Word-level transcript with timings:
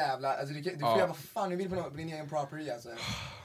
jävla, 0.00 0.34
alltså 0.34 0.54
du, 0.54 0.62
kan- 0.62 0.72
du 0.72 0.78
får 0.80 0.88
Ja. 0.88 0.96
göra 0.98 1.06
vad 1.06 1.16
fan 1.16 1.50
du 1.50 1.56
vill 1.56 1.68
på, 1.70 1.88
din 1.96 2.08
egen 2.08 2.28
property 2.28 2.70
alltså. 2.70 2.88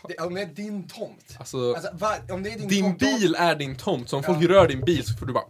Det, 0.07 0.17
om 0.17 0.33
det 0.33 0.41
är 0.41 0.45
din 0.45 0.87
tomt. 0.87 1.35
Alltså, 1.39 1.73
Alltså, 1.73 1.89
va, 1.93 2.15
om 2.29 2.43
det 2.43 2.49
är 2.53 2.57
din, 2.59 2.67
din 2.67 2.83
tomt, 2.83 2.99
då- 2.99 3.05
bil 3.05 3.35
är 3.39 3.55
din 3.55 3.75
tomt, 3.75 4.09
så 4.09 4.17
om 4.17 4.23
Ja. 4.27 4.33
folk 4.33 4.49
rör 4.49 4.67
din 4.67 4.81
bil 4.81 5.05
så 5.05 5.13
får 5.13 5.25
du 5.25 5.33
bara... 5.33 5.43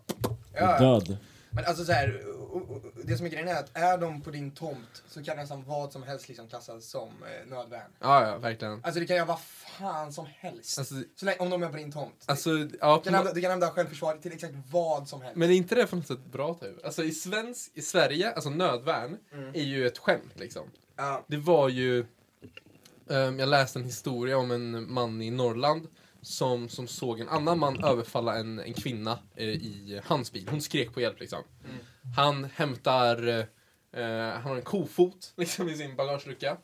Ja, 0.54 0.80
Död. 0.80 1.18
men 1.50 1.66
alltså 1.66 1.86
så 1.86 1.92
här, 1.92 2.22
och, 2.54 2.62
och, 2.70 2.86
och, 2.86 2.92
det 3.04 3.18
som 3.18 3.26
är 3.26 3.30
grejen 3.30 3.48
är 3.48 3.60
att 3.60 3.78
är 3.78 3.98
de 3.98 4.22
på 4.22 4.32
din 4.32 4.52
tomt 4.52 5.04
så 5.08 5.24
kan 5.24 5.38
nästan 5.38 5.64
vad 5.64 5.92
som 5.92 6.04
helst 6.04 6.28
liksom 6.28 6.48
klassas 6.48 6.86
som 6.86 7.10
eh, 7.10 7.50
nödvärn. 7.50 7.92
Ja, 8.00 8.28
ja, 8.28 8.38
verkligen. 8.38 8.74
Alltså 8.84 9.00
det 9.00 9.06
kan 9.06 9.16
göra 9.16 9.26
vad 9.28 9.42
fan 9.42 10.14
som 10.14 10.26
helst. 10.36 10.80
Alltså, 10.80 10.96
så 11.16 11.26
länge, 11.26 11.38
om 11.38 11.50
de 11.50 11.64
är 11.64 11.70
på 11.70 11.78
din 11.78 11.92
tomt. 11.92 12.24
alltså, 12.26 12.50
ja, 12.50 12.58
du, 12.58 12.70
kan 13.10 13.16
använda, 13.16 13.34
du 13.34 13.42
kan 13.42 13.52
använda 13.52 13.74
självförsvar 13.74 14.16
till 14.18 14.32
exakt 14.34 14.54
vad 14.72 15.08
som 15.08 15.22
helst. 15.22 15.38
men 15.38 15.50
är 15.50 15.54
inte 15.54 15.76
det 15.76 15.88
på 15.88 15.96
något 15.96 16.08
sätt 16.08 16.26
bra 16.32 16.54
typ? 16.54 16.86
Alltså 16.86 17.04
i, 17.04 17.12
svensk, 17.12 17.72
i 17.74 17.82
Sverige, 17.82 18.32
alltså 18.32 18.50
nödvärn, 18.50 19.18
Mm. 19.34 19.50
är 19.56 19.64
ju 19.64 19.88
ett 19.88 19.98
skämt 19.98 20.34
liksom. 20.36 20.64
Ja. 20.96 21.24
Det 21.28 21.38
var 21.38 21.70
ju... 21.70 22.06
ehm, 23.10 23.40
jag 23.40 23.50
läste 23.50 23.80
en 23.80 23.86
historia 23.86 24.38
om 24.38 24.52
en 24.52 24.94
man 24.94 25.22
i 25.22 25.32
Norrland 25.32 25.88
som, 26.22 26.70
som 26.70 26.88
såg 26.88 27.20
en 27.20 27.30
annan 27.30 27.60
man 27.60 27.84
överfalla 27.84 28.36
en, 28.36 28.60
en 28.60 28.74
kvinna 28.74 29.20
eh, 29.36 29.48
i 29.48 30.02
hans 30.06 30.32
bil. 30.32 30.48
Hon 30.50 30.62
skrek 30.62 30.94
på 30.94 31.02
hjälp 31.02 31.20
liksom. 31.20 31.40
Mm. 31.66 31.78
Han 32.16 32.44
hämtar... 32.56 33.28
eh, 33.28 34.04
han 34.34 34.42
har 34.44 34.56
en 34.56 34.62
kofot 34.62 35.34
liksom, 35.38 35.70
i 35.70 35.74
sin 35.76 35.96
bagagelucka. 35.96 36.50
eh, 36.52 36.58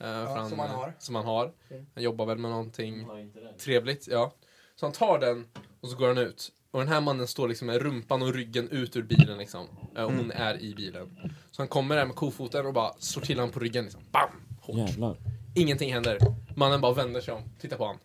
för 0.00 0.48
som 0.48 0.58
han 0.58 0.70
har. 0.70 0.94
Som 0.98 1.14
han 1.14 1.24
har. 1.24 1.52
Mm. 1.70 1.86
Han 1.94 2.02
jobbar 2.04 2.26
väl 2.26 2.38
med 2.38 2.50
någonting 2.50 3.06
trevligt, 3.58 4.08
ja. 4.08 4.34
Så 4.76 4.86
han 4.86 4.92
tar 4.92 5.18
den 5.18 5.48
och 5.80 5.88
så 5.88 5.96
går 5.96 6.08
han 6.08 6.18
ut. 6.18 6.52
Och 6.70 6.80
den 6.80 6.88
här 6.88 7.00
mannen 7.00 7.26
står 7.26 7.48
liksom 7.48 7.66
med 7.66 7.82
rumpan 7.82 8.22
och 8.22 8.34
ryggen 8.34 8.68
ut 8.68 8.96
ur 8.96 9.02
bilen 9.02 9.38
liksom. 9.38 9.66
Eh, 9.96 10.02
Och 10.04 10.12
hon 10.12 10.30
är 10.30 10.60
i 10.62 10.74
bilen. 10.74 11.18
Så 11.50 11.62
han 11.62 11.68
kommer 11.68 11.96
där 11.96 12.06
med 12.06 12.16
kofoten 12.16 12.66
och 12.66 12.72
bara 12.74 12.92
slår 12.98 13.22
till 13.22 13.38
honom 13.38 13.52
på 13.52 13.60
ryggen 13.60 13.84
liksom. 13.84 14.00
Bam! 14.10 14.30
Hårt. 14.60 14.76
Jävlar. 14.76 15.16
Ingenting 15.54 15.92
händer. 15.92 16.18
Mannen 16.56 16.80
bara 16.80 16.92
vänder 16.94 17.20
sig 17.20 17.34
om, 17.34 17.42
tittar 17.60 17.76
på 17.76 17.84
honom. 17.84 18.00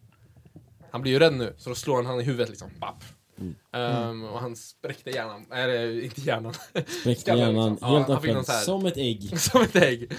Han 0.91 1.02
blir 1.02 1.11
ju 1.11 1.19
rädd 1.19 1.33
nu, 1.33 1.53
så 1.58 1.69
då 1.69 1.75
slår 1.75 1.95
han 1.95 2.05
han 2.05 2.19
i 2.19 2.23
huvudet 2.23 2.49
liksom. 2.49 2.69
Bapp. 2.80 3.03
Mm. 3.39 3.55
Ehm, 3.71 4.23
och 4.23 4.39
han 4.39 4.55
spräckte 4.55 5.09
hjärnan. 5.09 5.45
Eller 5.52 6.03
inte 6.03 6.21
hjärnan. 6.21 6.53
Spräckte 6.99 7.21
Skallen, 7.21 7.39
hjärnan 7.55 7.71
liksom. 7.71 7.88
Ja, 7.91 7.97
helt 7.97 8.09
han 8.09 8.21
fick 8.21 8.31
någon 8.31 8.41
öppen, 8.41 8.55
här- 8.55 8.63
som 8.63 8.85
ett 8.85 8.97
ägg. 8.97 9.39
Som 9.39 9.61
ett 9.61 9.75
ägg. 9.75 10.11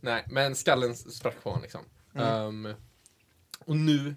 Nej, 0.00 0.24
men 0.30 0.54
skallen 0.56 0.96
sprack 0.96 1.42
på 1.42 1.50
honom 1.50 1.62
liksom. 1.62 1.80
Mm. 2.14 2.26
Ehm, 2.66 2.74
och 3.66 3.76
nu 3.76 4.14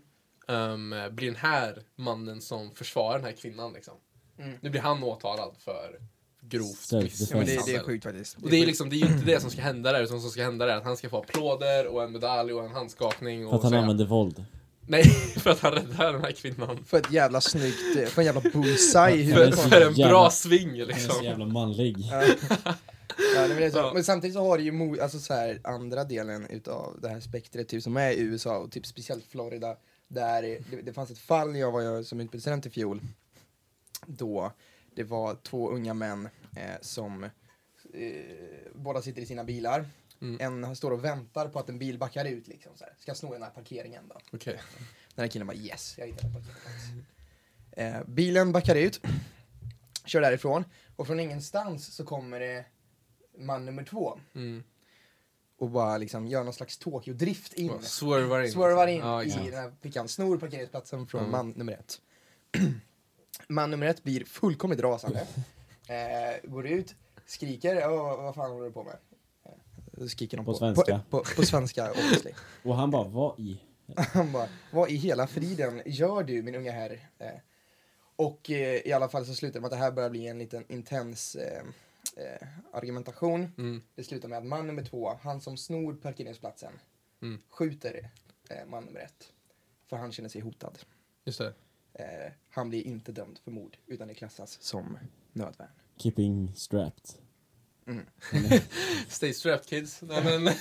ehm, 0.47 0.95
blir 1.11 1.27
den 1.27 1.35
här 1.35 1.83
mannen 1.95 2.41
som 2.41 2.71
försvarar 2.75 3.15
den 3.17 3.25
här 3.25 3.31
kvinnan 3.31 3.73
liksom. 3.73 3.93
Mm. 4.39 4.57
Nu 4.61 4.69
blir 4.69 4.81
han 4.81 5.03
åtalad 5.03 5.51
för 5.57 5.99
grovt 6.41 6.65
Self-defense. 6.91 7.27
Ja, 7.33 7.39
det, 7.39 7.45
det 7.45 7.51
är 7.51 7.57
misshandel. 7.57 7.83
sjukt 7.85 8.03
faktiskt. 8.03 8.37
Och 8.43 8.49
det 8.49 8.57
är 8.61 8.65
liksom, 8.65 8.89
det 8.89 8.95
är 8.95 8.97
ju 8.97 9.05
inte 9.13 9.25
det 9.25 9.39
som 9.41 9.49
ska 9.51 9.61
hända 9.61 9.91
där, 9.91 10.03
utan 10.03 10.15
det 10.15 10.21
som 10.21 10.31
ska 10.31 10.43
hända 10.43 10.65
där 10.65 10.73
är 10.73 10.77
att 10.77 10.83
han 10.83 10.97
ska 10.97 11.09
få 11.09 11.17
applåder 11.17 11.87
och 11.87 12.03
en 12.03 12.11
medalj 12.11 12.53
och 12.53 12.65
en 12.65 12.71
handskakning 12.71 13.45
och 13.45 13.49
För 13.51 13.57
att 13.57 13.63
han 13.63 13.69
säga- 13.71 13.81
använde 13.81 14.05
våld. 14.05 14.45
Nej, 14.91 15.03
för 15.37 15.49
att 15.49 15.59
han 15.59 15.71
räddade 15.73 16.11
den 16.11 16.21
här 16.21 16.31
kvinnan. 16.31 16.83
För 16.85 16.97
ett 16.97 17.11
jävla 17.11 17.41
snyggt, 17.41 17.97
eh, 17.97 18.05
för 18.05 18.21
en 18.21 18.25
jävla 18.25 18.41
bullseye 18.41 19.15
i 19.15 19.25
För, 19.27 19.33
huvudet. 19.33 19.59
för 19.59 19.81
en 19.81 19.93
Jävla- 19.93 20.07
bra 20.13 20.29
sving 20.31 20.69
Han 20.69 20.79
är 20.79 20.85
så 20.85 20.87
liksom. 21.07 21.23
jävla 21.25 21.45
manlig. 21.45 21.95
Ja. 22.11 22.23
Det 23.47 23.65
är 23.65 23.69
så. 23.71 23.91
Men 23.93 24.03
samtidigt 24.03 24.33
så 24.33 24.39
har 24.47 24.57
du 24.57 24.63
ju 24.63 24.71
mo- 24.71 25.01
alltså 25.01 25.19
så 25.19 25.33
här, 25.33 25.59
andra 25.63 26.03
delen 26.03 26.47
utav 26.49 26.99
det 27.01 27.09
här 27.09 27.19
spektret 27.19 27.67
typ, 27.67 27.83
som 27.83 27.97
är 27.97 28.11
i 28.11 28.19
USA 28.19 28.57
och 28.57 28.71
typ 28.71 28.85
speciellt 28.85 29.25
Florida 29.25 29.75
där 30.07 30.41
det, 30.41 30.81
det 30.83 30.93
fanns 30.93 31.11
ett 31.11 31.19
fall 31.19 31.51
när 31.51 31.59
jag 31.59 31.71
var 31.71 31.81
jag 31.81 32.05
som 32.05 32.19
utbildningsstudent 32.19 32.65
i 32.65 32.69
fjol 32.69 33.01
då 34.05 34.51
det 34.95 35.03
var 35.03 35.35
två 35.43 35.69
unga 35.71 35.93
män 35.93 36.29
eh, 36.55 36.61
som 36.81 37.23
eh, 37.23 37.29
båda 38.75 39.01
sitter 39.01 39.21
i 39.21 39.25
sina 39.25 39.43
bilar. 39.43 39.85
Mm. 40.21 40.63
En 40.65 40.75
står 40.75 40.91
och 40.91 41.03
väntar 41.05 41.47
på 41.47 41.59
att 41.59 41.69
en 41.69 41.79
bil 41.79 41.97
backar 41.97 42.25
ut 42.25 42.47
liksom 42.47 42.71
så 42.77 42.83
här. 42.83 42.93
Ska 42.99 43.15
sno 43.15 43.33
den 43.33 43.43
här 43.43 43.49
parkeringen 43.49 44.07
då. 44.07 44.15
Okej. 44.33 44.59
Den 45.15 45.23
här 45.23 45.27
killen 45.27 45.47
bara 45.47 45.57
yes, 45.57 45.95
jag 45.97 46.07
hittade 46.07 46.27
en 46.27 46.33
parkeringsplats. 46.33 46.85
Eh, 47.71 47.97
bilen 48.07 48.51
backar 48.51 48.75
ut, 48.75 49.01
kör 50.05 50.21
därifrån 50.21 50.63
och 50.95 51.07
från 51.07 51.19
ingenstans 51.19 51.95
så 51.95 52.05
kommer 52.05 52.39
det 52.39 52.65
man 53.37 53.65
nummer 53.65 53.83
två 53.83 54.19
Mm. 54.35 54.63
och 55.59 55.69
bara 55.69 55.97
liksom 55.97 56.27
gör 56.27 56.43
någon 56.43 56.53
slags 56.53 56.77
Tokyo-drift 56.77 57.53
in. 57.53 57.69
Och 57.69 57.83
Swervar 57.83 58.41
in. 58.41 58.51
Swervar 58.51 58.87
in 58.87 58.99
Ja, 58.99 59.23
i 59.23 59.27
exakt. 59.27 59.45
den 59.45 59.53
här 59.53 59.73
fickan, 59.81 60.07
snor 60.07 60.37
parkeringsplatsen 60.37 61.07
från 61.07 61.19
Mm. 61.21 61.31
man 61.31 61.49
nummer 61.49 61.73
ett. 61.73 62.01
man 63.47 63.71
nummer 63.71 63.85
ett 63.87 64.03
blir 64.03 64.25
fullkomligt 64.25 64.79
rasande. 64.81 65.27
Eh, 65.87 66.49
går 66.49 66.67
ut, 66.67 66.95
skriker, 67.25 67.89
"Åh, 67.89 68.21
vad 68.23 68.35
fan 68.35 68.51
håller 68.51 68.65
du 68.65 68.71
på 68.71 68.83
med? 68.83 68.97
Skriker 70.07 70.37
de 70.37 70.45
På 70.45 70.51
på, 70.51 70.57
svenska. 70.57 71.01
På, 71.09 71.17
på, 71.23 71.35
på 71.35 71.43
svenska, 71.45 71.91
obviously. 71.91 72.31
Och 72.63 72.75
han 72.75 72.91
bara, 72.91 73.07
vad 73.07 73.39
i? 73.39 73.59
Han 73.97 74.31
bara, 74.31 74.49
vad 74.73 74.89
i 74.89 74.95
hela 74.95 75.27
friden 75.27 75.81
gör 75.85 76.23
du 76.23 76.41
min 76.43 76.55
unga 76.55 76.71
herr? 76.71 77.09
Eh, 77.17 77.27
och 78.15 78.49
eh, 78.49 78.87
i 78.87 78.93
alla 78.93 79.09
fall 79.09 79.25
så 79.25 79.33
slutar 79.33 79.53
det 79.53 79.61
med 79.61 79.65
att 79.65 79.71
det 79.71 79.77
här 79.77 79.91
börjar 79.91 80.09
bli 80.09 80.27
en 80.27 80.39
liten 80.39 80.65
intens 80.71 81.35
eh, 81.35 81.63
eh, 82.15 82.47
argumentation. 82.73 83.51
Mm. 83.57 83.81
Det 83.95 84.03
slutar 84.03 84.27
med 84.29 84.37
att 84.37 84.45
man 84.45 84.67
nummer 84.67 84.83
två, 84.83 85.17
han 85.21 85.41
som 85.41 85.57
snor 85.57 85.93
parkeringsplatsen, 85.93 86.73
Mm. 87.21 87.41
skjuter 87.49 88.09
eh, 88.49 88.65
man 88.67 88.83
nummer 88.85 88.99
ett. 88.99 89.33
För 89.89 89.97
han 89.97 90.11
känner 90.11 90.29
sig 90.29 90.41
hotad. 90.41 90.79
Just 91.25 91.39
det. 91.39 91.53
Eh, 91.93 92.31
han 92.49 92.69
blir 92.69 92.87
inte 92.87 93.11
dömd 93.11 93.39
för 93.43 93.51
mord, 93.51 93.77
utan 93.87 94.07
det 94.07 94.13
klassas 94.13 94.57
som 94.61 94.97
nödvärn. 95.33 95.67
Keeping 95.97 96.51
strapped. 96.55 97.09
Mm. 97.89 98.05
Stay 99.09 99.33
strapped 99.33 99.65
kids. 99.69 99.99
Nej, 100.01 100.23
men, 100.23 100.43
men, 100.43 100.53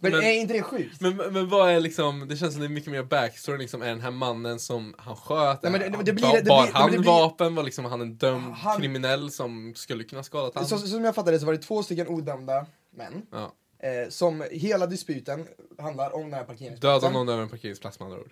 Men, 0.00 0.14
är 0.14 0.32
inte 0.32 0.54
det 0.54 0.62
sjukt? 0.62 1.00
men, 1.00 1.16
men 1.16 1.48
vad 1.48 1.70
är 1.70 1.80
liksom, 1.80 2.28
det 2.28 2.36
känns 2.36 2.52
som 2.52 2.60
det 2.60 2.66
är 2.66 2.68
mycket 2.68 2.90
mer 2.90 3.02
backstory 3.02 3.58
liksom, 3.58 3.82
är 3.82 3.86
den 3.88 4.00
här 4.00 4.10
mannen 4.10 4.58
som 4.58 4.94
han 4.98 5.16
sköt, 5.16 5.62
Nej, 5.62 5.72
men 5.72 5.80
det- 5.80 5.96
han- 5.96 6.04
det 6.04 6.12
blir- 6.12 6.22
bar, 6.24 6.36
det 6.36 6.42
blir- 6.42 6.48
bar 6.50 6.66
det 6.66 6.72
han 6.72 6.90
blir- 6.90 6.98
vapen, 7.02 7.54
var 7.54 7.62
liksom 7.62 7.84
han 7.84 8.00
en 8.00 8.14
dömd 8.14 8.54
Han- 8.54 8.80
kriminell 8.80 9.30
som 9.30 9.72
skulle 9.76 10.04
kunna 10.04 10.22
skadat 10.22 10.54
han? 10.54 10.66
Så, 10.66 10.78
som 10.78 11.04
jag 11.04 11.14
fattade 11.14 11.40
så 11.40 11.46
var 11.46 11.52
det 11.52 11.58
två 11.62 11.82
stycken 11.82 12.08
odömda 12.08 12.66
män. 12.96 13.26
Ja. 13.32 13.52
Eh, 13.82 14.08
som 14.08 14.44
hela 14.50 14.86
disputen 14.86 15.46
handlar 15.78 16.14
om 16.14 16.22
den 16.22 16.32
här 16.34 16.44
parkeringsplatsen. 16.44 17.00
Döda 17.10 17.18
någon 17.18 17.28
över 17.28 17.42
en 17.42 17.48
parkeringsplats 17.48 17.98
med 18.00 18.06
andra 18.06 18.20
ord. 18.20 18.30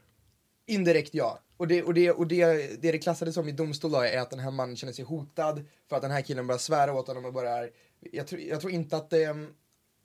Indirekt 0.66 1.14
ja. 1.14 1.38
Och, 1.56 1.68
det, 1.68 1.82
och, 1.82 1.94
det, 1.94 2.10
och 2.10 2.26
det, 2.26 2.46
det 2.82 2.92
det 2.92 2.98
klassades 2.98 3.34
som 3.34 3.48
i 3.48 3.52
domstol 3.52 3.90
då 3.92 3.98
är 4.00 4.18
att 4.18 4.30
den 4.30 4.38
här 4.38 4.50
mannen 4.50 4.76
känner 4.76 4.92
sig 4.92 5.04
hotad 5.04 5.64
för 5.88 5.96
att 5.96 6.02
den 6.02 6.10
här 6.10 6.22
killen 6.22 6.46
börjar 6.46 6.58
svära 6.58 6.92
åt 6.92 7.06
honom 7.08 7.24
och 7.24 7.32
börjar... 7.32 7.70
Jag 8.00 8.26
tror, 8.26 8.40
jag 8.40 8.60
tror 8.60 8.72
inte 8.72 8.96
att 8.96 9.10
det, 9.10 9.36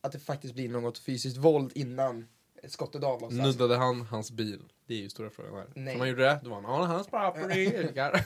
att 0.01 0.11
det 0.11 0.19
faktiskt 0.19 0.53
blir 0.53 0.69
något 0.69 0.97
fysiskt 0.97 1.37
våld 1.37 1.71
innan 1.75 2.27
skottet 2.67 3.03
avlossas. 3.03 3.37
Nuddade 3.37 3.75
han 3.75 4.01
hans 4.01 4.31
bil? 4.31 4.63
Det 4.87 4.93
är 4.93 4.97
ju 4.97 5.09
stora 5.09 5.29
frågan 5.29 5.53
här. 5.55 5.67
Nej. 5.75 5.97
Han 5.97 6.09
gjorde 6.09 6.23
det, 6.23 6.39
då 6.43 6.49
var 6.49 6.61
han 6.61 6.81
on 6.81 6.87
hans 6.87 7.07
property. 7.07 7.71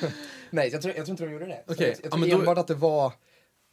Nej, 0.50 0.68
jag 0.68 0.82
tror, 0.82 0.94
jag 0.94 1.06
tror 1.06 1.10
inte 1.10 1.24
de 1.24 1.32
gjorde 1.32 1.46
det. 1.46 1.64
Okej, 1.66 1.86
Jag, 1.88 1.88
jag 1.88 2.04
ja, 2.04 2.10
tror 2.10 2.30
då- 2.30 2.38
enbart 2.38 2.58
att 2.58 2.66
det 2.66 2.74
var 2.74 3.12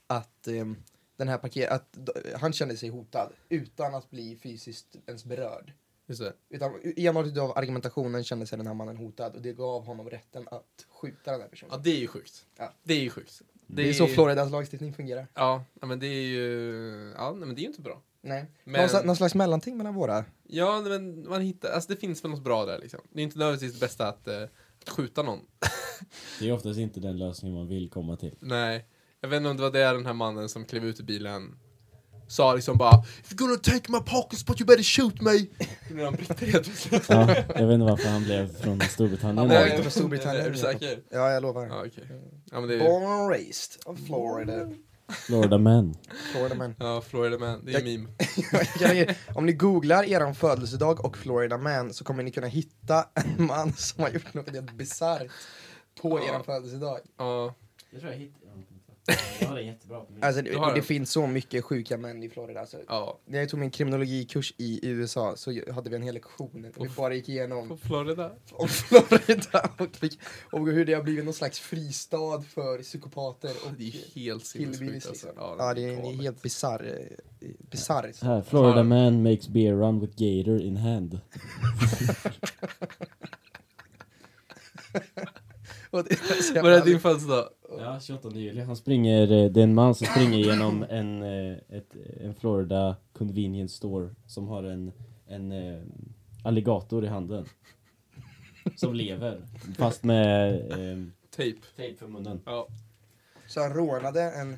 att 0.06 0.46
ehm, 0.46 0.76
den 1.16 1.28
här 1.28 1.38
parker, 1.38 1.68
att 1.68 1.96
han 2.34 2.52
kände 2.52 2.76
sig 2.76 2.88
hotad 2.88 3.32
utan 3.48 3.94
att 3.94 4.10
bli 4.10 4.36
fysiskt 4.36 4.96
ens 5.06 5.24
berörd. 5.24 5.72
Just 6.08 6.20
det. 6.20 6.32
Utan 6.48 6.72
enbart 6.96 7.26
utav 7.26 7.58
argumentationen 7.58 8.24
kände 8.24 8.46
sig 8.46 8.58
den 8.58 8.66
här 8.66 8.74
mannen 8.74 8.96
hotad 8.96 9.34
och 9.36 9.42
det 9.42 9.52
gav 9.52 9.84
honom 9.86 10.10
rätten 10.10 10.48
att 10.50 10.86
skjuta 10.88 11.32
den 11.32 11.40
här 11.40 11.48
personen. 11.48 11.72
Ja, 11.74 11.80
det 11.84 11.90
är 11.90 12.00
ju 12.00 12.06
sjukt. 12.06 12.46
Ja. 12.58 12.72
Det 12.82 12.94
är 12.94 13.00
ju 13.00 13.10
sjukt. 13.10 13.42
det, 13.66 13.88
är 13.88 13.92
så 13.92 14.06
Floridas 14.06 14.50
lagstiftning 14.50 14.92
fungerar. 14.94 15.26
Ja, 15.34 15.64
men 15.80 15.98
det 15.98 16.06
är 16.06 16.26
ju... 16.26 17.12
Ja, 17.16 17.32
men 17.34 17.48
det 17.54 17.60
är 17.60 17.62
ju 17.62 17.68
inte 17.68 17.80
bra. 17.82 18.02
Nej. 18.20 18.46
Men- 18.64 18.80
Någon, 18.80 18.88
sla- 18.88 19.06
någon 19.06 19.16
slags 19.16 19.34
mellanting 19.34 19.76
mellan 19.76 19.94
våra. 19.94 20.24
Ja, 20.42 20.80
men 20.80 21.28
man 21.28 21.40
hittar... 21.42 21.68
Alltså 21.70 21.92
det 21.92 22.00
finns 22.00 22.24
väl 22.24 22.30
något 22.30 22.44
bra 22.44 22.66
där 22.66 22.78
liksom. 22.78 23.00
Det 23.12 23.20
är 23.20 23.24
inte 23.24 23.38
nödvändigtvis 23.38 23.72
det 23.80 23.86
bästa 23.86 24.08
att, 24.08 24.28
eh, 24.28 24.42
att 24.82 24.88
skjuta 24.88 25.22
någon. 25.22 25.40
Det 26.40 26.48
är 26.48 26.52
oftast 26.52 26.78
inte 26.78 27.00
den 27.00 27.18
lösningen 27.18 27.56
man 27.58 27.68
vill 27.68 27.90
komma 27.90 28.16
till. 28.16 28.36
Nej. 28.40 28.86
Jag 29.20 29.28
vet 29.28 29.36
inte 29.36 29.48
om 29.50 29.56
det 29.56 29.62
var 29.62 29.70
det 29.70 29.84
den 29.92 30.06
här 30.06 30.12
mannen 30.12 30.48
som 30.48 30.64
klev 30.64 30.84
ut 30.84 31.00
ur 31.00 31.04
bilen 31.04 31.58
sa 32.28 32.54
liksom 32.54 32.78
bara 32.78 33.02
If 33.24 33.32
you're 33.32 33.36
gonna 33.38 33.56
take 33.56 33.92
my 33.92 33.98
pockets 34.00 34.46
but 34.46 34.60
you 34.60 34.66
better 34.66 34.82
shoot 34.82 35.20
me. 35.20 35.32
Nu 35.90 36.00
är 36.00 36.04
han 36.04 36.14
britt 36.14 36.40
helt 36.40 36.50
plötsligt. 36.64 37.04
Ja, 37.08 37.28
jag 37.36 37.66
vet 37.66 37.74
inte 37.74 37.84
varför 37.86 38.08
han 38.08 38.24
blev 38.24 38.56
från 38.56 38.80
Storbritannien. 38.80 39.38
Han 39.38 39.48
var 39.48 39.54
Nej, 39.54 39.70
inte 39.70 39.82
från 39.82 39.90
Storbritannien. 39.92 40.46
Är 40.46 40.50
du 40.50 40.56
säker? 40.58 40.98
Ja, 41.10 41.30
jag 41.30 41.42
lovar. 41.42 41.66
Ja, 41.66 41.78
okej. 41.86 42.04
Ja, 42.50 42.60
men 42.60 42.68
det 42.68 42.74
är... 42.74 42.78
Born 42.78 43.12
and 43.20 43.30
raised 43.30 43.80
of 43.86 43.98
Florida. 44.06 44.68
Florida 45.26 45.58
Man. 45.58 45.94
Florida 46.32 46.54
man. 46.54 46.74
Ja, 46.78 47.00
Florida 47.00 47.38
man. 47.38 47.64
Det 47.64 47.72
är 47.74 47.80
Jag- 47.80 47.84
meme. 48.96 49.14
Om 49.34 49.46
ni 49.46 49.52
googlar 49.52 50.04
eran 50.04 50.34
födelsedag 50.34 51.04
och 51.04 51.16
Florida 51.18 51.58
man 51.58 51.92
så 51.92 52.04
kommer 52.04 52.22
ni 52.22 52.30
kunna 52.30 52.46
hitta 52.46 53.04
en 53.14 53.46
man 53.46 53.72
som 53.72 54.02
har 54.02 54.10
gjort 54.10 54.34
något 54.34 54.50
helt 54.50 54.72
bisarrt 54.72 55.30
på 56.02 56.18
Ja. 56.18 56.28
eran 56.32 56.44
födelsedag. 56.44 56.98
Ja. 57.18 57.54
Jag 57.90 58.00
tror 58.00 58.12
jag 58.12 58.18
hittade 58.18 58.50
Jag 60.20 60.24
har 60.26 60.42
det. 60.42 60.52
Alltså 60.60 60.74
det, 60.74 60.82
finns 60.82 61.10
så 61.12 61.26
mycket 61.26 61.64
sjuka 61.64 61.96
män 61.96 62.22
i 62.22 62.28
Florida. 62.28 62.60
Alltså, 62.60 62.76
Ja, 62.88 63.18
när 63.26 63.38
jag 63.38 63.48
tog 63.48 63.60
min 63.60 63.70
kriminologikurs 63.70 64.54
i 64.58 64.80
USA 64.88 65.36
så 65.36 65.72
hade 65.72 65.90
vi 65.90 65.96
en 65.96 66.02
hel 66.02 66.14
lektion 66.14 66.62
där 66.62 66.72
vi 66.80 66.88
bara 66.96 67.14
gick 67.14 67.24
på 67.26 67.30
igenom 67.30 67.78
Florida. 67.78 68.32
om 68.52 68.68
Florida 68.68 69.70
och, 69.78 69.96
fick- 69.96 70.18
och 70.52 70.66
hur 70.66 70.84
det 70.84 70.94
har 70.94 71.02
blivit 71.02 71.24
någon 71.24 71.34
slags 71.34 71.60
fristad 71.60 72.40
för 72.42 72.82
psykopater 72.82 73.50
och 73.66 73.72
Det 73.78 73.84
är 73.88 74.20
helt 74.20 74.46
sinnessjukt 74.46 74.92
alltså. 75.08 75.26
Liksom. 75.26 75.30
Ja, 75.58 75.74
det 75.74 75.82
är, 75.84 75.86
det 75.86 75.92
är 75.92 75.96
galet. 76.02 76.20
helt 76.20 76.42
bisarr. 76.42 77.08
eh, 77.40 77.48
Bisarr. 77.70 78.12
Här, 78.24 78.42
Florida 78.42 78.82
man 78.82 79.22
makes 79.22 79.48
beer 79.48 79.72
run 79.74 80.00
with 80.00 80.12
gator 80.16 80.60
in 80.62 80.76
hand. 80.76 81.20
Är 85.92 86.62
Var 86.62 86.70
det 86.70 86.84
din 86.84 87.00
födelsedag? 87.00 87.44
Ja, 87.78 88.00
28 88.00 88.28
juli. 88.34 88.60
Han 88.60 88.76
springer, 88.76 89.22
eh, 89.22 89.50
det 89.50 89.60
är 89.60 89.64
en 89.64 89.74
man 89.74 89.94
som 89.94 90.06
springer 90.06 90.38
genom 90.38 90.82
en, 90.90 91.22
eh, 91.22 91.56
ett, 91.68 91.94
en 92.20 92.34
Florida 92.34 92.96
convenience 93.12 93.76
store 93.76 94.14
som 94.26 94.48
har 94.48 94.64
en, 94.64 94.92
en 95.26 95.52
eh, 95.52 95.80
alligator 96.42 97.04
i 97.04 97.08
handen. 97.08 97.44
Som 98.76 98.94
lever, 98.94 99.42
fast 99.78 100.04
med 100.04 100.54
eh, 100.70 101.04
Tejp. 101.36 101.58
tejp 101.76 101.98
för 101.98 102.08
munnen. 102.08 102.40
Ja. 102.44 102.68
Så 103.46 103.60
han 103.60 103.72
rånade 103.72 104.22
en... 104.22 104.56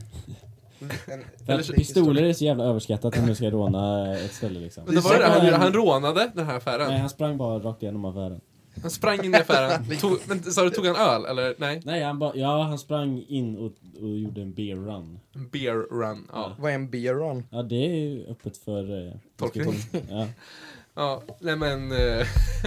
en 1.06 1.24
att 1.58 1.72
pistoler 1.72 2.22
är 2.22 2.32
så 2.32 2.44
jävla 2.44 2.64
överskattat 2.64 3.18
om 3.18 3.26
du 3.26 3.34
ska 3.34 3.50
råna 3.50 4.14
ett 4.16 4.32
ställe 4.32 4.60
liksom. 4.60 4.84
Men 4.84 4.94
det 4.94 5.00
var 5.00 5.18
det, 5.18 5.52
han, 5.52 5.62
han 5.62 5.72
rånade 5.72 6.30
den 6.34 6.46
här 6.46 6.56
affären. 6.56 6.88
Nej, 6.88 6.98
han 6.98 7.10
sprang 7.10 7.36
bara 7.36 7.58
rakt 7.58 7.82
igenom 7.82 8.04
affären. 8.04 8.40
Han 8.82 8.90
sprang 8.90 9.24
in 9.24 9.34
i 9.34 9.38
affären. 9.38 9.98
Tog, 10.00 10.18
men 10.26 10.42
sa 10.42 10.64
du, 10.64 10.70
tog 10.70 10.86
han 10.86 10.96
öl 10.96 11.24
eller? 11.24 11.54
Nej? 11.58 11.82
Nej, 11.84 12.02
han 12.02 12.18
bara, 12.18 12.36
ja 12.36 12.62
han 12.62 12.78
sprang 12.78 13.24
in 13.28 13.56
och, 13.56 13.72
och 14.02 14.18
gjorde 14.18 14.40
en 14.40 14.54
beer 14.54 14.76
run. 14.76 15.20
En 15.34 15.48
beer 15.48 15.74
run. 15.74 16.28
Ja. 16.32 16.56
Vad 16.58 16.70
är 16.70 16.74
en 16.74 16.90
beer 16.90 17.14
run? 17.14 17.46
Ja, 17.50 17.62
det 17.62 17.86
är 17.86 17.94
ju 17.94 18.26
öppet 18.26 18.56
för... 18.56 19.06
Eh, 19.06 19.12
Tolkning. 19.36 19.74
Ja, 20.08 20.26
Ja, 20.94 21.22
nej 21.40 21.56
men... 21.56 21.92
Uh, 21.92 22.26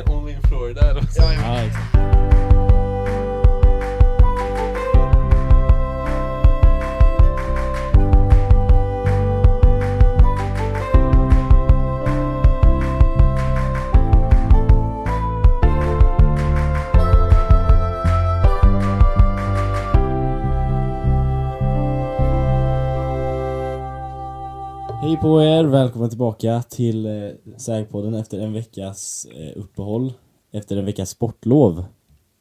only 0.10 0.34
in 0.34 0.42
Florida 0.42 0.82
eller 0.82 1.02
vad 1.02 1.10
Ja, 1.16 1.34
ja. 1.34 2.53
Hej 25.14 25.22
på 25.22 25.42
er, 25.42 25.64
välkomna 25.64 26.10
tillbaka 26.10 26.64
till 26.70 27.06
eh, 27.06 27.58
Sägpodden 27.58 28.14
efter 28.14 28.40
en 28.40 28.54
veckas 28.54 29.26
eh, 29.26 29.60
uppehåll. 29.60 30.14
Efter 30.52 30.78
en 30.78 30.86
veckas 30.86 31.10
sportlov 31.10 31.86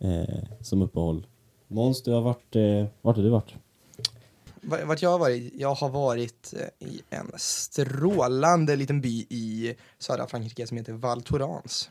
eh, 0.01 0.45
som 0.61 0.83
uppehåll. 0.83 1.27
Måns, 1.69 2.03
du 2.03 2.13
har 2.13 2.21
varit, 2.21 2.57
eh, 2.57 2.87
vart 3.03 3.17
har 3.17 3.23
du 3.23 3.31
varit? 3.31 3.55
Vart 4.63 5.03
jag 5.03 5.11
har 5.11 5.19
varit? 5.19 5.53
Jag 5.57 5.75
har 5.75 5.89
varit 5.89 6.55
eh, 6.57 6.89
i 6.89 7.03
en 7.11 7.33
strålande 7.37 8.77
liten 8.77 9.01
by 9.01 9.27
i 9.29 9.75
södra 9.99 10.27
Frankrike 10.27 10.67
som 10.67 10.77
heter 10.77 10.93
Val 10.93 11.23
Thorens. 11.23 11.91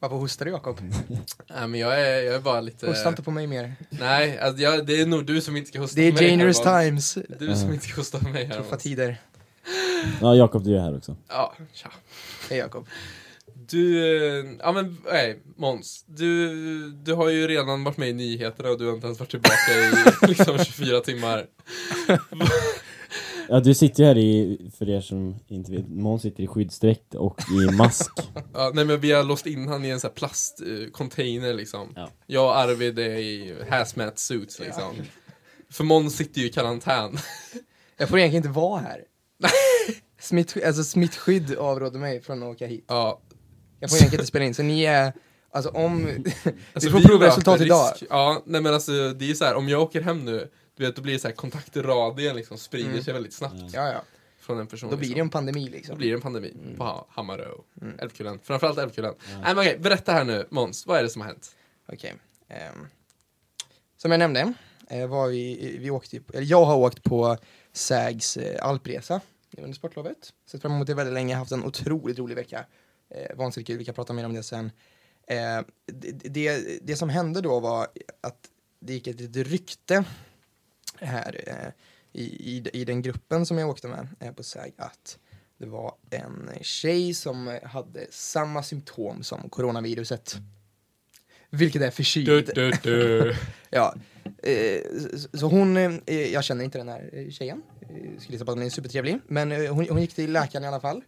Varför 0.00 0.16
hostar 0.16 0.44
du 0.44 0.50
Jakob? 0.50 0.80
Nej 1.50 1.68
men 1.68 1.80
jag 1.80 2.00
är, 2.00 2.22
jag 2.22 2.34
är 2.34 2.40
bara 2.40 2.60
lite... 2.60 2.86
Hosta 2.86 3.08
inte 3.08 3.22
på 3.22 3.30
mig 3.30 3.46
mer. 3.46 3.74
Nej, 3.90 4.38
alltså, 4.38 4.62
jag, 4.62 4.86
det 4.86 5.00
är 5.00 5.06
nog 5.06 5.26
du 5.26 5.40
som 5.40 5.56
inte 5.56 5.68
ska 5.68 5.78
hosta 5.78 5.96
Det 6.00 6.06
är 6.06 6.12
på 6.12 6.14
mig. 6.14 6.24
här, 6.24 6.30
dangerous 6.30 6.64
Måns. 6.64 7.14
times. 7.14 7.18
Du 7.38 7.56
som 7.56 7.72
inte 7.72 7.86
ska 7.86 8.00
hosta 8.00 8.18
på 8.18 8.28
mig 8.28 8.44
här. 8.44 8.56
Tuffa 8.56 8.76
tider. 8.76 9.20
Ja, 10.20 10.34
Jakob, 10.34 10.64
du 10.64 10.76
är 10.76 10.80
här 10.80 10.96
också. 10.96 11.16
Ja, 11.28 11.54
tja. 11.72 11.90
Hej 12.50 12.58
Jakob. 12.58 12.86
Du, 13.70 13.98
eh, 14.40 14.44
ja 14.58 14.72
men 14.72 14.96
nej, 15.12 15.38
Måns. 15.56 16.04
Du, 16.06 16.90
du 16.90 17.14
har 17.14 17.28
ju 17.28 17.48
redan 17.48 17.84
varit 17.84 17.96
med 17.96 18.08
i 18.08 18.12
nyheterna 18.12 18.68
och 18.68 18.78
du 18.78 18.86
har 18.86 18.94
inte 18.94 19.06
ens 19.06 19.20
varit 19.20 19.30
tillbaka 19.30 19.72
i 19.82 20.26
liksom 20.28 20.58
24 20.58 21.00
timmar. 21.00 21.46
Ja, 23.48 23.60
du 23.60 23.74
sitter 23.74 24.02
ju 24.02 24.06
här 24.06 24.18
i, 24.18 24.58
för 24.78 24.88
er 24.88 25.00
som 25.00 25.36
inte 25.48 25.72
vet, 25.72 25.88
Måns 25.88 26.22
sitter 26.22 26.42
i 26.42 26.46
skyddsdräkt 26.46 27.14
och 27.14 27.40
i 27.40 27.76
mask. 27.76 28.12
Ja, 28.54 28.70
nej 28.74 28.84
men 28.84 29.00
vi 29.00 29.12
har 29.12 29.24
låst 29.24 29.46
in 29.46 29.68
han 29.68 29.84
i 29.84 29.88
en 29.88 30.00
sån 30.00 30.08
här 30.08 30.14
plastcontainer 30.14 31.54
liksom. 31.54 31.92
Ja. 31.96 32.10
Jag 32.26 32.44
och 32.44 32.56
Arvid 32.56 32.98
är 32.98 33.16
i 33.16 33.54
hazmat 33.70 34.18
suits 34.18 34.60
liksom. 34.60 34.94
För 35.70 35.84
Måns 35.84 36.16
sitter 36.16 36.40
ju 36.40 36.46
i 36.46 36.50
karantän. 36.50 37.18
Jag 37.98 38.08
får 38.08 38.18
egentligen 38.18 38.44
inte 38.46 38.60
vara 38.60 38.80
här. 38.80 39.00
Smitt, 40.20 40.56
alltså 40.66 40.84
smittskydd 40.84 41.56
avråder 41.56 41.98
mig 41.98 42.20
från 42.20 42.42
att 42.42 42.48
åka 42.48 42.66
hit. 42.66 42.84
Ja, 42.88 43.20
Jag 43.80 43.90
får 43.90 43.96
egentligen 43.96 44.20
inte 44.20 44.28
spela 44.28 44.44
in, 44.44 44.54
så 44.54 44.62
ni 44.62 44.82
är... 44.82 45.12
Alltså 45.52 45.70
om... 45.70 46.06
alltså, 46.72 46.88
vi 46.88 46.90
får 46.90 46.98
vi 46.98 47.04
provresultat 47.04 47.60
idag. 47.60 47.92
Ja, 48.10 48.42
nej 48.46 48.60
men 48.60 48.74
alltså 48.74 48.92
det 48.92 49.24
är 49.24 49.28
ju 49.28 49.34
så 49.34 49.44
här, 49.44 49.54
om 49.54 49.68
jag 49.68 49.82
åker 49.82 50.00
hem 50.00 50.24
nu, 50.24 50.48
du 50.78 50.86
vet 50.86 50.96
då 50.96 51.02
blir 51.02 51.12
det 51.12 51.18
så 51.18 51.28
här 51.28 51.34
kontaktradien 51.34 52.36
liksom 52.36 52.58
sprider 52.58 52.90
Mm. 52.90 53.02
sig 53.02 53.12
väldigt 53.14 53.32
snabbt 53.32 53.54
Ja, 53.72 53.92
ja. 53.92 54.02
från 54.40 54.58
en 54.60 54.66
person. 54.66 54.90
Då 54.90 54.96
blir 54.96 55.08
det 55.08 55.14
liksom. 55.14 55.26
en 55.26 55.30
pandemi 55.30 55.64
Då 55.66 55.70
liksom. 55.72 55.98
blir 55.98 56.08
det 56.08 56.14
en 56.14 56.20
pandemi 56.20 56.54
på 56.76 56.84
Ha- 56.84 57.06
Hammarö 57.10 57.48
och 57.48 57.66
Mm. 57.82 57.98
Älvkullen. 57.98 58.38
Framförallt 58.42 58.78
Älvkullen. 58.78 59.14
Ja. 59.18 59.38
Nej 59.38 59.54
men 59.54 59.58
okej, 59.58 59.78
berätta 59.78 60.12
här 60.12 60.24
nu 60.24 60.46
Måns, 60.50 60.86
vad 60.86 60.98
är 60.98 61.02
det 61.02 61.08
som 61.08 61.20
har 61.22 61.28
hänt? 61.28 61.56
Okej. 61.92 62.14
ehm, 62.48 62.86
som 63.96 64.10
jag 64.10 64.18
nämnde, 64.18 64.52
eh, 64.90 65.06
var 65.06 65.28
vi, 65.28 65.76
vi 65.80 65.90
åkte, 65.90 66.20
eller 66.34 66.46
jag 66.46 66.64
har 66.64 66.76
åkt 66.76 67.02
på 67.02 67.36
SÄGs 67.72 68.36
eh, 68.36 68.64
alpresa 68.66 69.20
under 69.58 69.72
sportlovet. 69.72 70.32
Sett 70.50 70.62
fram 70.62 70.72
emot 70.72 70.86
det 70.86 70.94
väldigt 70.94 71.14
länge, 71.14 71.34
haft 71.34 71.52
en 71.52 71.64
otroligt 71.64 72.18
rolig 72.18 72.34
vecka. 72.34 72.64
Eh, 73.10 73.36
vansinnigt 73.36 73.66
kul, 73.66 73.78
vi 73.78 73.84
kan 73.84 73.94
prata 73.94 74.12
mer 74.12 74.24
om 74.26 74.34
det 74.34 74.42
sen. 74.42 74.70
Eh, 75.26 75.60
det, 75.86 76.12
det, 76.28 76.78
det 76.86 76.96
som 76.96 77.08
hände 77.08 77.40
då 77.40 77.60
var 77.60 77.88
att 78.20 78.38
det 78.80 78.92
gick 78.92 79.06
ett 79.06 79.20
litet 79.20 79.46
rykte 79.46 80.04
här 81.00 81.40
eh, 81.46 81.72
i, 82.12 82.22
i, 82.24 82.70
i 82.72 82.84
den 82.84 83.02
gruppen 83.02 83.46
som 83.46 83.58
jag 83.58 83.68
åkte 83.68 83.88
med 83.88 84.08
eh, 84.20 84.32
på 84.32 84.42
SÄG 84.42 84.72
att 84.76 85.18
det 85.58 85.66
var 85.66 85.94
en 86.10 86.50
tjej 86.60 87.14
som 87.14 87.58
hade 87.64 88.06
samma 88.10 88.62
symptom 88.62 89.22
som 89.22 89.48
coronaviruset. 89.50 90.36
Vilket 91.50 91.82
är 91.82 91.90
förkyld. 91.90 92.26
Du, 92.26 92.42
du, 92.52 92.70
du. 92.82 93.34
Ja. 93.70 93.94
Eh, 94.42 94.80
så- 95.34 95.46
hon, 95.46 96.00
jag 96.06 96.44
känner 96.44 96.64
inte 96.64 96.78
den 96.78 96.88
här 96.88 97.28
tjejen, 97.30 97.62
eh, 97.80 97.88
skulle 98.18 98.32
gissa 98.34 98.44
på 98.44 98.50
att 98.50 98.56
hon 98.56 98.66
är 98.66 98.70
supertrevlig, 98.70 99.18
men 99.26 99.50
hon, 99.50 99.86
hon 99.88 100.00
gick 100.00 100.14
till 100.14 100.32
läkaren 100.32 100.64
i 100.64 100.66
alla 100.68 100.80
fall. 100.80 101.02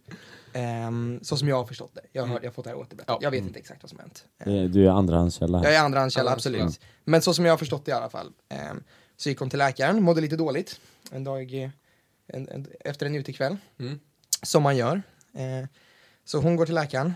Ehm, 0.53 1.19
så 1.23 1.37
som 1.37 1.47
jag 1.47 1.55
har 1.55 1.65
förstått 1.65 1.91
det. 1.95 2.01
Jag 2.11 2.23
har, 2.25 2.35
jag 2.39 2.43
har 2.49 2.51
fått 2.53 2.63
det 2.65 2.69
här 2.69 2.77
återberättat. 2.77 3.17
Ja. 3.21 3.25
Jag 3.25 3.31
vet 3.31 3.41
inte 3.43 3.59
exakt 3.59 3.83
vad 3.83 3.89
som 3.89 3.99
hänt. 3.99 4.25
Du 4.73 4.85
är 4.85 4.89
andrahandskälla 4.89 5.63
Jag 5.63 5.75
är 5.75 5.79
andrahandskälla, 5.79 6.31
Andrahandskälla. 6.31 6.63
absolut. 6.63 6.79
Men 7.03 7.21
så 7.21 7.33
som 7.33 7.45
jag 7.45 7.51
har 7.53 7.57
förstått 7.57 7.85
det 7.85 7.91
i 7.91 7.93
alla 7.93 8.09
fall. 8.09 8.31
Ehm, 8.49 8.83
så 9.21 9.29
gick 9.29 9.39
hon 9.39 9.49
till 9.49 9.59
läkaren, 9.59 10.03
mådde 10.03 10.21
lite 10.21 10.35
dåligt 10.35 10.79
en 11.11 11.23
dag, 11.23 11.63
eh, 11.63 11.69
en, 12.27 12.49
en, 12.49 12.67
efter 12.79 13.05
en 13.05 13.15
utekväll. 13.15 13.57
Mm. 13.79 13.99
Som 14.43 14.63
man 14.63 14.77
gör. 14.77 15.01
Eh, 15.33 15.67
så 16.25 16.37
hon 16.37 16.55
går 16.55 16.65
till 16.65 16.75
läkaren 16.75 17.13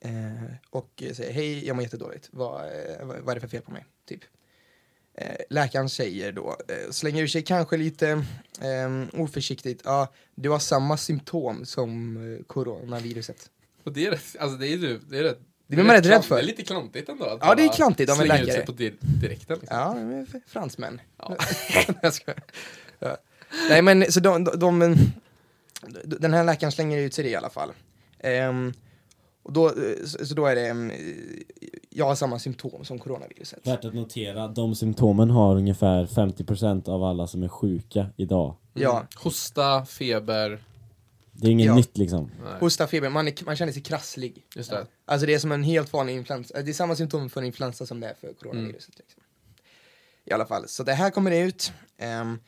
eh, 0.00 0.54
och 0.70 1.02
säger 1.12 1.32
hej, 1.32 1.66
jag 1.66 1.76
mår 1.76 1.82
jättedåligt. 1.82 2.28
Vad, 2.32 2.64
eh, 2.64 3.06
vad, 3.06 3.18
vad 3.20 3.28
är 3.28 3.34
det 3.34 3.40
för 3.40 3.48
fel 3.48 3.62
på 3.62 3.70
mig? 3.70 3.86
Typ. 4.08 4.20
Eh, 5.14 5.36
läkaren 5.50 5.88
säger 5.88 6.32
då, 6.32 6.56
eh, 6.68 6.90
slänger 6.90 7.22
ur 7.22 7.26
sig 7.26 7.42
kanske 7.42 7.76
lite 7.76 8.10
eh, 8.60 9.20
oförsiktigt, 9.20 9.82
ja, 9.84 10.12
du 10.34 10.50
har 10.50 10.58
samma 10.58 10.96
symptom 10.96 11.64
som 11.64 12.44
coronaviruset. 12.46 13.50
Och 13.84 13.92
det 13.92 14.06
är 14.06 14.10
rätt, 14.10 14.36
alltså 14.40 14.58
det 14.58 14.68
är 14.68 15.00
det 15.10 15.18
är 15.18 15.22
rätt 15.22 15.40
Det 15.70 15.76
blir 15.76 15.84
man 15.84 15.96
rätt 15.96 16.06
rädd 16.06 16.24
för. 16.24 16.34
Det 16.36 16.40
är 16.42 16.46
lite 16.46 16.62
klantigt 16.62 17.08
ändå 17.08 17.24
att 17.24 17.38
Ja, 17.42 17.54
det 17.54 17.64
är 17.64 17.68
klantigt 17.68 18.10
av 18.10 18.20
en 18.20 18.26
slänga 18.26 18.40
ut 18.40 18.46
läkare. 18.46 18.56
sig 18.58 18.66
på 18.66 18.72
di 18.72 18.92
direkten 19.20 19.58
liksom. 19.60 19.78
Ja, 19.78 19.94
de 19.94 20.10
är 20.12 20.22
f- 20.34 20.42
fransmän. 20.46 21.00
Ja. 21.18 21.36
Jag 22.02 22.14
skojar. 22.14 22.42
ja. 22.98 23.16
Nej 23.68 23.82
men 23.82 24.12
så 24.12 24.20
de, 24.20 24.44
de, 24.44 24.58
de, 24.58 24.96
den 26.04 26.34
här 26.34 26.44
läkaren 26.44 26.72
slänger 26.72 26.98
ut 26.98 27.14
sig 27.14 27.24
det 27.24 27.30
i 27.30 27.36
alla 27.36 27.50
fall. 27.50 27.70
Ehm, 28.18 28.72
och 29.42 29.52
då, 29.52 29.72
så, 30.04 30.26
så 30.26 30.34
då 30.34 30.46
är 30.46 30.54
det, 30.54 30.66
em, 30.68 30.92
jag 31.90 32.06
har 32.06 32.14
samma 32.14 32.38
symptom 32.38 32.84
som 32.84 32.98
coronaviruset. 32.98 33.66
Värt 33.66 33.84
att 33.84 33.94
notera, 33.94 34.48
de 34.48 34.74
symptomen 34.74 35.30
har 35.30 35.56
ungefär 35.56 36.06
50% 36.06 36.88
av 36.88 37.04
alla 37.04 37.26
som 37.26 37.42
är 37.42 37.48
sjuka 37.48 38.06
idag. 38.16 38.56
Ja. 38.74 38.96
Mm. 38.96 39.06
Hosta, 39.16 39.84
feber, 39.86 40.64
Det 41.40 41.48
är 41.48 41.50
inget 41.50 41.66
Ja. 41.66 41.74
nytt 41.74 41.98
liksom. 41.98 42.30
nej, 42.44 42.52
Hosta, 42.60 42.86
feber, 42.86 43.08
man, 43.08 43.28
är, 43.28 43.44
man 43.44 43.56
känner 43.56 43.72
sig 43.72 43.82
krasslig. 43.82 44.44
just 44.56 44.70
det. 44.70 44.86
Alltså 45.04 45.26
det 45.26 45.34
är 45.34 45.38
som 45.38 45.52
en 45.52 45.62
helt 45.62 45.92
vanlig 45.92 46.14
influensa, 46.16 46.62
det 46.62 46.70
är 46.70 46.72
samma 46.74 46.96
symptom 46.96 47.30
för 47.30 47.40
en 47.40 47.46
influensa 47.46 47.86
som 47.86 48.00
det 48.00 48.06
är 48.08 48.14
för 48.14 48.32
coronaviruset. 48.32 48.98
Liksom. 48.98 49.22
I 50.24 50.32
alla 50.32 50.46
fall, 50.46 50.68
så 50.68 50.82
det 50.82 50.92
här 50.92 51.10
kommer 51.10 51.30
ut. 51.30 51.72
Ehm, 51.98 52.38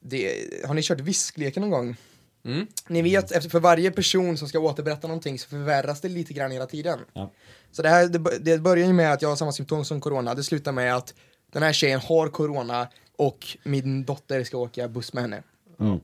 det, 0.00 0.32
har 0.66 0.74
ni 0.74 0.82
kört 0.82 1.00
viskleken 1.00 1.60
någon 1.60 1.70
gång? 1.70 1.96
Mm. 2.44 2.66
Ni 2.88 3.02
vet, 3.02 3.32
efter, 3.32 3.50
för 3.50 3.60
varje 3.60 3.90
person 3.90 4.38
som 4.38 4.48
ska 4.48 4.58
återberätta 4.58 5.06
någonting 5.08 5.38
så 5.38 5.48
förvärras 5.48 6.00
det 6.00 6.08
lite 6.08 6.32
grann 6.34 6.50
hela 6.50 6.66
tiden. 6.66 6.98
Ja. 7.12 7.30
Så 7.70 7.82
det 7.82 7.88
här, 7.88 8.08
det, 8.08 8.18
bör- 8.18 8.38
det 8.40 8.58
börjar 8.58 8.86
ju 8.86 8.92
med 8.92 9.12
att 9.12 9.22
jag 9.22 9.28
har 9.28 9.36
samma 9.36 9.52
symptom 9.52 9.84
som 9.84 10.00
corona, 10.00 10.34
det 10.34 10.44
slutar 10.44 10.72
med 10.72 10.96
att 10.96 11.14
den 11.52 11.62
här 11.62 11.72
tjejen 11.72 12.00
har 12.00 12.28
corona, 12.28 12.88
och 13.16 13.46
min 13.64 14.04
dotter 14.04 14.44
ska 14.44 14.58
åka 14.58 14.88
buss 14.88 15.12
med 15.12 15.22
henne. 15.22 15.42
Mm. 15.80 16.00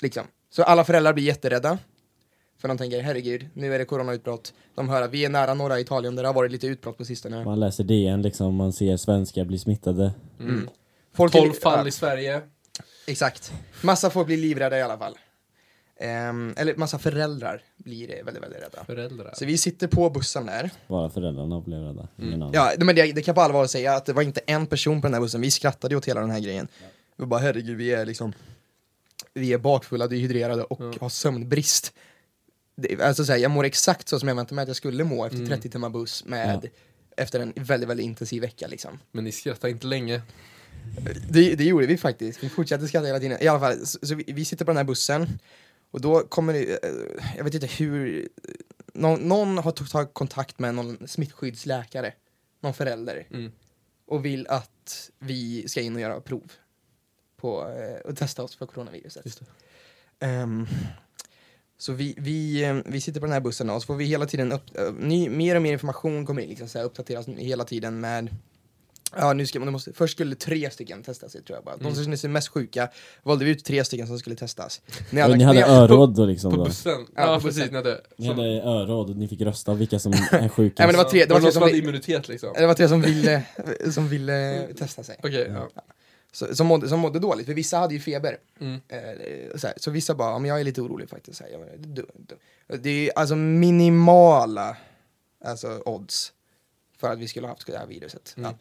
Liksom. 0.00 0.26
Så 0.52 0.62
alla 0.62 0.84
föräldrar 0.84 1.12
blir 1.12 1.24
jätterädda. 1.24 1.78
För 2.60 2.68
de 2.68 2.78
tänker, 2.78 3.00
herregud, 3.02 3.48
nu 3.54 3.74
är 3.74 3.78
det 3.78 3.84
coronautbrott. 3.84 4.54
De 4.74 4.88
hör 4.88 5.02
att 5.02 5.10
vi 5.10 5.24
är 5.24 5.28
nära 5.28 5.54
norra 5.54 5.80
Italien 5.80 6.16
där 6.16 6.22
det 6.22 6.28
har 6.28 6.34
varit 6.34 6.52
lite 6.52 6.66
utbrott 6.66 6.98
på 6.98 7.04
sistone. 7.04 7.44
Man 7.44 7.60
läser 7.60 7.84
DN 7.84 8.22
liksom, 8.22 8.54
man 8.54 8.72
ser 8.72 8.96
svenskar 8.96 9.44
bli 9.44 9.58
smittade. 9.58 10.12
Mm. 10.40 10.68
Folk 11.14 11.34
är- 11.34 11.38
12 11.38 11.52
fall 11.52 11.78
ja, 11.78 11.88
i 11.88 11.90
Sverige. 11.90 12.40
Exakt. 13.06 13.52
Massa 13.82 14.10
folk 14.10 14.26
blir 14.26 14.36
livrädda 14.36 14.78
i 14.78 14.82
alla 14.82 14.98
fall. 14.98 15.18
Ehm, 16.00 16.54
eller 16.56 16.74
massa 16.76 16.98
föräldrar 16.98 17.62
blir 17.76 18.08
väldigt, 18.24 18.42
väldigt 18.42 18.62
rädda. 18.62 18.84
Föräldrar. 18.84 19.30
Så 19.34 19.44
vi 19.44 19.58
sitter 19.58 19.86
på 19.86 20.10
bussen 20.10 20.46
där. 20.46 20.70
Bara 20.88 21.10
föräldrarna 21.10 21.60
blev 21.60 21.80
rädda. 21.82 22.08
Annan. 22.18 22.50
Ja, 22.54 22.72
men 22.78 22.94
det, 22.96 23.12
det 23.12 23.22
kan 23.22 23.34
på 23.34 23.40
allvar 23.40 23.66
säga 23.66 23.94
att 23.94 24.06
det 24.06 24.12
var 24.12 24.22
inte 24.22 24.40
en 24.46 24.66
person 24.66 25.00
på 25.00 25.06
den 25.06 25.14
här 25.14 25.20
bussen, 25.20 25.40
vi 25.40 25.50
skrattade 25.50 25.96
åt 25.96 26.08
hela 26.08 26.20
den 26.20 26.30
här 26.30 26.40
grejen. 26.40 26.68
Vi 27.16 27.26
bara 27.26 27.40
herregud, 27.40 27.76
vi 27.76 27.92
är 27.92 28.06
liksom 28.06 28.32
Vi 29.34 29.52
är 29.52 29.58
bakfulla, 29.58 30.06
dehydrerade 30.06 30.64
och 30.64 30.80
Ja. 30.80 30.92
har 31.00 31.08
sömnbrist. 31.08 31.92
Det, 32.76 33.00
alltså 33.00 33.24
så 33.24 33.32
här, 33.32 33.38
jag 33.38 33.50
mår 33.50 33.64
exakt 33.64 34.08
så 34.08 34.18
som 34.18 34.28
jag 34.28 34.34
väntade 34.36 34.54
mig 34.54 34.62
att 34.62 34.68
jag 34.68 34.76
skulle 34.76 35.04
må 35.04 35.24
efter 35.24 35.36
Mm. 35.38 35.48
30 35.48 35.70
timmar 35.70 35.90
buss 35.90 36.24
med 36.24 36.68
Efter 37.16 37.40
en 37.40 37.52
väldigt, 37.56 37.88
väldigt 37.88 38.04
intensiv 38.04 38.42
vecka 38.42 38.66
liksom. 38.66 38.98
Men 39.12 39.24
ni 39.24 39.32
skrattar 39.32 39.68
inte 39.68 39.86
länge. 39.86 40.22
Det, 41.30 41.54
det 41.54 41.64
gjorde 41.64 41.86
vi 41.86 41.96
faktiskt, 41.96 42.44
vi 42.44 42.48
fortsatte 42.48 42.88
skratta 42.88 43.06
hela 43.06 43.20
tiden. 43.20 43.42
I 43.42 43.46
alla 43.48 43.60
fall, 43.60 43.86
så, 43.86 43.98
så 44.02 44.14
vi, 44.14 44.24
vi 44.32 44.44
sitter 44.44 44.64
på 44.64 44.70
den 44.70 44.76
här 44.76 44.84
bussen 44.84 45.28
och 45.90 46.00
då 46.00 46.20
kommer 46.20 46.52
det, 46.52 46.84
eh, 46.84 46.90
jag 47.36 47.44
vet 47.44 47.54
inte 47.54 47.66
hur, 47.66 48.28
någon, 48.94 49.20
någon 49.20 49.58
har 49.58 49.72
tagit 49.72 50.14
kontakt 50.14 50.58
med 50.58 50.74
någon 50.74 51.08
smittskyddsläkare, 51.08 52.12
någon 52.60 52.74
förälder 52.74 53.26
Mm. 53.30 53.52
och 54.06 54.24
vill 54.24 54.46
att 54.46 55.10
vi 55.18 55.68
ska 55.68 55.80
in 55.80 55.94
och 55.94 56.00
göra 56.00 56.20
prov 56.20 56.52
på, 57.42 57.60
eh, 57.62 58.10
och 58.10 58.16
testa 58.16 58.42
oss 58.42 58.56
för 58.56 58.66
coronaviruset. 58.66 59.24
Just 59.26 59.40
Ehm, 60.20 60.66
så 61.78 61.92
vi, 61.92 62.14
vi, 62.18 62.64
eh, 62.64 62.76
vi 62.86 63.00
sitter 63.00 63.20
på 63.20 63.26
den 63.26 63.32
här 63.32 63.40
bussen 63.40 63.70
och 63.70 63.82
så 63.82 63.86
får 63.86 63.94
vi 63.96 64.04
hela 64.04 64.26
tiden 64.26 64.52
upp, 64.52 64.76
eh, 64.78 64.92
ny, 64.98 65.28
mer 65.28 65.56
och 65.56 65.62
mer 65.62 65.72
information 65.72 66.26
kommer 66.26 66.42
in, 66.42 66.48
liksom, 66.48 66.68
så 66.68 66.78
här, 66.78 66.84
uppdateras 66.84 67.26
hela 67.28 67.64
tiden 67.64 68.00
med 68.00 68.28
Ja, 69.16 69.32
nu 69.32 69.46
ska 69.46 69.60
man, 69.60 69.72
måste, 69.72 69.92
först 69.92 70.14
skulle 70.14 70.34
tre 70.34 70.70
stycken 70.70 71.02
testa 71.02 71.28
sig 71.28 71.42
tror 71.42 71.56
jag 71.56 71.64
bara. 71.64 71.76
De 71.76 71.80
Mm. 71.82 71.94
som 71.94 72.04
kände 72.04 72.16
sig 72.16 72.30
mest 72.30 72.48
sjuka 72.48 72.88
valde 73.22 73.44
vi 73.44 73.50
ut 73.50 73.64
tre 73.64 73.84
stycken 73.84 74.06
som 74.06 74.18
skulle 74.18 74.36
testas. 74.36 74.80
Ni 75.10 75.20
alla- 75.20 75.36
ni 75.36 75.44
hade 75.44 75.64
öråd 75.66 76.14
då 76.16 76.24
liksom 76.26 76.50
På 76.50 76.56
då? 76.56 76.64
bussen? 76.64 77.06
Ja, 77.16 77.26
Ja, 77.26 77.34
på 77.36 77.40
precis. 77.46 77.58
bussen. 77.58 77.70
Ni 77.72 77.76
hade, 77.76 78.00
Ni 78.16 78.26
som, 78.26 78.36
hade 78.38 78.48
öråd 78.62 79.10
och 79.10 79.16
ni 79.16 79.28
fick 79.28 79.40
rösta 79.40 79.74
vilka 79.74 79.98
som 79.98 80.12
är 80.32 80.48
sjuka. 80.48 80.74
Nej, 80.78 80.86
men 80.88 80.88
det 80.88 81.02
var 81.04 81.10
tre, 81.10 81.24
det 81.24 81.32
var 81.34 81.40
var 81.40 81.40
det 81.40 81.40
tre 81.40 81.40
någon 81.40 81.42
som 81.42 81.52
som, 81.52 81.62
hade 81.62 81.78
immunitet 81.78 82.28
liksom? 82.28 82.52
det 82.56 82.66
var 82.66 82.74
tre 82.74 82.88
som 82.88 83.00
ville, 83.02 83.42
som 83.90 84.08
ville 84.08 84.66
testa 84.78 85.02
sig. 85.02 85.16
Okej, 85.22 85.52
ja. 85.54 85.82
Så, 86.32 86.56
som, 86.56 86.66
mådde, 86.66 86.88
som 86.88 87.00
mådde 87.00 87.18
dåligt, 87.18 87.46
för 87.46 87.54
vissa 87.54 87.78
hade 87.78 87.94
ju 87.94 88.00
feber. 88.00 88.38
Mm. 88.60 88.80
Eh, 88.88 89.56
så, 89.56 89.66
här, 89.66 89.74
så 89.76 89.90
vissa 89.90 90.14
bara, 90.14 90.30
"Ja, 90.30 90.38
men 90.38 90.48
jag 90.48 90.60
är 90.60 90.64
lite 90.64 90.80
orolig 90.80 91.08
faktiskt. 91.08 91.38
Så 91.38 91.44
här, 91.44 91.50
jag, 91.50 91.60
det, 91.80 92.02
det, 92.68 92.76
det 92.76 92.90
är 93.08 93.18
alltså 93.18 93.36
minimala 93.36 94.76
alltså, 95.44 95.82
odds 95.86 96.32
för 96.98 97.12
att 97.12 97.18
vi 97.18 97.28
skulle 97.28 97.46
ha 97.46 97.52
haft 97.54 97.66
det 97.66 97.78
här 97.78 97.86
viruset. 97.86 98.34
Mm. 98.36 98.50
Ja, 98.50 98.58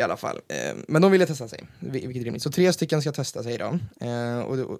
I 0.00 0.02
alla 0.02 0.16
fall. 0.16 0.40
Eh, 0.48 0.74
men 0.88 1.02
de 1.02 1.10
ville 1.12 1.26
testa 1.26 1.48
sig, 1.48 1.60
vil- 1.80 1.90
vilket 2.06 2.20
är 2.20 2.24
rimligt. 2.24 2.42
Så 2.42 2.50
tre 2.50 2.72
stycken 2.72 3.00
ska 3.00 3.12
testa 3.12 3.42
sig 3.42 3.58
då. 3.58 3.78
Eh, 4.06 4.38
och, 4.40 4.58
och, 4.58 4.78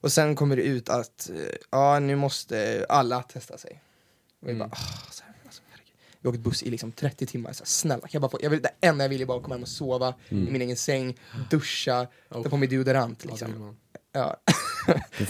och 0.00 0.12
sen 0.12 0.36
kommer 0.36 0.56
det 0.56 0.62
ut 0.62 0.88
att 0.88 1.30
eh, 1.30 1.36
ja, 1.70 1.98
nu 1.98 2.16
måste 2.16 2.86
alla 2.88 3.22
testa 3.22 3.58
sig. 3.58 3.82
Och 4.40 4.48
vi 4.48 4.52
Mm. 4.52 4.58
bara, 4.68 4.70
"Ah, 4.78 5.10
så 5.10 5.24
här, 5.24 5.31
alltså, 6.24 6.24
herregud." 6.24 6.24
Vi 6.24 6.28
har 6.28 6.34
åkt 6.34 6.40
buss 6.44 6.62
i 6.62 6.70
liksom 6.70 6.92
30 6.92 7.26
timmar, 7.26 7.52
så 7.52 7.62
här, 7.62 7.66
snälla 7.66 8.00
kan 8.00 8.08
jag 8.12 8.22
bara 8.22 8.28
få, 8.28 8.38
jag 8.42 8.50
vill, 8.50 8.62
det 8.62 8.70
enda 8.80 9.04
jag 9.04 9.08
vill 9.08 9.22
är 9.22 9.26
bara 9.26 9.40
komma 9.42 9.54
hem 9.54 9.62
och 9.62 9.68
sova 9.68 10.14
i 10.28 10.34
min 10.34 10.62
egen 10.62 10.76
säng, 10.76 11.18
duscha, 11.50 12.06
ta 12.32 12.42
på 12.42 12.56
mig 12.56 12.68
deodorant 12.68 13.18
Ja, 13.22 13.26
det 13.26 13.30
liksom. 13.32 13.60
man. 13.60 13.76
Ja. 14.12 14.36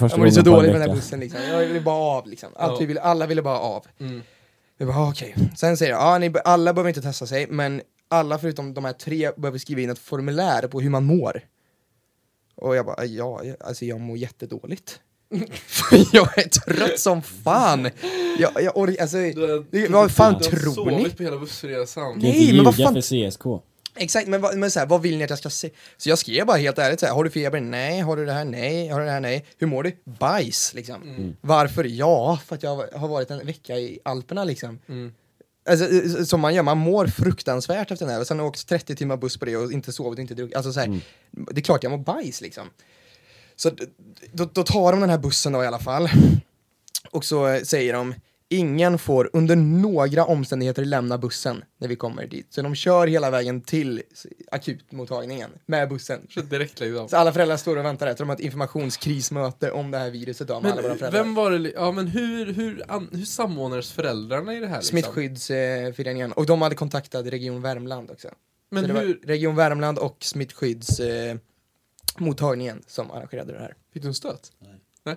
Jag 0.00 0.18
mådde 0.18 0.32
så 0.32 0.40
dåligt 0.42 0.72
med 0.72 0.80
den 0.80 0.88
här 0.90 0.96
bussen 0.96 1.20
liksom. 1.20 1.40
Jag 1.42 1.58
ville 1.66 1.80
bara 1.80 1.94
av 2.18 2.26
liksom. 2.28 2.52
Allt 2.56 2.72
Ja. 2.72 2.78
vi 2.80 2.86
ville, 2.86 3.00
alla 3.00 3.26
ville 3.26 3.42
bara 3.42 3.58
av. 3.58 3.86
Mm. 4.00 4.22
Vi 4.78 4.86
bara, 4.86 4.96
ah, 4.96 5.10
okej. 5.10 5.34
Sen 5.56 5.76
säger 5.76 5.92
jag, 5.92 6.00
ja, 6.02 6.18
ni, 6.18 6.30
be- 6.30 6.40
alla 6.40 6.72
behöver 6.72 6.88
inte 6.88 7.02
testa 7.02 7.26
sig, 7.26 7.46
men 7.46 7.82
alla 8.08 8.38
förutom 8.38 8.74
de 8.74 8.84
här 8.84 8.92
tre 8.92 9.30
behöver 9.36 9.58
skriva 9.58 9.80
in 9.80 9.90
ett 9.90 9.98
formulär 9.98 10.66
på 10.68 10.80
hur 10.80 10.90
man 10.90 11.04
mår. 11.04 11.40
Och 12.54 12.76
jag 12.76 12.86
bara, 12.86 13.04
ja, 13.04 13.40
jag- 13.44 13.56
alltså 13.60 13.84
jag 13.84 14.00
mår 14.00 14.16
jättedåligt. 14.16 15.00
Jag 16.12 16.38
är 16.38 16.48
trött 16.48 16.98
som 17.00 17.22
fan. 17.22 17.90
Jag, 18.38 18.50
jag 18.62 18.76
orkar, 18.76 19.02
alltså, 19.02 19.16
Du 19.16 19.66
det- 19.70 19.88
vad 19.88 20.10
fan 20.12 20.36
du 20.40 20.44
har 20.44 20.56
tror 20.56 20.90
ni? 20.90 20.98
sovit 21.00 21.16
på 21.16 21.22
hela 21.22 21.38
bussresan. 21.38 22.12
Kan 22.12 22.18
Nej, 22.22 22.42
inte 22.42 22.54
men 22.54 22.64
vad 22.64 22.74
ljuga 22.78 22.86
fan- 22.88 22.94
för 23.02 23.30
CSK. 23.30 23.62
Exakt, 23.96 24.28
men, 24.28 24.40
vad, 24.40 24.56
men 24.56 24.70
så 24.70 24.78
här, 24.78 24.86
vad 24.86 25.02
vill 25.02 25.16
ni 25.18 25.24
att 25.24 25.30
jag 25.30 25.38
ska 25.38 25.50
säga? 25.50 25.72
Så 25.96 26.08
jag 26.08 26.18
skrev 26.18 26.46
bara 26.46 26.56
helt 26.56 26.78
ärligt 26.78 27.00
så 27.00 27.06
här, 27.06 27.12
har 27.12 27.24
du 27.24 27.30
feber? 27.30 27.60
Nej. 27.60 28.00
Har 28.00 28.16
du 28.16 28.26
det 28.26 28.32
här? 28.32 28.44
Nej. 28.44 28.88
Har 28.88 29.00
du 29.00 29.06
det 29.06 29.12
här? 29.12 29.20
Nej. 29.20 29.44
Hur 29.58 29.66
mår 29.66 29.82
du? 29.82 29.96
Bajs, 30.04 30.74
liksom. 30.74 31.02
Mm. 31.02 31.36
Varför? 31.40 31.84
Ja, 31.84 32.38
för 32.46 32.54
att 32.56 32.62
jag 32.62 32.84
har 32.94 33.08
varit 33.08 33.30
en 33.30 33.46
vecka 33.46 33.76
i 33.78 33.98
Alperna 34.02 34.44
liksom. 34.44 34.78
Mm. 34.88 35.12
Alltså, 35.70 35.84
eh, 36.18 36.24
som 36.24 36.40
man 36.40 36.54
gör, 36.54 36.62
man 36.62 36.78
mår 36.78 37.06
fruktansvärt 37.06 37.90
efter 37.90 38.06
den 38.06 38.14
här. 38.14 38.20
Och 38.20 38.26
sen 38.26 38.38
har 38.38 38.44
jag 38.46 38.50
åkt 38.50 38.68
30 38.68 38.96
timmar 38.96 39.16
buss 39.16 39.36
på 39.36 39.44
det 39.44 39.56
och 39.56 39.72
inte 39.72 39.92
sovit 39.92 40.18
inte 40.18 40.34
druckit. 40.34 40.56
Alltså 40.56 40.72
så 40.72 40.80
här, 40.80 41.00
det 41.30 41.60
är 41.60 41.62
klart 41.62 41.82
jag 41.82 41.90
mår 41.90 41.98
bajs 41.98 42.40
liksom. 42.40 42.64
Så 43.62 43.70
då, 44.32 44.44
då 44.52 44.62
tar 44.62 44.92
de 44.92 45.00
den 45.00 45.10
här 45.10 45.18
bussen 45.18 45.52
då 45.52 45.64
i 45.64 45.66
alla 45.66 45.78
fall. 45.78 46.08
Och 47.10 47.24
så 47.24 47.48
eh, 47.48 47.62
säger 47.62 47.92
de, 47.92 48.14
ingen 48.48 48.98
får 48.98 49.30
under 49.32 49.56
några 49.56 50.24
omständigheter 50.24 50.84
lämna 50.84 51.18
bussen 51.18 51.64
när 51.80 51.88
vi 51.88 51.96
kommer 51.96 52.26
dit. 52.26 52.46
Så 52.50 52.62
de 52.62 52.74
kör 52.74 53.06
hela 53.06 53.30
vägen 53.30 53.60
till 53.60 54.02
akutmottagningen 54.50 55.50
med 55.66 55.88
bussen. 55.88 56.26
Så 56.30 56.40
direkt 56.40 56.80
liksom. 56.80 57.08
Så 57.08 57.16
alla 57.16 57.32
föräldrar 57.32 57.56
står 57.56 57.76
och 57.76 57.84
väntar 57.84 58.06
där, 58.06 58.14
så 58.14 58.22
de 58.22 58.28
har 58.28 58.36
ett 58.36 58.42
informationskrismöte 58.42 59.70
om 59.70 59.90
det 59.90 59.98
här 59.98 60.10
viruset 60.10 60.48
då, 60.48 60.60
med 60.60 60.72
alla 60.72 60.82
våra 60.82 60.88
Men 60.88 60.98
föräldrar. 60.98 61.24
vem 61.24 61.34
var 61.34 61.50
det, 61.50 61.72
ja 61.74 61.92
men 61.92 62.06
hur, 62.06 62.52
hur, 62.52 62.84
an, 62.88 63.08
hur 63.12 63.24
samordnades 63.24 63.92
föräldrarna 63.92 64.54
i 64.54 64.60
det 64.60 64.66
här 64.66 64.76
liksom? 64.76 64.90
Smittskyddsföreningen. 64.98 66.32
Och 66.32 66.46
de 66.46 66.62
hade 66.62 66.74
kontaktat 66.74 67.26
Region 67.26 67.62
Värmland 67.62 68.10
också. 68.10 68.28
Men 68.70 68.90
hur, 68.90 69.20
Region 69.24 69.56
Värmland 69.56 69.98
och 69.98 70.16
smittskyddsmottagningen 70.20 71.36
eh, 71.36 71.51
mottagningen 72.18 72.82
som 72.86 73.10
arrangerade 73.10 73.52
det 73.52 73.58
här. 73.58 73.74
fick 73.92 74.02
du 74.02 74.08
en 74.08 74.14
stöt? 74.14 74.52
Nej. 74.58 74.80
Nej. 75.04 75.16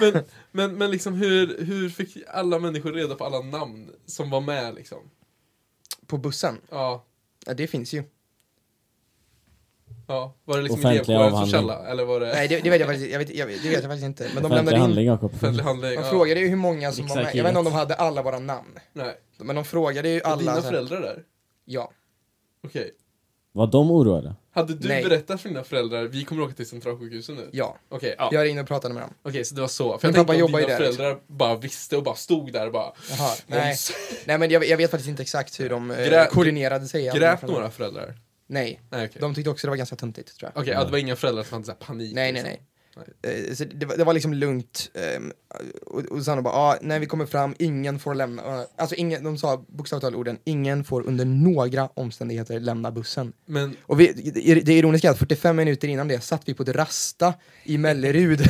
men, 0.00 0.24
men, 0.52 0.74
men 0.78 0.90
liksom 0.90 1.14
hur, 1.14 1.64
hur 1.64 1.88
fick 1.88 2.16
alla 2.28 2.58
människor 2.58 2.92
reda 2.92 3.14
på 3.14 3.24
alla 3.24 3.40
namn 3.40 3.90
som 4.06 4.30
var 4.30 4.40
med 4.40 4.74
liksom? 4.74 4.98
På 6.06 6.18
bussen, 6.18 6.58
Ja, 6.70 7.04
ja 7.46 7.54
det 7.54 7.66
finns 7.66 7.92
ju. 7.94 8.02
ja. 10.06 10.34
Var 10.44 10.56
det 10.56 10.62
liksom 10.62 10.80
Offentlig 10.80 11.14
elevkårens 11.14 11.50
källa? 11.50 11.86
Eller 11.86 12.04
var 12.04 12.20
det 12.20 12.26
Nej 12.26 12.48
det, 12.48 12.60
det 12.60 12.70
vet 12.70 12.80
jag 12.80 12.88
faktiskt, 12.88 13.10
jag 13.12 13.18
vet, 13.18 13.34
jag 13.34 13.46
vet, 13.46 13.62
det 13.62 13.68
vet 13.68 13.82
jag 13.82 13.90
faktiskt 13.90 14.04
inte. 14.06 14.22
Men 14.34 14.42
de 14.42 14.46
Offentlig 14.46 14.56
lämnade 14.56 14.76
in, 14.76 14.80
handling 14.82 15.06
Jakob. 15.06 15.34
offentlig 15.34 15.64
handling? 15.64 15.90
de 15.90 15.96
Ja. 16.02 16.10
frågade 16.10 16.40
ju 16.40 16.48
hur 16.48 16.56
många 16.56 16.92
som 16.92 17.06
var 17.06 17.16
med. 17.16 17.34
Jag 17.34 17.42
vet 17.44 17.50
inte 17.50 17.58
om 17.58 17.64
de 17.64 17.72
hade 17.74 17.94
alla 17.94 18.22
våra 18.22 18.38
namn. 18.38 18.78
Nej. 18.92 19.14
Men 19.38 19.56
de 19.56 19.64
frågade 19.64 20.08
ju 20.08 20.20
Alla 20.22 20.32
alla. 20.32 20.40
dina 20.54 20.62
föräldrar 20.62 21.00
där? 21.00 21.24
Ja. 21.64 21.90
Okej. 22.64 22.90
Var 23.52 23.66
de 23.66 23.90
oroade? 23.90 24.34
Hade 24.56 24.74
du 24.74 24.88
Nej. 24.88 25.04
berättat 25.04 25.40
för 25.40 25.48
dina 25.48 25.64
föräldrar, 25.64 26.04
vi 26.04 26.24
kommer 26.24 26.42
åka 26.42 26.54
till 26.54 26.66
centralsjukhuset 26.66 27.36
nu? 27.36 27.48
Ja. 27.52 27.76
Okej, 27.88 28.14
ja. 28.18 28.28
Jag 28.32 28.44
ringde 28.44 28.62
och 28.62 28.68
pratade 28.68 28.94
med 28.94 29.02
dem. 29.02 29.14
Okej, 29.22 29.44
så 29.44 29.54
det 29.54 29.60
var 29.60 29.68
så. 29.68 29.98
För 29.98 30.08
Min 30.08 30.14
jag 30.16 30.26
tänkte 30.26 30.44
om 30.44 30.52
dina 30.52 30.66
där, 30.68 30.76
föräldrar 30.76 31.18
bara 31.26 31.56
visste 31.56 31.96
och 31.96 32.02
bara 32.02 32.14
stod 32.14 32.52
där 32.52 32.66
och 32.66 32.72
bara... 32.72 32.92
Jaha, 33.10 33.34
nej. 33.46 33.76
Nej 34.24 34.38
men 34.38 34.50
jag, 34.50 34.64
jag 34.66 34.76
vet 34.76 34.90
faktiskt 34.90 35.08
inte 35.08 35.22
exakt 35.22 35.60
hur 35.60 35.68
de 35.70 35.90
eh, 35.90 35.96
Grä- 35.96 36.26
koordinerade 36.28 36.86
sig. 36.86 37.10
Grät 37.14 37.42
några 37.42 37.70
föräldrar? 37.70 38.14
Nej. 38.48 38.80
Nej, 38.90 39.06
okej. 39.06 39.20
De 39.20 39.34
tyckte 39.34 39.50
också 39.50 39.66
det 39.66 39.70
var 39.70 39.76
ganska 39.76 39.96
töntigt 39.96 40.36
tror 40.38 40.50
jag. 40.54 40.62
Okej, 40.62 40.72
ja, 40.74 40.84
det 40.84 40.90
var 40.90 40.98
inga 40.98 41.16
föräldrar 41.16 41.42
som 41.44 41.52
hade 41.52 41.64
så 41.64 41.72
här 41.72 41.78
panik? 41.78 42.14
Nej, 42.14 42.32
nej, 42.32 42.42
liksom. 42.42 43.04
nej. 43.22 43.46
Eh, 43.48 43.54
Så 43.54 43.64
det, 43.64 43.86
var, 43.86 43.96
det 43.96 44.04
var 44.04 44.12
liksom 44.14 44.34
lugnt. 44.34 44.90
ehm, 44.94 45.32
och, 45.86 46.00
och 46.04 46.22
sen 46.24 46.42
bara, 46.42 46.54
ah, 46.54 46.76
när 46.80 46.98
vi 47.00 47.06
kommer 47.06 47.26
fram, 47.26 47.54
ingen 47.58 47.98
får 47.98 48.14
lämna, 48.14 48.64
alltså 48.76 48.94
ingen, 48.94 49.24
de 49.24 49.38
sa 49.38 49.64
bokstavligt 49.68 50.16
orden, 50.16 50.38
ingen 50.44 50.84
får 50.84 51.06
under 51.06 51.24
några 51.24 51.88
omständigheter 51.94 52.60
lämna 52.60 52.90
bussen. 52.90 53.32
Men, 53.46 53.76
Och 53.82 54.00
vi, 54.00 54.12
det, 54.34 54.54
det 54.60 54.72
ironiska 54.78 55.08
är 55.08 55.12
att 55.12 55.18
45 55.18 55.56
minuter 55.56 55.88
innan 55.88 56.08
det 56.08 56.20
satt 56.20 56.42
vi 56.44 56.54
på 56.54 56.62
ett 56.62 56.68
rasta 56.68 57.34
i 57.64 57.78
Mellerud 57.78 58.40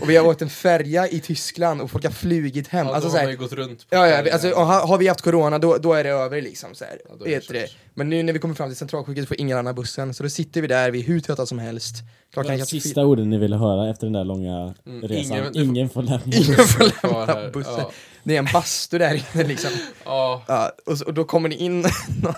och 0.00 0.10
vi 0.10 0.16
har 0.16 0.26
åkt 0.26 0.42
en 0.42 0.50
färja 0.50 1.08
i 1.08 1.20
Tyskland 1.20 1.80
och 1.80 1.90
folk 1.90 2.04
har 2.04 2.10
flugit 2.12 2.68
hem. 2.68 2.86
ja, 2.86 2.94
alltså, 2.94 3.10
då 3.10 3.16
har 3.16 3.22
man 3.22 3.30
ju 3.32 3.36
gått 3.38 3.52
runt 3.52 3.86
Ja, 3.90 4.06
ja, 4.08 4.32
alltså, 4.32 4.54
har, 4.54 4.86
har 4.86 4.98
vi 4.98 5.08
haft 5.08 5.20
corona 5.20 5.58
då, 5.58 5.76
då 5.76 5.92
är 5.92 6.04
det 6.04 6.10
över 6.10 6.42
liksom. 6.42 6.74
Så 6.74 6.84
här. 6.84 6.98
Ja, 7.08 7.14
det 7.24 7.48
det. 7.48 7.66
Men 7.94 8.08
nu 8.08 8.22
när 8.22 8.32
vi 8.32 8.38
kommer 8.38 8.54
fram 8.54 8.68
till 8.68 8.76
centralsjukhuset 8.76 9.28
får 9.28 9.40
ingen 9.40 9.58
annan 9.58 9.74
bussen, 9.74 10.14
så 10.14 10.22
då 10.22 10.28
sitter 10.28 10.60
vi 10.60 10.66
där, 10.68 10.90
vi 10.90 11.00
är 11.00 11.04
hur 11.04 11.20
trötta 11.20 11.46
som 11.46 11.58
helst. 11.58 11.94
Klart 12.32 12.46
De 12.46 12.52
jag 12.52 12.58
kan 12.58 12.66
sista 12.66 13.04
orden 13.06 13.30
ni 13.30 13.38
ville 13.38 13.56
höra 13.56 13.90
efter 13.90 14.06
den 14.06 14.12
där 14.12 14.24
långa 14.24 14.74
Mm, 14.86 15.08
resan. 15.08 15.38
ingen- 15.38 15.56
Ingen, 15.56 15.88
får 15.88 16.02
lämna 16.02 16.20
Bussen. 16.46 16.66
får 16.66 17.08
lämna 17.08 17.50
bussen. 17.50 17.74
Ja. 17.78 17.90
Det 18.22 18.34
är 18.34 18.38
en 18.38 18.48
bastu 18.52 18.98
där 18.98 19.14
inne 19.34 19.44
liksom. 19.44 19.70
Ja, 20.04 20.44
Ja, 20.48 20.72
och, 20.86 20.98
så, 20.98 21.04
och 21.04 21.14
då 21.14 21.24
kommer 21.24 21.48
det 21.48 21.54
in 21.54 21.80
någon, 22.22 22.34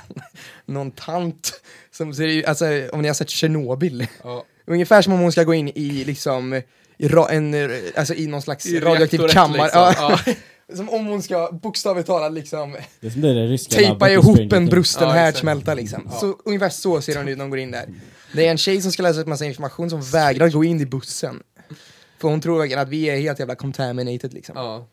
någon 0.66 0.90
tant 0.90 1.52
som 1.90 2.14
ser 2.14 2.26
ut, 2.26 2.44
alltså 2.47 2.64
om 2.92 3.02
ni 3.02 3.09
har 3.09 3.14
sett 3.14 3.30
Tjernobyl. 3.30 4.06
ja. 4.25 4.44
Ungefär 4.66 5.02
som 5.02 5.12
om 5.12 5.21
hon 5.21 5.32
ska 5.32 5.42
gå 5.44 5.54
in 5.54 5.68
i 5.68 6.04
liksom, 6.04 6.62
i, 6.99 7.09
ra, 7.09 7.28
en, 7.30 7.54
alltså 7.97 8.14
i 8.14 8.26
någon 8.26 8.42
slags 8.42 8.66
I 8.66 8.80
radioaktiv 8.80 9.28
kammare. 9.28 9.62
liksom. 9.62 9.92
Ja. 10.26 10.35
som 10.76 10.88
om 10.88 11.06
hon 11.06 11.23
ska 11.23 11.52
bokstavligt 11.52 12.06
talat 12.06 12.32
liksom 12.32 12.76
Det 13.00 13.06
är 13.09 13.35
det 13.35 13.47
ryska 13.47 13.76
tejpa 13.76 14.11
ihop 14.11 14.38
en 14.38 14.49
Things. 14.49 14.71
brusten 14.71 15.09
Ja, 15.09 15.14
härdsmälta 15.14 15.75
liksom. 15.75 16.09
Ja. 16.12 16.18
Så, 16.21 16.37
ungefär 16.44 16.68
så 16.68 17.00
ser 17.00 17.16
hon 17.16 17.28
ut 17.28 17.38
när 17.38 17.44
hon 17.44 17.50
går 17.50 17.59
in 17.59 17.71
där. 17.71 17.85
Det 18.32 18.47
är 18.47 18.50
en 18.50 18.59
tjej 18.59 18.82
som 18.82 18.92
ska 18.92 19.02
läsa 19.02 19.21
ut 19.21 19.26
massa 19.26 19.44
information 19.44 19.90
som 19.90 20.02
vägrar 20.02 20.49
gå 20.49 20.64
in 20.64 20.80
i 20.80 20.87
bussen. 20.87 21.42
För 22.23 22.29
hon 22.29 22.41
tror 22.41 22.59
verkligen 22.59 22.83
att 22.83 22.88
vi 22.88 23.05
är 23.11 23.17
helt 23.21 23.38
jävla 23.38 23.55
contaminated 23.55 24.33
liksom. 24.35 24.57
Ja. 24.57 24.87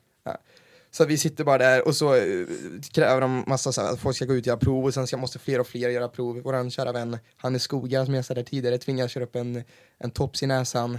Så 0.92 1.04
vi 1.04 1.18
sitter 1.18 1.44
bara 1.44 1.58
där 1.58 1.86
och 1.86 1.96
så 1.96 2.14
eh, 2.14 2.46
kräver 2.92 3.20
de 3.20 3.44
massa 3.46 3.72
så 3.72 3.80
här, 3.80 3.92
att 3.92 4.00
folk 4.00 4.16
ska 4.16 4.24
gå 4.24 4.34
ut 4.34 4.42
och 4.42 4.46
göra 4.46 4.56
prov 4.56 4.84
och 4.84 4.94
sen 4.94 5.06
ska, 5.06 5.16
måste 5.16 5.38
fler 5.38 5.60
och 5.60 5.66
fler 5.66 5.88
göra 5.88 6.08
prov. 6.08 6.40
Vår 6.44 6.70
kära 6.70 6.92
vän 6.92 7.18
Hannes 7.36 7.62
Skogar 7.62 8.04
som 8.04 8.14
jag 8.14 8.24
sa 8.24 8.34
där 8.34 8.42
tidigare 8.42 8.78
tvingas 8.78 9.10
köra 9.10 9.24
upp 9.24 9.36
en, 9.36 9.62
en 9.98 10.10
tops 10.10 10.42
i 10.42 10.46
näsan. 10.46 10.98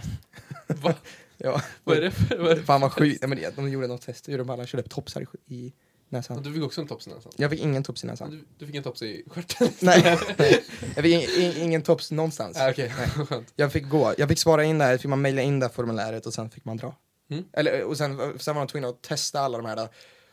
Va? 0.68 0.94
ja, 1.38 1.62
Vad 1.84 1.98
är 1.98 2.02
det 2.02 2.12
för... 2.12 2.38
Vad 2.38 2.52
är 2.52 2.56
det? 2.56 2.64
Fan 2.64 2.82
vad 2.82 2.92
sjukt, 2.92 3.22
Nej, 3.22 3.30
men 3.30 3.38
det- 3.38 3.56
de 3.56 3.70
gjorde 3.72 3.88
något 3.88 4.02
test, 4.02 4.28
gjorde 4.28 4.44
de 4.44 4.50
alla 4.50 4.66
körde 4.66 4.84
upp 4.84 4.90
topsar 4.90 5.22
i, 5.22 5.56
i 5.56 5.74
näsan. 6.12 6.44
Du 6.44 6.54
fick 6.54 6.64
också 6.64 6.82
en 6.82 6.88
tops 6.88 7.08
i 7.08 7.10
näsan? 7.10 7.32
Jag 7.36 7.52
fick 7.52 7.60
ingen 7.60 7.84
tops 7.84 8.04
i 8.04 8.08
näsan. 8.08 8.32
Du, 8.32 8.46
du 8.58 8.66
fick 8.66 8.76
en 8.76 8.84
tops 8.84 9.02
i 9.02 9.24
stjärten? 9.28 9.70
Nej, 9.80 10.20
nej. 10.38 10.64
jag 10.96 11.04
fick 11.04 11.38
in, 11.38 11.44
in, 11.44 11.64
ingen 11.64 11.82
tops 11.82 12.12
någonstans. 12.12 12.58
Ah, 12.58 12.74
skönt. 13.26 13.54
Jag 13.56 13.72
fick 13.72 13.90
gå, 13.90 14.14
jag 14.18 14.30
fick 14.30 14.40
svara 14.40 14.64
in 14.64 14.78
där, 14.78 14.98
fick 14.98 15.10
man 15.10 15.22
mejla 15.22 15.42
in 15.42 15.60
det 15.60 15.66
här 15.66 15.74
formuläret 15.74 16.26
och 16.26 16.34
sen 16.34 16.50
fick 16.50 16.66
man 16.66 16.78
dra. 16.78 16.96
Mm. 17.30 17.44
Eller, 17.54 17.84
och 17.84 17.98
sen, 17.98 18.40
sen 18.40 18.56
var 18.56 18.62
de 18.62 18.68
tvungna 18.68 18.88
att 18.88 19.02
testa 19.02 19.40
alla 19.40 19.58
de 19.58 19.68
här 19.68 19.76
där, 19.76 19.90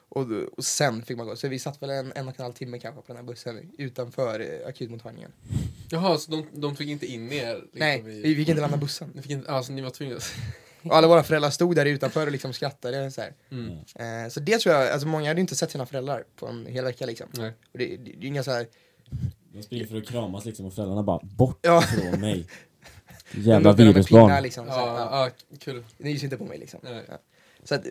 och, 0.08 0.26
och 0.56 0.64
sen 0.64 1.02
fick 1.02 1.16
man 1.16 1.26
gå. 1.26 1.36
Så 1.36 1.48
vi 1.48 1.58
satt 1.58 1.82
väl 1.82 1.90
en, 1.90 2.12
en 2.14 2.28
och 2.28 2.34
en 2.38 2.42
halv 2.42 2.52
timme 2.52 2.78
kanske 2.78 3.00
på 3.00 3.06
den 3.06 3.16
här 3.16 3.24
bussen 3.24 3.72
utanför 3.78 4.40
eh, 4.40 4.68
akutmottagningen. 4.68 5.32
Jaha, 5.90 6.18
så 6.18 6.30
de, 6.30 6.46
de 6.52 6.76
tog 6.76 6.90
inte 6.90 7.06
in 7.06 7.32
er? 7.32 7.54
Liksom, 7.54 7.70
Nej, 7.72 7.98
i... 7.98 8.02
vi 8.02 8.34
fick 8.36 8.48
inte 8.48 8.60
lämna 8.60 8.76
bussen. 8.76 9.10
Ni 9.14 9.22
fick 9.22 9.30
inte, 9.30 9.50
alltså 9.50 9.72
ni 9.72 9.82
var 9.82 9.90
tvungna? 9.90 10.18
Och 10.90 10.96
alla 10.96 11.06
våra 11.08 11.22
föräldrar 11.22 11.50
stod 11.50 11.76
där 11.76 11.86
utanför 11.86 12.26
och 12.26 12.32
liksom 12.32 12.52
skrattade 12.52 13.10
så 13.10 13.20
här. 13.20 13.32
Mm. 13.50 13.70
Eh, 14.24 14.28
så 14.30 14.40
det 14.40 14.58
tror 14.58 14.74
jag, 14.74 14.88
alltså 14.92 15.08
många 15.08 15.28
hade 15.30 15.40
inte 15.40 15.56
sett 15.56 15.70
sina 15.70 15.86
föräldrar 15.86 16.24
på 16.36 16.46
en 16.46 16.66
hel 16.66 16.84
vecka 16.84 17.06
liksom. 17.06 17.26
Nej. 17.32 17.52
Och 17.72 17.78
det, 17.78 17.84
det, 17.96 17.96
det 17.96 18.26
är 18.26 18.28
inga 18.28 18.42
så 18.42 18.50
här, 18.50 18.66
De 19.52 19.62
springer 19.62 19.86
för 19.86 19.96
att 19.96 20.06
kramas 20.08 20.44
liksom 20.44 20.66
och 20.66 20.74
föräldrarna 20.74 21.02
bara 21.02 21.20
bort 21.22 21.58
Ja. 21.62 21.80
från 21.80 22.20
mig. 22.20 22.46
Jävla 23.30 23.72
virusbarn. 23.72 24.42
liksom. 24.42 24.66
Ja, 24.66 24.96
ja. 24.98 25.24
ja, 25.50 25.56
kul. 25.58 25.84
Nys 25.98 26.24
inte 26.24 26.36
på 26.36 26.44
mig 26.44 26.58
liksom. 26.58 26.80
Nej. 26.82 27.04
Ja. 27.08 27.18
Så 27.64 27.74
att, 27.74 27.86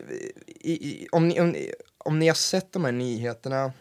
i, 0.46 0.72
i, 0.72 1.08
om, 1.12 1.28
ni, 1.28 1.40
om, 1.40 1.50
ni- 1.50 1.72
om 1.98 2.18
ni 2.18 2.26
har 2.28 2.34
sett 2.34 2.72
de 2.72 2.84
här 2.84 2.92
nyheterna 2.92 3.72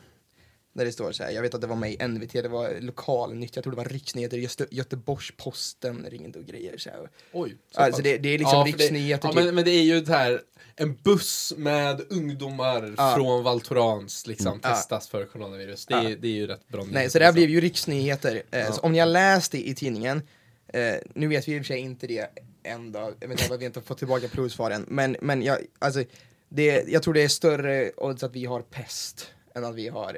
där 0.77 0.85
det 0.85 0.91
står 0.91 1.11
så 1.11 1.23
här, 1.23 1.31
jag 1.31 1.41
vet 1.41 1.53
att 1.53 1.61
det 1.61 1.67
var 1.67 1.75
med 1.75 1.91
i 1.91 2.07
NVT, 2.07 2.33
det 2.33 2.47
var 2.47 2.77
lokalnytt, 2.81 3.55
jag 3.55 3.63
tror 3.63 3.71
det 3.71 3.77
var 3.77 3.85
riksnyheter, 3.85 4.37
Göte, 4.37 4.67
Göteborgs-Posten 4.71 6.05
ringde 6.09 6.39
och 6.39 6.45
grejer 6.45 6.77
så 6.77 6.89
här. 6.89 7.09
Oj. 7.31 7.55
så 7.71 7.81
Alltså 7.81 8.01
det, 8.01 8.17
det 8.17 8.29
är 8.29 8.37
liksom 8.37 8.57
Ja, 8.59 8.65
för 8.65 8.71
det- 8.77 8.83
riksnyheter 8.83 9.27
Ja, 9.27 9.33
typ. 9.33 9.45
men, 9.45 9.55
men 9.55 9.65
det 9.65 9.71
är 9.71 9.83
ju 9.83 10.01
det 10.01 10.11
här, 10.13 10.41
en 10.75 10.95
buss 11.03 11.53
med 11.57 12.01
ungdomar 12.09 12.93
Ja. 12.97 13.13
från 13.15 13.43
Val 13.43 13.61
Thorens 13.61 14.27
liksom 14.27 14.47
Mm. 14.47 14.59
Ja. 14.63 14.69
testas 14.69 15.07
för 15.07 15.25
coronavirus. 15.25 15.85
Det, 15.85 15.93
är, 15.93 16.15
det 16.15 16.27
är 16.27 16.31
ju 16.31 16.47
rätt 16.47 16.67
bra 16.67 16.83
Nej, 16.83 16.91
nyheter, 16.93 17.09
så 17.09 17.19
det 17.19 17.25
här 17.25 17.31
liksom. 17.31 17.35
blev 17.39 17.49
ju 17.49 17.61
riksnyheter. 17.61 18.43
Eh, 18.51 18.71
så 18.71 18.81
om 18.81 18.91
ni 18.91 18.99
har 18.99 19.05
läst 19.05 19.51
det 19.51 19.67
i 19.67 19.75
tidningen, 19.75 20.21
eh, 20.67 20.95
nu 21.15 21.27
vet 21.27 21.47
vi 21.47 21.55
i 21.55 21.59
och 21.59 21.61
för 21.65 21.67
sig 21.67 21.79
inte 21.79 22.07
det 22.07 22.27
än 22.63 22.91
då, 22.91 23.13
inte 23.23 23.45
vad 23.49 23.59
vi 23.59 23.65
inte 23.65 23.79
har 23.79 23.85
fått 23.85 23.97
tillbaka 23.97 24.27
provsvaren, 24.27 24.85
men, 24.87 25.17
men 25.21 25.41
jag, 25.43 25.57
alltså, 25.79 26.03
det, 26.49 26.83
jag 26.87 27.03
tror 27.03 27.13
det 27.13 27.23
är 27.23 27.27
större 27.27 27.91
odds 27.97 28.23
att 28.23 28.33
vi 28.35 28.45
har 28.45 28.61
pest 28.61 29.27
än 29.55 29.65
att 29.65 29.75
vi 29.75 29.87
har 29.87 30.17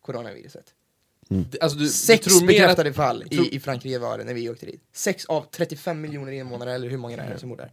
coronaviruset. 0.00 0.64
Det- 1.28 1.60
Alltså, 1.62 1.78
du, 1.78 1.88
Sex 1.88 2.24
du 2.24 2.30
tror 2.30 2.40
mer 2.40 2.46
att, 2.46 2.48
bekräftade 2.58 2.92
fall 2.92 3.24
tror- 3.30 3.46
i, 3.46 3.54
i 3.54 3.60
Frankrike 3.60 3.98
var 3.98 4.18
det 4.18 4.24
när 4.24 4.34
vi 4.34 4.50
åkte 4.50 4.66
dit. 4.66 4.82
Sex 4.92 5.24
av 5.24 5.46
35 5.50 6.00
miljoner 6.00 6.32
invånare, 6.32 6.72
eller 6.74 6.88
hur 6.88 6.96
många 6.96 7.16
det 7.16 7.22
är 7.22 7.36
som 7.36 7.48
bor 7.48 7.56
där. 7.56 7.72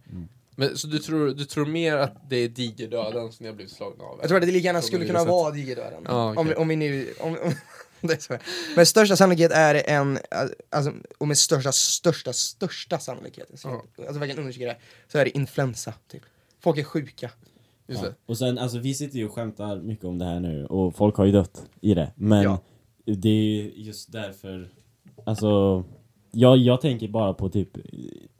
men, 0.56 0.76
så 0.78 0.86
du 0.86 0.98
tror, 0.98 1.28
du 1.34 1.44
tror 1.44 1.66
mer 1.66 1.96
att 1.96 2.30
det 2.30 2.36
är 2.36 2.48
digerdöden 2.48 3.32
som 3.32 3.44
ni 3.44 3.46
har 3.48 3.54
blivit 3.56 3.72
slagna 3.72 4.04
av? 4.04 4.18
Jag 4.20 4.28
tror 4.28 4.40
att 4.40 4.46
det 4.46 4.52
lika 4.52 4.64
gärna 4.66 4.82
skulle 4.82 5.06
kunna 5.06 5.24
vara 5.24 5.50
digerdöden. 5.50 6.02
Ja, 6.06 6.32
okej. 6.32 6.54
om, 6.54 6.62
om 6.62 6.68
vi 6.68 6.76
nu... 6.76 7.14
Om, 7.20 7.38
om, 7.42 7.54
det 8.08 8.14
är 8.14 8.18
så. 8.18 8.38
Men 8.76 8.86
största 8.86 9.16
sannolikhet 9.16 9.52
är 9.52 9.74
en, 9.90 10.18
alltså, 10.70 10.92
och 11.18 11.28
med 11.28 11.38
största, 11.38 11.72
största, 11.72 12.32
största 12.32 12.98
sannolikhet, 12.98 13.48
så, 13.54 13.68
alltså 13.68 14.18
verkligen 14.18 14.38
understryker 14.38 14.66
det, 14.66 14.76
så 15.08 15.18
är 15.18 15.24
det 15.24 15.36
influensa, 15.36 15.94
typ. 16.08 16.22
Folk 16.60 16.78
är 16.78 16.84
sjuka. 16.84 17.30
Just 17.88 18.02
det. 18.02 18.14
Och 18.26 18.38
sen, 18.38 18.58
alltså 18.58 18.78
vi 18.78 18.94
sitter 18.94 19.18
ju 19.18 19.26
och 19.26 19.32
skämtar 19.32 19.76
mycket 19.76 20.04
om 20.04 20.18
det 20.18 20.24
här 20.24 20.40
nu 20.40 20.66
och 20.66 20.94
folk 20.96 21.16
har 21.16 21.24
ju 21.24 21.32
dött 21.32 21.66
i 21.80 21.94
det. 21.94 22.12
Men 22.16 22.42
Ja. 22.42 22.58
det 23.04 23.28
är 23.28 23.34
ju 23.62 23.72
just 23.76 24.12
därför, 24.12 24.68
alltså 25.26 25.84
jag, 26.32 26.56
jag 26.56 26.80
tänker 26.80 27.08
bara 27.08 27.34
på 27.34 27.48
typ, 27.48 27.68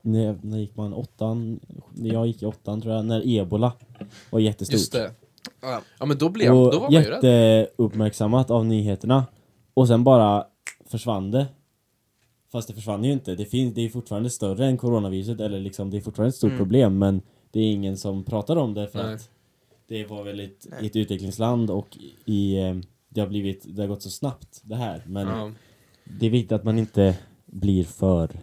när, 0.03 0.39
när 0.43 0.59
gick 0.59 0.77
man 0.77 0.93
åttan? 0.95 1.61
När 1.95 2.13
jag 2.13 2.27
gick 2.27 2.43
i 2.43 2.47
åttan 2.47 2.81
tror 2.81 2.95
jag, 2.95 3.05
när 3.05 3.23
ebola 3.39 3.73
var 4.31 4.41
jättestort. 4.41 4.73
Just 4.73 4.93
det. 4.93 5.11
Ja. 5.61 5.81
Ja 5.99 6.07
men 6.07 6.19
då, 6.19 6.29
blev, 6.29 6.53
då 6.53 6.59
och 6.67 6.75
var 6.75 6.81
man 6.81 6.93
ju 6.93 6.99
rädd. 7.11 7.25
jätteuppmärksammat 7.25 8.51
av 8.51 8.67
nyheterna. 8.67 9.27
Och 9.75 9.89
sen 9.89 10.05
bara 10.05 10.45
försvann 10.87 11.31
det. 11.31 11.47
Fast 12.53 12.69
det 12.69 12.75
försvann 12.75 13.05
ju 13.05 13.13
inte. 13.13 13.35
Det, 13.35 13.45
finns, 13.45 13.75
det 13.75 13.81
är 13.85 13.89
fortfarande 13.89 14.31
större 14.31 14.67
än 14.67 14.77
coronaviruset, 14.77 15.41
eller 15.41 15.61
liksom 15.61 15.91
det 15.91 15.97
är 15.97 16.01
fortfarande 16.01 16.29
ett 16.29 16.35
stort 16.35 16.49
Mm. 16.51 16.59
problem, 16.59 16.99
men 16.99 17.23
det 17.51 17.61
är 17.61 17.73
ingen 17.73 17.97
som 17.97 18.25
pratar 18.25 18.57
om 18.57 18.75
det 18.75 18.89
för 18.89 19.03
Nej. 19.05 19.15
att 19.15 19.31
det 19.89 20.05
var 20.05 20.25
väl 20.25 20.41
ett, 20.41 20.67
Nej. 20.71 20.87
ett 20.87 20.97
utvecklingsland 20.97 21.71
och 21.71 21.99
i, 22.25 22.59
eh, 22.59 22.77
det 23.09 23.21
har 23.21 23.29
blivit, 23.29 23.65
det 23.77 23.83
har 23.83 23.89
gått 23.89 24.03
så 24.03 24.11
snabbt 24.11 24.61
det 24.63 24.77
här. 24.77 25.05
Men 25.07 25.27
Ja. 25.29 25.53
det 26.05 26.27
är 26.27 26.31
viktigt 26.31 26.53
att 26.53 26.65
man 26.65 26.79
inte 26.79 27.19
blir 27.47 27.85
för, 27.85 28.41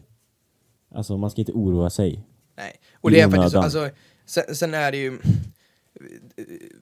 alltså 0.92 1.18
man 1.18 1.32
ska 1.32 1.42
inte 1.42 1.52
oroa 1.52 1.90
sig. 1.90 2.24
Nej. 2.56 2.80
Och 2.94 3.12
det 3.12 3.20
är 3.20 3.30
faktiskt 3.30 3.56
alltså, 3.56 3.90
sen, 4.26 4.56
sen 4.56 4.74
är 4.74 4.92
det 4.92 4.98
ju, 4.98 5.20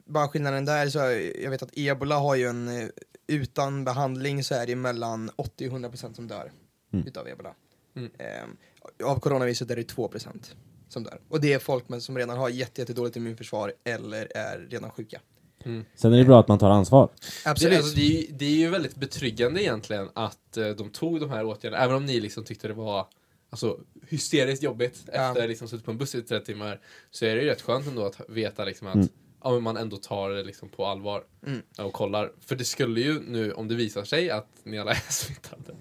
bara 0.06 0.28
skillnaden 0.28 0.66
där 0.66 0.90
så, 0.90 1.00
jag 1.44 1.50
vet 1.50 1.64
att 1.64 1.78
ebola 1.78 2.16
har 2.20 2.36
ju 2.36 2.46
en, 2.48 2.68
eh, 2.68 2.88
utan 3.28 3.84
behandling 3.84 4.44
så 4.44 4.56
är 4.56 4.68
det 4.68 4.76
mellan 4.76 5.30
80 5.36 5.68
och 5.68 5.74
100% 5.74 6.16
som 6.16 6.28
dör 6.28 6.52
Mm. 6.94 7.08
utav 7.08 7.28
ebola. 7.28 7.54
Mm. 7.96 8.12
Ehm, 8.18 8.58
av 9.04 9.20
coronaviruset 9.20 9.72
är 9.72 9.76
det 9.76 9.84
2% 9.84 10.56
som 10.94 11.04
dör. 11.04 11.20
Och 11.30 11.42
det 11.42 11.54
är 11.54 11.60
folk 11.60 11.90
med, 11.90 12.04
som 12.04 12.18
redan 12.18 12.38
har 12.38 12.50
jätte, 12.50 12.82
jättedåligt 12.82 13.16
immunförsvar 13.16 13.74
eller 13.84 14.38
är 14.38 14.68
redan 14.70 14.92
sjuka. 14.92 15.22
Mm. 15.66 15.86
Sen 15.96 16.14
är 16.14 16.18
det 16.18 16.26
bra 16.26 16.40
att 16.40 16.48
man 16.48 16.60
tar 16.60 16.70
ansvar. 16.70 17.10
Absolut. 17.46 17.72
Det, 17.74 17.78
alltså, 17.78 17.96
det, 17.96 18.02
är, 18.02 18.22
ju- 18.22 18.28
det 18.32 18.46
är 18.46 18.50
ju 18.58 18.70
väldigt 18.70 18.96
betryggande 18.96 19.64
egentligen 19.64 20.10
att 20.14 20.58
eh, 20.58 20.68
de 20.70 20.90
tog 20.90 21.20
de 21.20 21.30
här 21.30 21.46
åtgärderna, 21.46 21.84
även 21.84 21.96
om 21.96 22.06
ni 22.06 22.20
liksom 22.20 22.44
tyckte 22.44 22.68
det 22.68 22.74
var 22.74 23.08
alltså, 23.50 23.80
hysteriskt 24.10 24.64
jobbigt 24.64 25.04
Ja. 25.14 25.30
efter 25.30 25.48
liksom 25.48 25.68
suttit 25.68 25.86
på 25.86 25.92
en 25.92 25.98
buss 25.98 26.16
i 26.16 26.22
30 26.22 26.46
timmar, 26.46 26.80
så 27.12 27.26
är 27.26 27.36
det 27.36 27.42
ju 27.42 27.48
rätt 27.48 27.62
skönt 27.62 27.88
ändå 27.88 28.06
att 28.06 28.22
veta 28.30 28.66
liksom 28.66 28.88
att 28.88 28.96
Mm. 28.96 29.08
Ja, 29.44 29.52
men 29.52 29.64
man 29.64 29.78
ändå 29.78 29.98
tar 29.98 30.30
det 30.30 30.44
liksom 30.44 30.70
på 30.70 30.86
allvar 30.86 31.24
Mm. 31.48 31.62
och 31.78 31.94
kollar. 31.94 32.32
För 32.40 32.56
det 32.56 32.66
skulle 32.66 33.02
ju 33.02 33.20
nu, 33.20 33.52
om 33.54 33.68
det 33.68 33.76
visar 33.76 34.04
sig 34.04 34.30
att 34.30 34.48
ni 34.64 34.80
alla 34.80 34.92
är 34.92 35.12
smittade, 35.12 35.76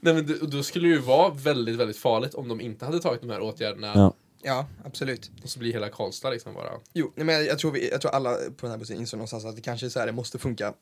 Nej, 0.00 0.14
men 0.14 0.26
det, 0.26 0.38
då 0.38 0.62
skulle 0.62 0.88
det 0.88 0.94
ju 0.94 1.00
vara 1.00 1.34
väldigt, 1.34 1.76
väldigt 1.76 1.96
farligt 1.96 2.34
om 2.34 2.48
de 2.48 2.60
inte 2.60 2.84
hade 2.84 2.98
tagit 3.00 3.20
de 3.20 3.30
här 3.30 3.40
åtgärderna 3.40 3.92
Ja. 3.94 4.14
Ja, 4.44 4.66
absolut. 4.84 5.30
och 5.42 5.48
så 5.48 5.58
blir 5.58 5.72
hela 5.72 5.88
Karlstad 5.88 6.30
liksom 6.30 6.54
bara... 6.54 6.70
Jo, 6.92 7.12
nej, 7.16 7.26
men 7.26 7.44
jag, 7.44 7.58
tror 7.58 7.70
vi, 7.72 7.90
jag 7.90 8.00
tror 8.00 8.10
alla 8.10 8.34
på 8.34 8.52
den 8.60 8.70
här 8.70 8.78
bussen 8.78 8.96
insåg 8.96 9.18
någonstans 9.18 9.44
att 9.44 9.56
det 9.56 9.62
kanske 9.62 9.86
är 9.86 9.90
så 9.90 9.98
här 9.98 10.06
det 10.06 10.12
måste 10.12 10.38
funka. 10.38 10.74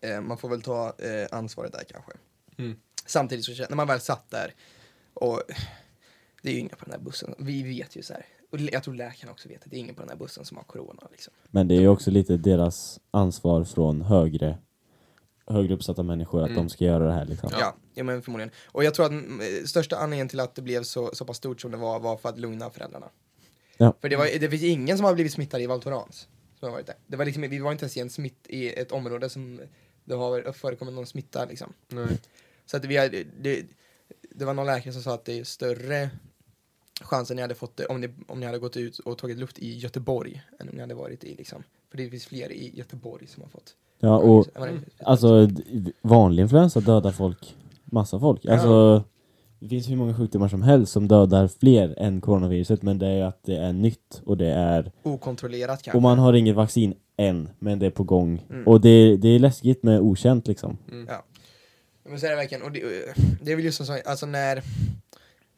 Eh, 0.00 0.20
man 0.20 0.38
får 0.38 0.48
väl 0.48 0.62
ta 0.62 0.86
eh, 0.98 1.26
ansvaret 1.38 1.72
där 1.72 1.84
kanske. 1.90 2.12
Mm. 2.56 2.76
Samtidigt 3.06 3.44
så 3.44 3.54
känner- 3.54 3.68
när 3.68 3.76
man 3.76 3.86
väl 3.86 4.00
satt 4.00 4.30
där 4.30 4.54
och 5.14 5.42
det 6.42 6.48
är 6.50 6.54
ju 6.54 6.60
inga 6.60 6.76
på 6.76 6.84
den 6.84 6.92
här 6.92 7.00
bussen, 7.00 7.34
vi 7.38 7.62
vet 7.62 7.96
ju 7.96 8.02
så 8.02 8.12
här. 8.12 8.26
Och 8.50 8.60
jag 8.60 8.82
tror 8.82 8.94
läkarna 8.94 9.32
också 9.32 9.48
vet 9.48 9.64
att 9.64 9.70
det 9.70 9.76
är 9.76 9.80
ingen 9.80 9.94
på 9.94 10.02
den 10.02 10.08
här 10.08 10.16
bussen 10.16 10.44
som 10.44 10.56
har 10.56 10.64
corona 10.64 11.02
liksom. 11.10 11.32
Men 11.50 11.68
det 11.68 11.74
är 11.74 11.80
ju 11.80 11.88
också 11.88 12.10
lite 12.10 12.36
deras 12.36 13.00
ansvar 13.10 13.64
från 13.64 14.02
högre, 14.02 14.58
högre 15.46 15.74
uppsatta 15.74 16.02
människor 16.02 16.42
att 16.42 16.50
Mm. 16.50 16.62
de 16.62 16.68
ska 16.68 16.84
göra 16.84 17.06
det 17.06 17.12
här 17.12 17.24
liksom. 17.24 17.50
Ja, 17.52 17.76
ja 17.94 18.04
men 18.04 18.22
förmodligen. 18.22 18.50
Och 18.66 18.84
jag 18.84 18.94
tror 18.94 19.06
att 19.06 19.12
mm, 19.12 19.66
största 19.66 19.96
anledningen 19.96 20.28
till 20.28 20.40
att 20.40 20.54
det 20.54 20.62
blev 20.62 20.82
så, 20.82 21.10
så 21.14 21.24
pass 21.24 21.36
stort 21.36 21.60
som 21.60 21.70
det 21.70 21.76
var, 21.76 22.00
var 22.00 22.16
för 22.16 22.28
att 22.28 22.38
lugna 22.38 22.70
föräldrarna. 22.70 23.06
Ja. 23.76 23.94
För 24.00 24.08
det, 24.08 24.16
var, 24.16 24.40
det 24.40 24.50
finns 24.50 24.62
ingen 24.62 24.96
som 24.96 25.04
har 25.04 25.14
blivit 25.14 25.32
smittad 25.32 25.60
i 25.60 25.66
Val 25.66 25.82
Thorens 25.82 26.28
som 26.58 26.68
har 26.68 26.72
varit 26.72 26.86
där. 26.86 26.96
Det 27.06 27.16
var 27.16 27.24
liksom, 27.24 27.42
vi 27.42 27.58
var 27.58 27.72
inte 27.72 27.84
ens 27.84 27.96
i 27.96 28.00
en 28.00 28.10
smitt 28.10 28.46
i 28.48 28.68
ett 28.68 28.92
område 28.92 29.28
som 29.28 29.60
det 30.04 30.14
har 30.14 30.52
förekommit 30.52 30.94
någon 30.94 31.06
smitta 31.06 31.44
liksom. 31.44 31.72
Nej. 31.88 32.18
Så 32.66 32.76
att 32.76 32.84
vi 32.84 32.96
hade, 32.96 33.24
det, 33.40 33.66
det 34.30 34.44
var 34.44 34.54
någon 34.54 34.66
läkare 34.66 34.92
som 34.92 35.02
sa 35.02 35.14
att 35.14 35.24
det 35.24 35.38
är 35.38 35.44
större 35.44 36.10
chansen 37.00 37.36
ni 37.36 37.42
hade 37.42 37.54
fått 37.54 37.80
om 37.80 38.00
ni, 38.00 38.08
om 38.26 38.40
ni 38.40 38.46
hade 38.46 38.58
gått 38.58 38.76
ut 38.76 38.98
och 38.98 39.18
tagit 39.18 39.38
luft 39.38 39.58
i 39.58 39.78
Göteborg 39.78 40.42
än 40.60 40.68
om 40.68 40.74
ni 40.74 40.80
hade 40.80 40.94
varit 40.94 41.24
i 41.24 41.34
liksom. 41.34 41.62
För 41.90 41.98
det 41.98 42.10
finns 42.10 42.26
fler 42.26 42.52
i 42.52 42.78
Göteborg 42.78 43.26
som 43.26 43.42
har 43.42 43.50
fått. 43.50 43.74
Ja, 44.00 44.18
och 44.18 44.46
Ja, 44.54 44.68
alltså 45.04 45.48
vanlig 46.02 46.42
influensa 46.42 46.80
dödar 46.80 47.12
folk, 47.12 47.56
massa 47.84 48.20
folk. 48.20 48.46
Alltså, 48.46 49.04
det 49.58 49.68
finns 49.68 49.88
hur 49.88 49.96
många 49.96 50.14
sjukdomar 50.14 50.48
som 50.48 50.62
helst 50.62 50.92
som 50.92 51.08
dödar 51.08 51.48
fler 51.60 51.94
än 51.98 52.20
coronaviruset, 52.20 52.82
men 52.82 52.98
det 52.98 53.06
är 53.06 53.24
att 53.24 53.42
det 53.44 53.56
är 53.56 53.72
nytt 53.72 54.22
och 54.24 54.36
det 54.36 54.52
är, 54.52 54.92
Okontrollerat 55.02 55.82
kanske. 55.82 55.96
och 55.96 56.02
man 56.02 56.18
har 56.18 56.32
inget 56.32 56.56
vaccin 56.56 56.94
än, 57.16 57.48
men 57.58 57.78
det 57.78 57.86
är 57.86 57.90
på 57.90 58.04
gång. 58.04 58.46
Mm. 58.50 58.66
Och 58.66 58.80
det, 58.80 59.16
det 59.16 59.28
är 59.28 59.38
läskigt 59.38 59.82
med 59.82 60.00
okänt 60.00 60.46
liksom. 60.48 60.78
Mm. 60.90 61.06
Ja. 61.10 61.24
Men 62.08 62.20
så 62.20 62.26
är 62.26 62.30
det 62.30 62.36
verkligen, 62.36 62.62
och 62.62 62.72
det, 62.72 62.80
det 63.42 63.52
är 63.52 63.56
väl 63.56 63.64
just 63.64 63.84
som 63.84 64.00
alltså 64.04 64.26
när, 64.26 64.62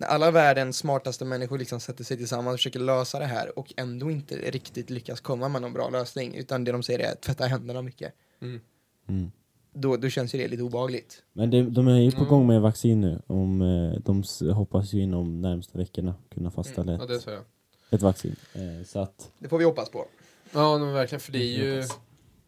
när 0.00 0.06
alla 0.06 0.30
världens 0.30 0.78
smartaste 0.78 1.24
människor 1.24 1.58
liksom 1.58 1.80
sätter 1.80 2.04
sig 2.04 2.16
tillsammans 2.16 2.54
och 2.54 2.58
försöker 2.58 2.80
lösa 2.80 3.18
det 3.18 3.24
här 3.26 3.58
och 3.58 3.72
ändå 3.76 4.10
inte 4.10 4.34
riktigt 4.34 4.90
lyckas 4.90 5.20
komma 5.20 5.48
med 5.48 5.62
någon 5.62 5.72
bra 5.72 5.88
lösning, 5.90 6.34
utan 6.34 6.64
det 6.64 6.72
de 6.72 6.82
säger 6.82 6.98
är 6.98 7.14
tvätta 7.14 7.46
händerna 7.46 7.82
mycket. 7.82 8.12
Mm. 8.42 8.60
Mm. 9.08 9.32
då, 9.72 9.96
då 9.96 10.08
känns 10.08 10.34
ju 10.34 10.38
det 10.38 10.48
lite 10.48 10.62
obehagligt. 10.62 11.22
Men 11.32 11.50
det, 11.50 11.62
de 11.62 11.88
är 11.88 11.98
ju 11.98 12.10
på 12.10 12.16
Mm. 12.16 12.28
gång 12.28 12.46
med 12.46 12.60
vaccin 12.60 13.00
nu. 13.00 13.22
Om, 13.26 13.62
eh, 13.62 14.00
de 14.00 14.22
hoppas 14.52 14.92
ju 14.92 15.02
inom 15.02 15.40
närmsta 15.40 15.78
veckorna 15.78 16.14
kunna 16.34 16.50
fastställa 16.50 16.92
Ja, 16.92 17.06
det 17.06 17.14
ett, 17.14 17.26
jag. 17.26 17.42
ett 17.90 18.02
vaccin. 18.02 18.36
Eh, 18.54 18.86
så 18.86 18.98
att... 18.98 19.30
Det 19.38 19.48
får 19.48 19.58
vi 19.58 19.64
hoppas 19.64 19.90
på. 19.90 20.06
Ja, 20.52 20.78
men 20.78 20.92
verkligen, 20.92 21.20
för 21.20 21.32
det 21.32 21.38
är 21.38 21.58
ju... 21.64 21.84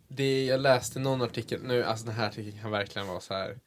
Det, 0.08 0.44
jag 0.44 0.60
läste 0.60 0.98
någon 0.98 1.22
artikel, 1.22 1.60
nu, 1.62 1.84
alltså 1.84 2.06
den 2.06 2.14
här 2.14 2.26
artikeln 2.28 2.58
kan 2.62 2.70
verkligen 2.70 3.08
vara 3.08 3.20
så 3.20 3.34
här. 3.34 3.58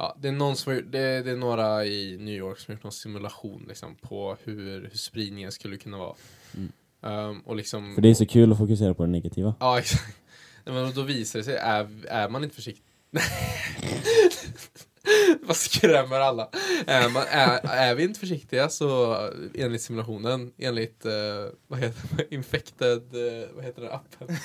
Ja, 0.00 0.16
det 0.20 0.28
är 0.28 0.32
någon 0.32 0.56
som 0.56 0.72
det, 0.74 1.22
det 1.22 1.30
är 1.30 1.36
några 1.36 1.84
i 1.84 2.16
New 2.20 2.34
York 2.34 2.58
som 2.58 2.72
har 2.72 2.76
gjort 2.76 2.82
någon 2.82 2.92
simulation 2.92 3.64
liksom, 3.68 3.94
på 3.96 4.36
hur, 4.44 4.88
hur 4.90 4.98
spridningen 4.98 5.52
skulle 5.52 5.76
kunna 5.76 5.98
vara. 5.98 6.14
Mm. 6.54 6.72
Ehm, 7.02 7.40
och 7.40 7.56
liksom... 7.56 7.94
För 7.94 8.02
det 8.02 8.08
är 8.08 8.14
så 8.14 8.26
kul 8.26 8.52
att 8.52 8.58
fokusera 8.58 8.94
på 8.94 9.04
det 9.04 9.10
negativa. 9.10 9.54
Ja, 9.60 9.78
exakt. 9.78 10.16
Men 10.64 10.92
då 10.94 11.02
visar 11.02 11.38
det 11.38 11.44
sig, 11.44 11.56
är, 11.56 11.88
är 12.08 12.28
man 12.28 12.44
inte 12.44 12.56
försiktig... 12.56 12.84
Vad 15.40 15.56
skrämmer 15.56 16.20
alla. 16.20 16.48
Är, 16.86 17.08
man, 17.08 17.22
är, 17.30 17.68
är 17.68 17.94
vi 17.94 18.02
inte 18.04 18.20
försiktiga 18.20 18.68
så 18.68 19.16
enligt 19.54 19.82
simulationen, 19.82 20.52
enligt, 20.58 21.04
eh, 21.04 21.12
vad 21.66 21.78
heter 21.78 22.02
det, 22.16 22.34
infected, 22.34 23.02
eh, 23.14 23.48
vad 23.54 23.64
heter 23.64 23.82
den 23.82 23.92
appen? 23.92 24.28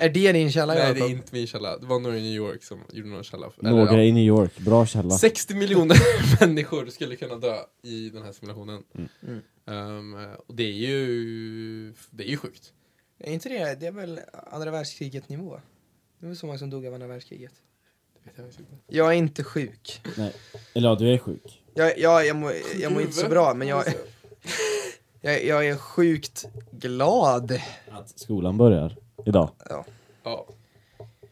Är 0.00 0.08
det 0.08 0.32
din 0.32 0.52
källa 0.52 0.74
Nej, 0.74 0.94
det 0.94 1.00
är 1.00 1.10
inte 1.10 1.34
min 1.34 1.46
källa. 1.46 1.78
Det 1.78 1.86
var 1.86 1.98
några 1.98 2.18
i 2.18 2.22
New 2.22 2.32
York 2.32 2.62
som 2.62 2.80
gjorde 2.92 3.08
någon 3.08 3.24
källa. 3.24 3.50
Eller, 3.58 3.70
Några 3.70 3.92
ja. 3.92 4.02
i 4.02 4.12
New 4.12 4.24
York, 4.24 4.58
bra 4.58 4.86
källa. 4.86 5.10
60 5.10 5.54
miljoner 5.54 5.96
människor 6.40 6.86
skulle 6.86 7.16
kunna 7.16 7.36
dö 7.36 7.56
i 7.82 8.10
den 8.10 8.22
här 8.22 8.32
simulationen. 8.32 8.82
Mm. 8.94 9.08
Mm. 9.26 9.42
Ehm, 9.66 10.34
och 10.46 10.54
det 10.54 10.62
är 10.62 10.72
ju, 10.72 11.94
det 12.10 12.24
är 12.24 12.30
ju 12.30 12.36
sjukt. 12.36 12.72
Är 13.18 13.32
inte 13.32 13.48
det, 13.48 13.80
det 13.80 13.86
är 13.86 13.92
väl 13.92 14.20
andra 14.50 14.70
världskriget 14.70 15.28
nivå? 15.28 15.60
Det 16.18 16.26
var 16.26 16.34
så 16.34 16.46
många 16.46 16.58
som 16.58 16.70
dog 16.70 16.86
av 16.86 16.94
andra 16.94 17.06
världskriget. 17.06 17.52
Det 18.14 18.30
vet 18.30 18.38
jag 18.38 18.46
faktiskt 18.46 18.60
inte. 18.60 18.74
Jag 18.86 19.08
är 19.08 19.16
inte 19.16 19.44
sjuk. 19.44 20.00
Nej. 20.16 20.32
Eller 20.74 20.88
ja, 20.88 20.94
du 20.94 21.14
är 21.14 21.18
sjuk. 21.18 21.62
Jag, 21.74 21.98
jag, 21.98 22.26
jag, 22.26 22.36
mår, 22.36 22.52
jag 22.80 22.92
mår 22.92 23.02
inte 23.02 23.14
så 23.14 23.28
bra, 23.28 23.54
men 23.54 23.68
jag, 23.68 23.84
jag, 25.20 25.44
jag 25.44 25.68
är 25.68 25.76
sjukt 25.76 26.48
glad. 26.70 27.60
Att 27.90 28.18
skolan 28.18 28.56
börjar 28.56 28.96
idag. 29.26 29.50
Ja. 30.24 30.46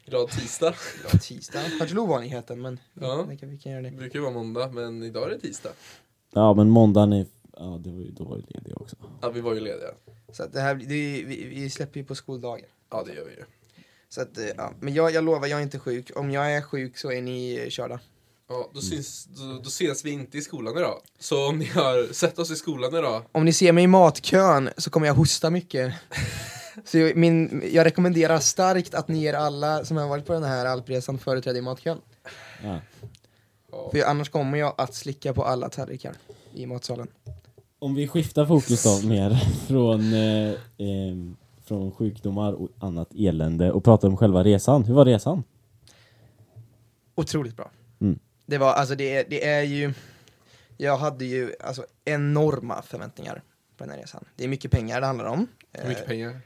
Glad 0.05 0.29
tisdag. 0.29 0.75
Glad 1.01 1.21
tisdag. 1.21 1.59
Kanske 1.79 1.97
ovanligheten, 1.99 2.61
men 2.61 2.79
Ja. 2.93 3.25
det 3.29 3.37
kan, 3.37 3.49
vi 3.49 3.57
kan 3.57 3.71
göra 3.71 3.81
Det 3.81 3.89
det. 3.89 3.95
brukar 3.95 4.19
ju 4.19 4.23
vara 4.23 4.33
måndag, 4.33 4.67
men 4.71 5.03
idag 5.03 5.23
är 5.23 5.29
det 5.29 5.39
tisdag. 5.39 5.69
Ja, 6.33 6.53
men 6.53 6.69
måndagen 6.69 7.13
är... 7.13 7.25
Ja, 7.57 7.79
det 7.83 7.89
var 7.91 7.99
ju, 7.99 8.11
då 8.11 8.23
var 8.23 8.35
jag 8.37 8.45
ledig 8.49 8.81
också. 8.81 8.95
Ja, 9.21 9.29
vi 9.29 9.41
var 9.41 9.53
ju 9.53 9.59
lediga. 9.59 9.89
Så 10.31 10.43
att 10.43 10.53
det 10.53 10.59
här, 10.61 10.75
det, 10.75 10.85
vi, 10.85 11.47
vi 11.55 11.69
släpper 11.69 11.99
ju 11.99 12.05
på 12.05 12.15
skoldagen. 12.15 12.65
Ja, 12.89 13.03
det 13.07 13.13
gör 13.13 13.25
vi 13.25 13.31
ju. 13.31 13.43
Så 14.09 14.21
att, 14.21 14.37
eh, 14.37 14.45
ja. 14.57 14.71
Men 14.79 14.93
jag, 14.93 15.11
jag 15.11 15.23
lovar, 15.23 15.47
jag 15.47 15.59
är 15.59 15.63
inte 15.63 15.79
sjuk. 15.79 16.11
Om 16.15 16.31
jag 16.31 16.53
är 16.55 16.61
sjuk 16.61 16.97
så 16.97 17.11
är 17.11 17.21
ni 17.21 17.55
eh, 17.55 17.69
körda. 17.69 17.99
Ja, 18.49 18.69
då, 18.73 18.81
syns, 18.81 19.25
då, 19.25 19.59
då 19.63 19.67
ses 19.67 20.05
vi 20.05 20.11
inte 20.11 20.37
i 20.37 20.41
skolan 20.41 20.77
idag. 20.77 21.01
Så 21.19 21.49
om 21.49 21.57
ni 21.57 21.65
har 21.65 22.13
sett 22.13 22.39
oss 22.39 22.51
i 22.51 22.55
skolan 22.55 22.95
idag, 22.95 23.23
Om 23.31 23.45
ni 23.45 23.53
ser 23.53 23.71
mig 23.71 23.83
i 23.83 23.87
matkön 23.87 24.69
så 24.77 24.89
kommer 24.89 25.07
jag 25.07 25.13
hosta 25.13 25.49
mycket. 25.49 25.93
Så 26.85 26.97
jag, 26.97 27.15
min, 27.15 27.63
jag 27.73 27.85
rekommenderar 27.85 28.39
starkt 28.39 28.93
att 28.93 29.07
ni 29.07 29.19
ger 29.19 29.33
alla 29.33 29.85
som 29.85 29.97
har 29.97 30.07
varit 30.07 30.25
på 30.25 30.33
den 30.33 30.43
här 30.43 30.65
alpresan 30.65 31.17
företräde 31.17 31.59
i 31.59 31.61
matkön. 31.61 31.97
Ja. 32.63 32.79
För 33.91 34.03
annars 34.03 34.29
kommer 34.29 34.57
jag 34.57 34.73
att 34.77 34.95
slicka 34.95 35.33
på 35.33 35.43
alla 35.43 35.69
tallrikar 35.69 36.13
i 36.53 36.65
matsalen. 36.65 37.07
Om 37.79 37.95
vi 37.95 38.07
skiftar 38.07 38.45
fokus 38.45 38.83
då 38.83 39.07
mer 39.07 39.29
från, 39.67 40.13
eh, 40.13 40.53
ehm, 40.77 41.35
från 41.65 41.91
sjukdomar 41.91 42.53
och 42.53 42.69
annat 42.79 43.09
elände 43.15 43.71
och 43.71 43.83
pratar 43.83 44.07
om 44.07 44.17
själva 44.17 44.43
resan. 44.43 44.83
Hur 44.83 44.93
var 44.93 45.05
resan? 45.05 45.43
Otroligt 47.15 47.55
bra. 47.55 47.71
Mm. 48.01 48.19
Det 48.49 48.57
var, 48.57 48.73
alltså 48.73 48.95
det, 48.95 49.15
är- 49.17 49.25
det 49.29 49.45
är 49.47 49.61
ju, 49.63 49.93
jag 50.77 50.97
hade 50.97 51.25
ju 51.25 51.53
alltså 51.59 51.85
enorma 52.05 52.81
förväntningar 52.81 53.43
på 53.77 53.83
den 53.83 53.89
här 53.93 53.97
resan. 54.01 54.25
Det 54.35 54.43
är 54.43 54.47
mycket 54.47 54.71
pengar 54.71 55.01
det 55.01 55.07
handlar 55.07 55.25
om. 55.25 55.47
hur 55.71 55.89
mycket 55.89 56.05
pengar? 56.05 56.39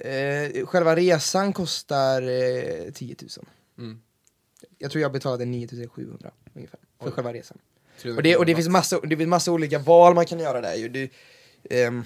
Eh, 0.00 0.66
själva 0.66 0.96
resan 0.96 1.52
kostar 1.52 2.22
eh, 2.22 2.92
10 2.92 3.16
000. 3.22 3.46
Mm. 3.78 4.00
Jag 4.78 4.90
tror 4.90 5.02
jag 5.02 5.12
betalade 5.12 5.44
9 5.44 5.88
700 5.88 6.30
ungefär 6.54 6.80
för 7.00 7.06
Oj. 7.06 7.12
själva 7.12 7.32
resan. 7.32 7.58
300 7.98 8.18
Och 8.18 8.22
det, 8.22 8.36
och 8.36 8.46
det 8.46 8.54
finns 8.54 8.68
massa, 8.68 9.00
det 9.00 9.16
finns 9.16 9.28
massa 9.28 9.52
olika 9.52 9.78
val 9.78 10.14
man 10.14 10.26
kan 10.26 10.38
göra 10.38 10.60
där 10.60 10.74
ju. 10.74 10.88
Du, 10.88 11.08
ehm, 11.70 12.04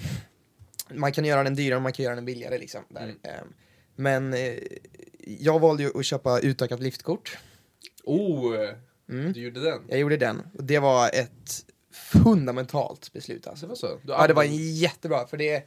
man 0.93 1.11
kan 1.11 1.25
göra 1.25 1.43
den 1.43 1.55
dyrare, 1.55 1.79
man 1.79 1.91
kan 1.93 2.03
göra 2.03 2.15
den 2.15 2.25
billigare 2.25 2.57
liksom. 2.57 2.81
Där. 2.89 3.03
Mm. 3.03 3.17
Ehm, 3.23 3.53
men 3.95 4.33
eh, 4.33 4.55
jag 5.19 5.59
valde 5.59 5.83
ju 5.83 5.99
att 5.99 6.05
köpa 6.05 6.39
utökat 6.39 6.79
liftkort. 6.79 7.37
Oh, 8.03 8.55
Mm. 9.09 9.33
du 9.33 9.41
gjorde 9.41 9.59
den? 9.63 9.81
Jag 9.87 9.99
gjorde 9.99 10.17
den. 10.17 10.41
Och 10.57 10.63
det 10.63 10.79
var 10.79 11.09
ett 11.13 11.65
fundamentalt 11.93 13.13
beslut 13.13 13.47
alltså. 13.47 13.65
Det 13.65 13.69
var 13.69 13.75
så? 13.75 13.87
Du 13.87 14.11
Ja, 14.11 14.27
det 14.27 14.33
var 14.33 14.43
jättebra. 14.43 15.27
För 15.27 15.37
det, 15.37 15.63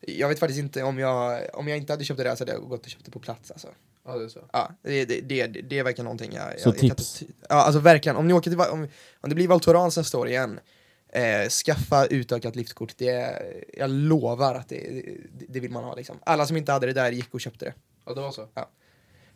jag 0.00 0.28
vet 0.28 0.38
faktiskt 0.38 0.60
inte 0.60 0.82
om 0.82 0.98
jag, 0.98 1.40
om 1.52 1.68
jag 1.68 1.78
inte 1.78 1.92
hade 1.92 2.04
köpt 2.04 2.18
det 2.18 2.24
där 2.24 2.34
så 2.34 2.42
hade 2.44 2.52
jag 2.52 2.68
gått 2.68 2.84
och 2.84 2.90
köpt 2.90 3.04
det 3.04 3.10
på 3.10 3.18
plats 3.20 3.50
alltså. 3.50 3.68
Ja, 4.06 4.16
det 4.18 4.24
är 4.24 4.28
så. 4.28 4.40
Ja, 4.52 4.70
det, 4.82 5.04
det, 5.04 5.20
det, 5.20 5.46
det 5.46 5.78
är 5.78 5.84
verkligen 5.84 6.04
någonting 6.04 6.32
jag... 6.34 6.60
Så 6.60 6.68
jag, 6.68 6.74
jag 6.74 6.80
kan 6.80 6.90
tips. 6.90 7.22
inte- 7.22 7.34
ja, 7.48 7.54
alltså 7.54 7.80
verkligen. 7.80 8.16
Om 8.16 8.28
ni 8.28 8.34
åker 8.34 8.50
till, 8.50 8.60
om, 8.60 8.88
om 9.20 9.28
det 9.28 9.34
blir 9.34 9.48
Val 9.48 9.60
Thorens 9.60 9.96
nästa 9.96 10.18
år 10.18 10.28
igen, 10.28 10.60
eh, 11.12 11.48
skaffa 11.48 12.06
utökat 12.06 12.56
liftkort. 12.56 12.94
Det, 12.96 13.42
jag 13.74 13.90
lovar 13.90 14.54
att 14.54 14.68
det, 14.68 14.76
det, 15.38 15.46
det 15.48 15.60
vill 15.60 15.70
man 15.70 15.84
ha 15.84 15.94
liksom. 15.94 16.18
Alla 16.24 16.46
som 16.46 16.56
inte 16.56 16.72
hade 16.72 16.86
det 16.86 16.92
där 16.92 17.12
gick 17.12 17.34
och 17.34 17.40
köpte 17.40 17.64
det. 17.64 17.74
Ja, 18.06 18.14
det 18.14 18.20
var 18.20 18.30
så. 18.30 18.48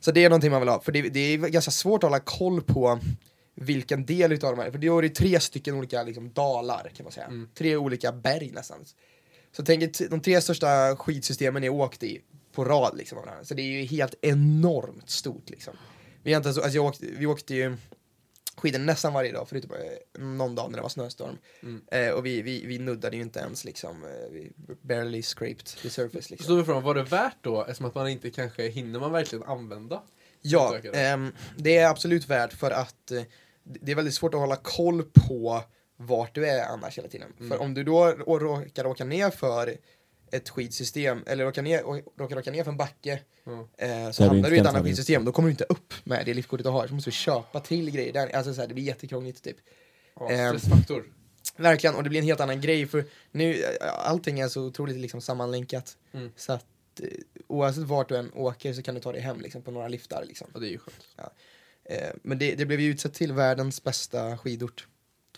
Så 0.00 0.12
det 0.12 0.24
är 0.24 0.28
någonting 0.30 0.50
man 0.50 0.60
vill 0.60 0.68
ha, 0.68 0.80
för 0.80 0.92
det, 0.92 1.02
det 1.02 1.20
är 1.20 1.38
ganska 1.38 1.70
svårt 1.70 2.04
att 2.04 2.10
hålla 2.10 2.20
koll 2.20 2.62
på 2.62 3.00
vilken 3.56 4.06
del 4.06 4.32
utav 4.32 4.56
de 4.56 4.62
här, 4.62 4.70
för 4.70 4.78
det 4.78 4.86
är 4.86 5.02
ju 5.02 5.08
tre 5.08 5.40
stycken 5.40 5.74
olika 5.74 6.02
liksom, 6.02 6.32
dalar 6.32 6.90
kan 6.96 7.04
man 7.04 7.12
säga. 7.12 7.26
Mm. 7.26 7.48
Tre 7.54 7.76
olika 7.76 8.12
berg 8.12 8.50
nästan. 8.50 8.84
Så 9.52 9.64
tänk 9.64 9.82
er 9.82 10.08
de 10.08 10.20
tre 10.20 10.40
största 10.40 10.96
skidsystemen 10.96 11.62
jag 11.62 11.74
åkt 11.74 12.02
i 12.02 12.22
på 12.52 12.64
rad 12.64 12.96
liksom. 12.96 13.18
Så 13.42 13.54
det 13.54 13.62
är 13.62 13.80
ju 13.80 13.84
helt 13.84 14.14
enormt 14.22 15.10
stort 15.10 15.50
liksom. 15.50 15.74
Vi, 16.22 16.32
inte, 16.32 16.52
så, 16.52 16.62
alltså, 16.62 16.76
jag 16.76 16.84
åkte, 16.84 17.06
vi 17.18 17.26
åkte 17.26 17.54
ju 17.54 17.76
skidor 18.56 18.78
nästan 18.78 19.12
varje 19.12 19.32
dag 19.32 19.48
förutom 19.48 19.70
eh, 19.70 20.22
någon 20.22 20.54
dag 20.54 20.70
när 20.70 20.78
det 20.78 20.82
var 20.82 20.88
snöstorm. 20.88 21.38
Mm. 21.62 21.82
Eh, 21.90 22.10
och 22.10 22.26
vi, 22.26 22.42
vi, 22.42 22.66
vi 22.66 22.78
nuddade 22.78 23.16
ju 23.16 23.22
inte 23.22 23.40
ens 23.40 23.64
liksom, 23.64 24.04
eh, 24.04 24.32
vi 24.32 24.52
barely 24.82 25.22
scraped 25.22 25.66
the 25.82 25.90
surface 25.90 26.22
Så 26.22 26.30
liksom. 26.30 26.54
då 26.54 26.60
är 26.60 26.64
frågan, 26.64 26.82
var 26.82 26.94
det 26.94 27.02
värt 27.02 27.36
då? 27.40 27.60
Eftersom 27.60 27.86
att 27.86 27.94
man 27.94 28.08
inte 28.08 28.30
kanske 28.30 28.68
hinner 28.68 29.00
man 29.00 29.12
verkligen 29.12 29.44
använda? 29.44 30.02
Ja, 30.42 30.78
ehm, 30.92 31.32
det 31.56 31.76
är 31.76 31.88
absolut 31.88 32.28
värt 32.28 32.52
för 32.52 32.70
att 32.70 33.10
eh, 33.10 33.22
det 33.66 33.92
är 33.92 33.96
väldigt 33.96 34.14
svårt 34.14 34.34
att 34.34 34.40
hålla 34.40 34.56
koll 34.56 35.02
på 35.02 35.62
vart 35.96 36.34
du 36.34 36.46
är 36.46 36.64
annars 36.68 36.98
hela 36.98 37.08
tiden. 37.08 37.32
Mm. 37.38 37.50
För 37.50 37.58
om 37.62 37.74
du 37.74 37.84
då 37.84 38.06
råkar 38.10 38.86
åka 38.86 39.04
ner 39.04 39.30
för 39.30 39.76
ett 40.32 40.48
skidsystem, 40.48 41.22
eller 41.26 41.44
råkar, 41.44 41.62
ner, 41.62 41.82
råkar 42.18 42.38
åka 42.38 42.50
ner 42.50 42.64
för 42.64 42.70
en 42.70 42.76
backe, 42.76 43.20
Ja. 43.44 43.68
eh, 43.78 44.10
så 44.10 44.24
hamnar 44.24 44.50
du 44.50 44.56
i 44.56 44.58
ett 44.58 44.66
annat 44.66 44.84
skidsystem, 44.84 45.24
då 45.24 45.32
kommer 45.32 45.46
du 45.48 45.50
inte 45.50 45.64
upp 45.64 45.94
med 46.04 46.26
det 46.26 46.34
liftkortet 46.34 46.64
du 46.64 46.70
har, 46.70 46.86
så 46.86 46.94
måste 46.94 47.10
du 47.10 47.14
köpa 47.14 47.60
till 47.60 47.90
grejer. 47.90 48.12
Där, 48.12 48.36
alltså 48.36 48.54
så 48.54 48.60
här, 48.60 48.68
det 48.68 48.74
blir 48.74 48.84
jättekrångligt 48.84 49.44
typ. 49.44 49.56
Ja, 50.20 50.30
Ehm. 50.30 50.58
stressfaktor. 50.58 51.04
Verkligen, 51.56 51.96
och 51.96 52.02
det 52.02 52.08
blir 52.08 52.20
en 52.20 52.26
helt 52.26 52.40
annan 52.40 52.60
grej 52.60 52.86
för 52.86 53.04
nu, 53.32 53.62
eh, 53.62 54.08
allting 54.08 54.40
är 54.40 54.48
så 54.48 54.62
otroligt 54.62 54.96
liksom 54.96 55.20
sammanlänkat. 55.20 55.96
Mm. 56.12 56.30
Så 56.36 56.52
att 56.52 56.64
eh, 57.02 57.08
oavsett 57.46 57.84
vart 57.84 58.08
du 58.08 58.16
än 58.16 58.32
åker 58.34 58.72
så 58.72 58.82
kan 58.82 58.94
du 58.94 59.00
ta 59.00 59.12
dig 59.12 59.20
hem 59.20 59.40
liksom, 59.40 59.62
på 59.62 59.70
några 59.70 59.88
liftar 59.88 60.24
liksom. 60.28 60.46
Ja, 60.54 60.60
det 60.60 60.66
är 60.66 60.70
ju 60.70 60.78
skönt. 60.78 61.30
Eh, 61.88 62.10
men 62.22 62.38
det, 62.38 62.54
det 62.54 62.66
blev 62.66 62.80
ju 62.80 62.90
utsett 62.90 63.14
till 63.14 63.32
världens 63.32 63.82
bästa 63.82 64.38
skidort 64.38 64.86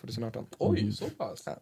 2018. 0.01 0.47
Oj, 0.59 0.81
Mm. 0.81 0.93
så 0.93 1.11
pass? 1.11 1.43
Ja. 1.47 1.61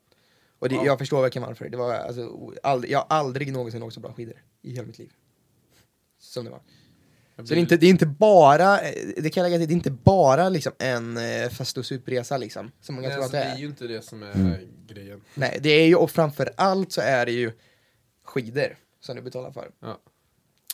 Och 0.59 0.69
det, 0.69 0.75
Ja. 0.75 0.85
jag 0.87 0.99
förstår 0.99 1.23
verkligen 1.23 1.49
varför. 1.49 1.69
Det 1.69 1.77
var, 1.77 1.95
alltså, 1.95 2.53
aldrig, 2.63 2.93
jag 2.93 2.99
har 2.99 3.07
aldrig 3.09 3.53
någonsin 3.53 3.83
åkt 3.83 3.95
så 3.95 4.01
bra 4.01 4.13
skidor 4.13 4.43
i 4.63 4.71
hela 4.75 4.87
mitt 4.87 4.99
liv. 4.99 5.13
Som 6.19 6.45
det 6.45 6.51
var. 6.51 6.61
Så 7.37 7.43
det 7.43 7.55
är 7.55 7.57
inte, 7.57 7.77
det 7.77 7.87
är 7.87 7.91
inte 7.91 8.07
bara, 8.07 8.81
eh, 8.81 8.95
det 9.17 9.31
kan 9.31 9.43
jag 9.43 9.51
lägga 9.51 9.59
till, 9.61 9.69
det 9.69 9.73
är 9.73 9.77
inte 9.77 9.91
bara 9.91 10.49
liksom 10.49 10.73
en 10.79 11.17
eh, 11.17 11.49
fest 11.49 11.79
och 11.79 11.87
supresa 11.87 12.37
liksom. 12.37 12.71
Som 12.81 12.95
många 12.95 13.09
Nej, 13.09 13.15
tror 13.17 13.23
alltså, 13.25 13.37
att 13.37 13.43
det 13.43 13.49
det 13.49 13.53
är 13.53 13.57
är. 13.57 13.61
ju 13.61 13.67
inte 13.67 13.87
det 13.87 14.03
som 14.03 14.23
är 14.23 14.33
Mm. 14.35 14.59
grejen. 14.87 15.21
Nej, 15.35 15.59
det 15.63 15.71
är 15.71 15.87
ju, 15.87 15.95
och 15.95 16.11
framför 16.11 16.51
allt 16.57 16.93
så 16.93 17.01
är 17.01 17.27
det 17.27 17.33
ju 17.33 17.53
skidor 18.25 18.77
som 19.01 19.17
du 19.17 19.23
betalar 19.23 19.51
för. 19.51 19.71
Ja. 19.81 19.99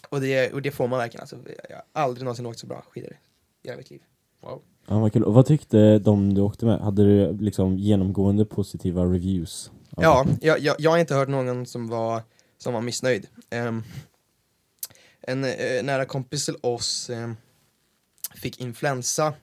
Och, 0.08 0.20
det, 0.20 0.52
och 0.52 0.62
det 0.62 0.70
får 0.70 0.88
man 0.88 0.98
verkligen 0.98 1.20
alltså. 1.20 1.38
Jag 1.68 1.76
har 1.76 2.02
aldrig 2.02 2.24
någonsin 2.24 2.46
åkt 2.46 2.58
så 2.58 2.66
bra 2.66 2.84
skidor 2.90 3.16
hela 3.64 3.76
mitt 3.76 3.90
liv. 3.90 4.02
Wow. 4.40 4.62
Ja, 4.86 4.98
vad 4.98 5.12
kul. 5.12 5.24
Och 5.24 5.34
vad 5.34 5.46
tyckte 5.46 5.98
de 5.98 6.34
du 6.34 6.40
åkte 6.40 6.66
med? 6.66 6.80
Hade 6.80 7.04
du 7.04 7.32
liksom 7.38 7.78
genomgående 7.78 8.44
positiva 8.44 9.04
reviews? 9.04 9.70
Ja, 9.96 10.26
jag, 10.40 10.58
jag, 10.58 10.76
jag 10.78 10.90
har 10.90 10.98
inte 10.98 11.14
hört 11.14 11.28
någon 11.28 11.66
som 11.66 11.88
var, 11.88 12.22
som 12.58 12.74
var 12.74 12.80
missnöjd. 12.80 13.26
Ehm, 13.50 13.82
en 15.20 15.44
eh, 15.44 15.82
nära 15.82 16.04
kompis 16.04 16.44
till 16.44 16.56
oss 16.60 17.10
ehm, 17.10 17.36
fick 18.34 18.60
influensa 18.60 19.34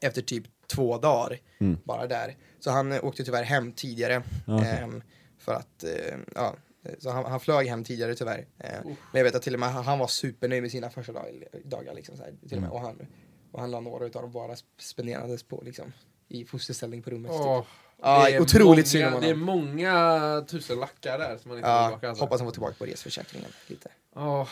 efter 0.00 0.22
typ 0.22 0.44
två 0.66 0.98
dagar, 0.98 1.38
Mm. 1.60 1.78
bara 1.84 2.06
där. 2.06 2.36
Så 2.60 2.70
han 2.70 2.92
eh, 2.92 3.04
åkte 3.04 3.24
tyvärr 3.24 3.42
hem 3.42 3.72
tidigare, 3.72 4.22
ehm, 4.46 5.02
för 5.38 5.52
att, 5.52 5.84
eh, 5.84 6.18
ja, 6.34 6.54
Så 6.98 7.10
han, 7.10 7.24
han 7.24 7.40
flög 7.40 7.66
hem 7.66 7.84
tidigare 7.84 8.14
tyvärr. 8.14 8.46
Eh, 8.58 8.70
men 8.84 8.96
jag 9.12 9.24
vet 9.24 9.34
att 9.34 9.42
till 9.42 9.54
och 9.54 9.60
med 9.60 9.72
han, 9.72 9.84
han 9.84 9.98
var 9.98 10.06
supernöjd 10.06 10.62
med 10.62 10.70
sina 10.70 10.90
första 10.90 11.12
dag, 11.12 11.44
dagar. 11.64 11.94
Liksom, 11.94 12.16
så 12.16 12.22
här, 12.22 12.32
till 12.48 12.56
och 12.58 12.62
med. 12.62 12.70
Mm. 12.70 12.70
Och, 12.70 12.80
han, 12.80 13.06
och 13.52 13.60
han 13.60 13.70
la 13.70 13.80
några 13.80 14.06
utav 14.06 14.22
dem 14.22 14.32
bara 14.32 14.56
spenderades 14.78 15.42
på 15.42 15.62
liksom, 15.64 15.92
i 16.28 16.44
fosterställning 16.44 17.02
på 17.02 17.10
rummet. 17.10 17.30
Åh, 17.34 17.60
Typ. 17.60 17.68
Är 18.02 18.40
otroligt 18.40 18.88
synd 18.88 19.04
om 19.04 19.12
många, 19.12 19.20
Det 19.20 19.30
är 19.30 19.34
honom. 19.34 19.66
många 19.66 20.44
tusen 20.48 20.78
lackar 20.80 21.18
där 21.18 21.36
som 21.38 21.48
man 21.48 21.58
inte 21.58 21.68
Ja, 21.68 21.86
tillbaka. 21.88 22.08
Alltså. 22.08 22.24
hoppas 22.24 22.40
han 22.40 22.46
får 22.46 22.52
tillbaka 22.52 22.74
på 22.78 22.84
resförsäkringen 22.86 23.50
lite. 23.66 23.88
Åh, 24.16 24.48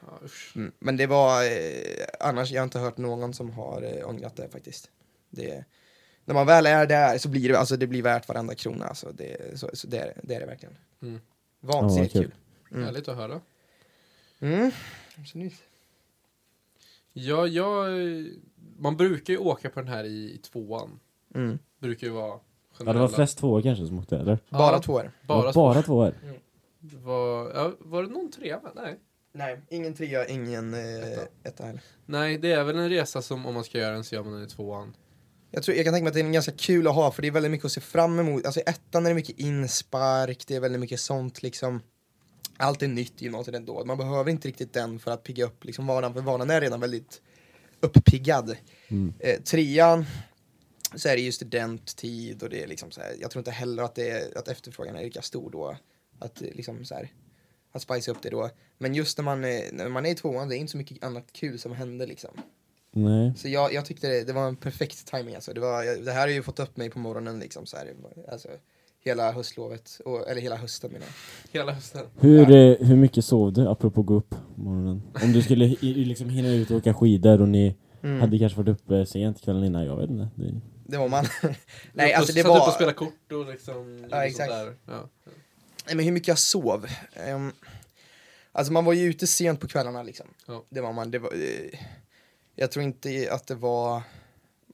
ja, 0.00 0.18
usch. 0.24 0.52
Mm. 0.56 0.72
Men 0.78 0.96
det 0.96 1.06
var, 1.06 1.44
eh, 1.44 1.50
annars 2.20 2.50
jag 2.50 2.60
har 2.60 2.64
inte 2.64 2.78
hört 2.78 2.96
någon 2.96 3.34
som 3.34 3.50
har 3.50 3.82
eh, 3.82 4.08
ångrat 4.08 4.36
det 4.36 4.48
faktiskt. 4.48 4.90
Det, 5.30 5.64
när 6.24 6.34
man 6.34 6.46
väl 6.46 6.66
är 6.66 6.86
där 6.86 7.18
så 7.18 7.28
blir 7.28 7.48
det, 7.48 7.58
alltså, 7.58 7.76
det 7.76 7.86
blir 7.86 8.02
värt 8.02 8.28
varenda 8.28 8.54
krona. 8.54 8.86
Alltså, 8.86 9.12
det, 9.12 9.58
så, 9.60 9.70
så 9.72 9.86
det, 9.86 9.98
är, 9.98 10.20
det 10.22 10.34
är 10.34 10.40
det 10.40 10.46
verkligen. 10.46 10.76
Mm. 11.02 11.20
Vansinnigt 11.64 12.14
Ja, 12.14 12.20
kul. 12.22 12.30
kul. 12.30 12.76
Mm. 12.76 12.84
Härligt 12.84 13.08
att 13.08 13.16
höra. 13.16 13.40
Mm. 14.40 14.70
Absolut. 15.18 15.52
Ja, 17.12 17.46
jag, 17.46 17.88
man 18.78 18.96
brukar 18.96 19.32
ju 19.32 19.38
åka 19.38 19.70
på 19.70 19.80
den 19.80 19.88
här 19.88 20.04
i, 20.04 20.34
i 20.34 20.38
tvåan. 20.38 21.00
Mm. 21.34 21.58
Brukar 21.78 22.06
ju 22.06 22.12
vara 22.12 22.28
Ja, 22.28 22.40
det 22.70 22.78
generella. 22.78 23.00
var 23.00 23.08
flest 23.08 23.38
tvåor 23.38 23.62
kanske 23.62 23.86
som 23.86 23.98
åkte, 23.98 24.16
eller? 24.16 24.38
Bara 24.48 24.72
Ja, 24.72 24.82
tvåor. 24.82 25.10
Bara, 25.26 25.42
var 25.42 25.52
två. 25.52 25.60
bara 25.60 25.82
tvåor? 25.82 26.14
Var, 26.80 27.50
ja, 27.54 27.72
var 27.78 28.02
det 28.02 28.08
någon 28.08 28.30
trea? 28.30 28.60
Nej. 28.74 28.98
Nej, 29.32 29.60
ingen 29.70 29.94
trea, 29.94 30.26
ingen 30.26 30.74
eh, 30.74 30.80
Etta. 31.12 31.22
etta 31.44 31.64
heller. 31.66 31.82
Nej, 32.06 32.38
det 32.38 32.52
är 32.52 32.64
väl 32.64 32.78
en 32.78 32.88
resa 32.88 33.22
som 33.22 33.46
om 33.46 33.54
man 33.54 33.64
ska 33.64 33.78
göra 33.78 33.94
den 33.94 34.04
så 34.04 34.14
gör 34.14 34.22
man 34.22 34.32
den 34.32 34.42
i 34.42 34.46
tvåan. 34.46 34.96
Jag, 35.54 35.62
tror, 35.62 35.76
jag 35.76 35.84
kan 35.84 35.94
tänka 35.94 36.04
mig 36.04 36.08
att 36.08 36.14
det 36.14 36.20
är 36.20 36.32
ganska 36.32 36.52
kul 36.52 36.86
att 36.86 36.94
ha 36.94 37.10
för 37.10 37.22
det 37.22 37.28
är 37.28 37.32
väldigt 37.32 37.50
mycket 37.52 37.64
att 37.64 37.72
se 37.72 37.80
fram 37.80 38.18
emot. 38.18 38.46
Alltså 38.46 38.60
i 38.60 38.62
ettan 38.66 39.06
är 39.06 39.10
det 39.10 39.14
mycket 39.14 39.38
inspark, 39.38 40.44
det 40.46 40.56
är 40.56 40.60
väldigt 40.60 40.80
mycket 40.80 41.00
sånt 41.00 41.42
liksom. 41.42 41.80
Allt 42.56 42.82
är 42.82 42.88
nytt 42.88 43.22
i 43.22 43.24
gymnasiet 43.24 43.56
ändå. 43.56 43.84
Man 43.84 43.98
behöver 43.98 44.30
inte 44.30 44.48
riktigt 44.48 44.72
den 44.72 44.98
för 44.98 45.10
att 45.10 45.22
pigga 45.22 45.44
upp 45.44 45.64
liksom 45.64 45.86
vanan, 45.86 46.14
för 46.14 46.20
vanan 46.20 46.50
är 46.50 46.60
redan 46.60 46.80
väldigt 46.80 47.22
uppiggad. 47.80 48.56
Mm. 48.88 49.14
Eh, 49.18 49.40
trean 49.40 50.04
så 50.94 51.08
är 51.08 51.16
det 51.16 51.22
ju 51.22 51.32
studenttid 51.32 52.42
och 52.42 52.50
det 52.50 52.62
är 52.62 52.66
liksom 52.66 52.90
så 52.90 53.00
här, 53.00 53.14
jag 53.20 53.30
tror 53.30 53.40
inte 53.40 53.50
heller 53.50 53.82
att, 53.82 53.94
det 53.94 54.10
är, 54.10 54.38
att 54.38 54.48
efterfrågan 54.48 54.96
är 54.96 55.04
lika 55.04 55.22
stor 55.22 55.50
då. 55.50 55.76
Att 56.18 56.40
liksom 56.40 56.84
så 56.84 56.94
här, 56.94 57.12
att 57.72 57.82
spice 57.82 58.10
upp 58.10 58.22
det 58.22 58.30
då. 58.30 58.50
Men 58.78 58.94
just 58.94 59.18
när 59.18 59.24
man, 59.24 59.44
är, 59.44 59.72
när 59.72 59.88
man 59.88 60.06
är 60.06 60.10
i 60.10 60.14
tvåan, 60.14 60.48
det 60.48 60.56
är 60.56 60.58
inte 60.58 60.70
så 60.70 60.78
mycket 60.78 61.04
annat 61.04 61.32
kul 61.32 61.58
som 61.58 61.72
händer 61.72 62.06
liksom. 62.06 62.40
Nej. 62.94 63.32
Så 63.36 63.48
jag, 63.48 63.72
jag 63.72 63.84
tyckte 63.84 64.08
det, 64.08 64.24
det 64.24 64.32
var 64.32 64.48
en 64.48 64.56
perfekt 64.56 65.06
timing 65.06 65.34
alltså. 65.34 65.52
Det, 65.52 65.60
var, 65.60 66.04
det 66.04 66.12
här 66.12 66.20
har 66.20 66.28
ju 66.28 66.42
fått 66.42 66.60
upp 66.60 66.76
mig 66.76 66.90
på 66.90 66.98
morgonen 66.98 67.38
liksom 67.38 67.66
så 67.66 67.76
här, 67.76 67.94
alltså, 68.32 68.48
hela 69.04 69.32
höstlovet, 69.32 70.00
och, 70.04 70.28
eller 70.30 70.40
hela 70.40 70.56
hösten 70.56 70.92
menar 70.92 71.06
jag. 71.06 71.60
Hela 71.60 71.72
hösten. 71.72 72.06
Hur, 72.20 72.50
eh, 72.50 72.86
hur 72.86 72.96
mycket 72.96 73.24
sov 73.24 73.52
du, 73.52 73.68
apropå 73.68 74.02
gå 74.02 74.14
upp 74.14 74.30
på 74.30 74.60
morgonen? 74.60 75.02
Om 75.22 75.32
du 75.32 75.42
skulle 75.42 75.64
i, 75.64 75.94
liksom 76.04 76.28
hinna 76.28 76.48
ut 76.48 76.70
och 76.70 76.76
åka 76.76 76.94
skidor 76.94 77.40
och 77.42 77.48
ni 77.48 77.76
Mm. 78.02 78.20
hade 78.20 78.38
kanske 78.38 78.58
varit 78.58 78.68
uppe 78.68 79.06
sent 79.06 79.40
kvällen 79.42 79.64
innan, 79.64 79.84
jag 79.86 79.96
vet 79.96 80.10
inte. 80.10 80.28
Det, 80.34 80.60
Det 80.86 80.96
var 80.96 81.08
man. 81.08 81.24
Nej 81.92 82.12
alltså 82.14 82.32
det 82.32 82.42
Satt 82.42 82.50
upp 82.50 82.56
och 82.60 82.66
var, 82.66 82.72
spela 82.72 82.92
kort 82.92 83.32
och 83.32 83.46
liksom... 83.52 83.96
gjorde 83.96 84.08
sånt 84.10 84.22
exakt. 84.24 84.50
Där. 84.50 84.74
Ja. 84.86 85.08
nej 85.86 85.96
men 85.96 86.04
hur 86.04 86.12
mycket 86.12 86.28
jag 86.28 86.38
sov. 86.38 86.86
Ehm, 87.12 87.52
alltså 88.52 88.72
man 88.72 88.84
var 88.84 88.92
ju 88.92 89.04
ute 89.10 89.26
sent 89.26 89.60
på 89.60 89.68
kvällarna 89.68 90.02
liksom. 90.02 90.26
Ja. 90.46 90.64
Det 90.68 90.80
var 90.80 90.92
man, 90.92 91.10
det 91.10 91.18
var, 91.18 91.32
eh, 91.32 91.78
jag 92.54 92.70
tror 92.70 92.82
inte 92.84 93.28
att 93.32 93.46
det 93.46 93.54
var 93.54 94.02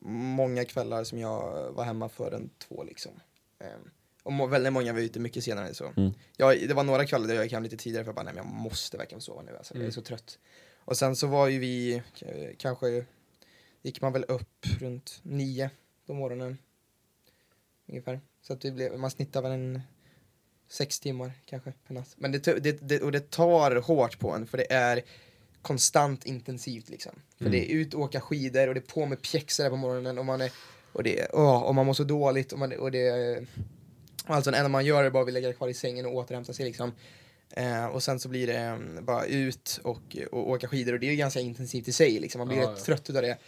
många 0.02 0.64
kvällar 0.64 1.04
som 1.04 1.18
jag 1.18 1.72
var 1.72 1.84
hemma 1.84 2.08
förrän 2.08 2.50
två 2.58 2.84
liksom. 2.84 3.12
Ehm, 3.58 3.90
och 4.22 4.52
väldigt 4.52 4.72
många 4.72 4.92
var 4.92 5.00
ute 5.00 5.20
mycket 5.20 5.44
senare 5.44 5.74
så. 5.74 5.92
Mm. 5.96 6.12
Jag, 6.36 6.68
det 6.68 6.74
var 6.74 6.84
några 6.84 7.06
kvällar 7.06 7.26
där 7.28 7.34
jag 7.34 7.44
gick 7.44 7.52
hem 7.52 7.62
lite 7.62 7.76
tidigare 7.76 8.04
för 8.04 8.08
jag 8.08 8.14
bara, 8.16 8.22
nej 8.24 8.34
men 8.34 8.44
jag 8.44 8.52
måste 8.54 8.96
verkligen 8.96 9.20
sova 9.20 9.42
nu 9.42 9.56
alltså, 9.56 9.74
jag 9.74 9.78
är 9.78 9.84
Mm. 9.84 9.92
så 9.92 10.02
trött. 10.02 10.38
Och 10.84 10.96
sen 10.96 11.16
så 11.16 11.26
var 11.26 11.48
ju 11.48 11.58
vi, 11.58 12.02
k- 12.20 12.26
kanske 12.58 13.04
gick 13.82 14.00
man 14.00 14.12
väl 14.12 14.24
upp 14.24 14.66
runt 14.80 15.20
nio 15.22 15.70
på 16.06 16.14
morgonen. 16.14 16.58
Ungefär. 17.88 18.20
Så 18.42 18.52
att 18.52 18.60
det 18.60 18.70
blev, 18.70 18.98
man 18.98 19.10
snittar 19.10 19.42
väl 19.42 19.52
en 19.52 19.80
sex 20.68 21.00
timmar 21.00 21.32
kanske 21.46 21.72
per 21.86 21.94
natt. 21.94 22.14
Men 22.16 22.32
det, 22.32 22.38
det, 22.62 22.88
det, 22.88 23.02
och 23.02 23.12
det 23.12 23.30
tar 23.30 23.76
hårt 23.76 24.18
på 24.18 24.30
en 24.30 24.46
för 24.46 24.58
det 24.58 24.72
är 24.72 25.02
konstant 25.62 26.26
intensivt 26.26 26.88
liksom. 26.88 27.12
För 27.38 27.44
Mm. 27.44 27.52
det 27.52 27.72
är 27.72 27.74
ut 27.74 27.94
och 27.94 28.00
åka 28.00 28.20
skidor 28.20 28.68
och 28.68 28.74
det 28.74 28.80
är 28.80 28.92
på 28.92 29.06
med 29.06 29.22
pjäxor 29.22 29.68
på 29.70 29.76
morgonen 29.76 30.18
och 30.18 30.24
man 30.26 30.40
är, 30.40 30.52
och 30.92 31.02
det, 31.02 31.26
åh, 31.32 31.62
och 31.62 31.74
man 31.74 31.86
mår 31.86 31.94
så 31.94 32.04
dåligt 32.04 32.52
och, 32.52 32.58
man, 32.58 32.72
och 32.72 32.90
det 32.90 33.44
Alltså 34.26 34.50
det 34.50 34.56
enda 34.56 34.68
man 34.68 34.84
gör 34.84 35.04
är 35.04 35.10
bara 35.10 35.22
att 35.22 35.32
ligga 35.32 35.52
kvar 35.52 35.68
i 35.68 35.74
sängen 35.74 36.06
och 36.06 36.14
återhämta 36.14 36.52
sig 36.52 36.64
liksom. 36.66 36.92
Eh, 37.50 37.86
och 37.86 38.02
sen 38.02 38.20
så 38.20 38.28
blir 38.28 38.46
det 38.46 38.58
eh, 38.58 39.02
bara 39.02 39.24
ut 39.24 39.80
och, 39.84 40.16
och 40.32 40.50
åka 40.50 40.68
skidor 40.68 40.92
och 40.92 41.00
det 41.00 41.06
är 41.06 41.10
ju 41.10 41.16
ganska 41.16 41.40
intensivt 41.40 41.88
i 41.88 41.92
sig 41.92 42.20
liksom. 42.20 42.38
Man 42.38 42.48
blir 42.48 42.58
Ja, 42.58 42.64
rätt 42.70 42.74
ja. 42.78 42.84
trött 42.84 43.10
utav 43.10 43.22
det. 43.22 43.38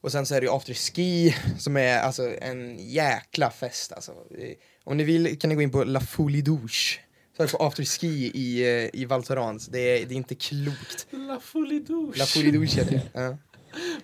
Och 0.00 0.12
sen 0.12 0.26
så 0.26 0.34
är 0.34 0.40
det 0.40 0.46
ju 0.46 0.52
afterski 0.52 1.34
som 1.58 1.76
är 1.76 1.98
alltså 1.98 2.34
en 2.40 2.76
jäkla 2.78 3.50
fest 3.50 3.92
alltså. 3.92 4.12
Eh, 4.38 4.54
Om 4.84 4.96
ni 4.96 5.04
vill 5.04 5.38
kan 5.38 5.48
ni 5.50 5.54
gå 5.56 5.62
in 5.62 5.70
på 5.70 5.84
La 5.84 6.00
Folie 6.00 6.42
Douche. 6.42 7.00
Sök 7.36 7.50
på 7.52 7.56
afterski 7.56 8.30
i, 8.34 8.62
eh, 8.84 8.90
i 9.00 9.04
Val 9.04 9.24
Thorens. 9.24 9.66
Det 9.66 9.78
är, 9.78 10.06
det 10.06 10.14
är 10.14 10.16
inte 10.16 10.34
klokt. 10.34 11.06
La 11.10 11.40
folie 11.40 11.80
douche. 11.80 12.18
La 12.18 12.26
Folie 12.26 12.52
Douche 12.52 12.76
heter 12.80 12.90
det. 12.92 13.02
Ja. 13.20 13.36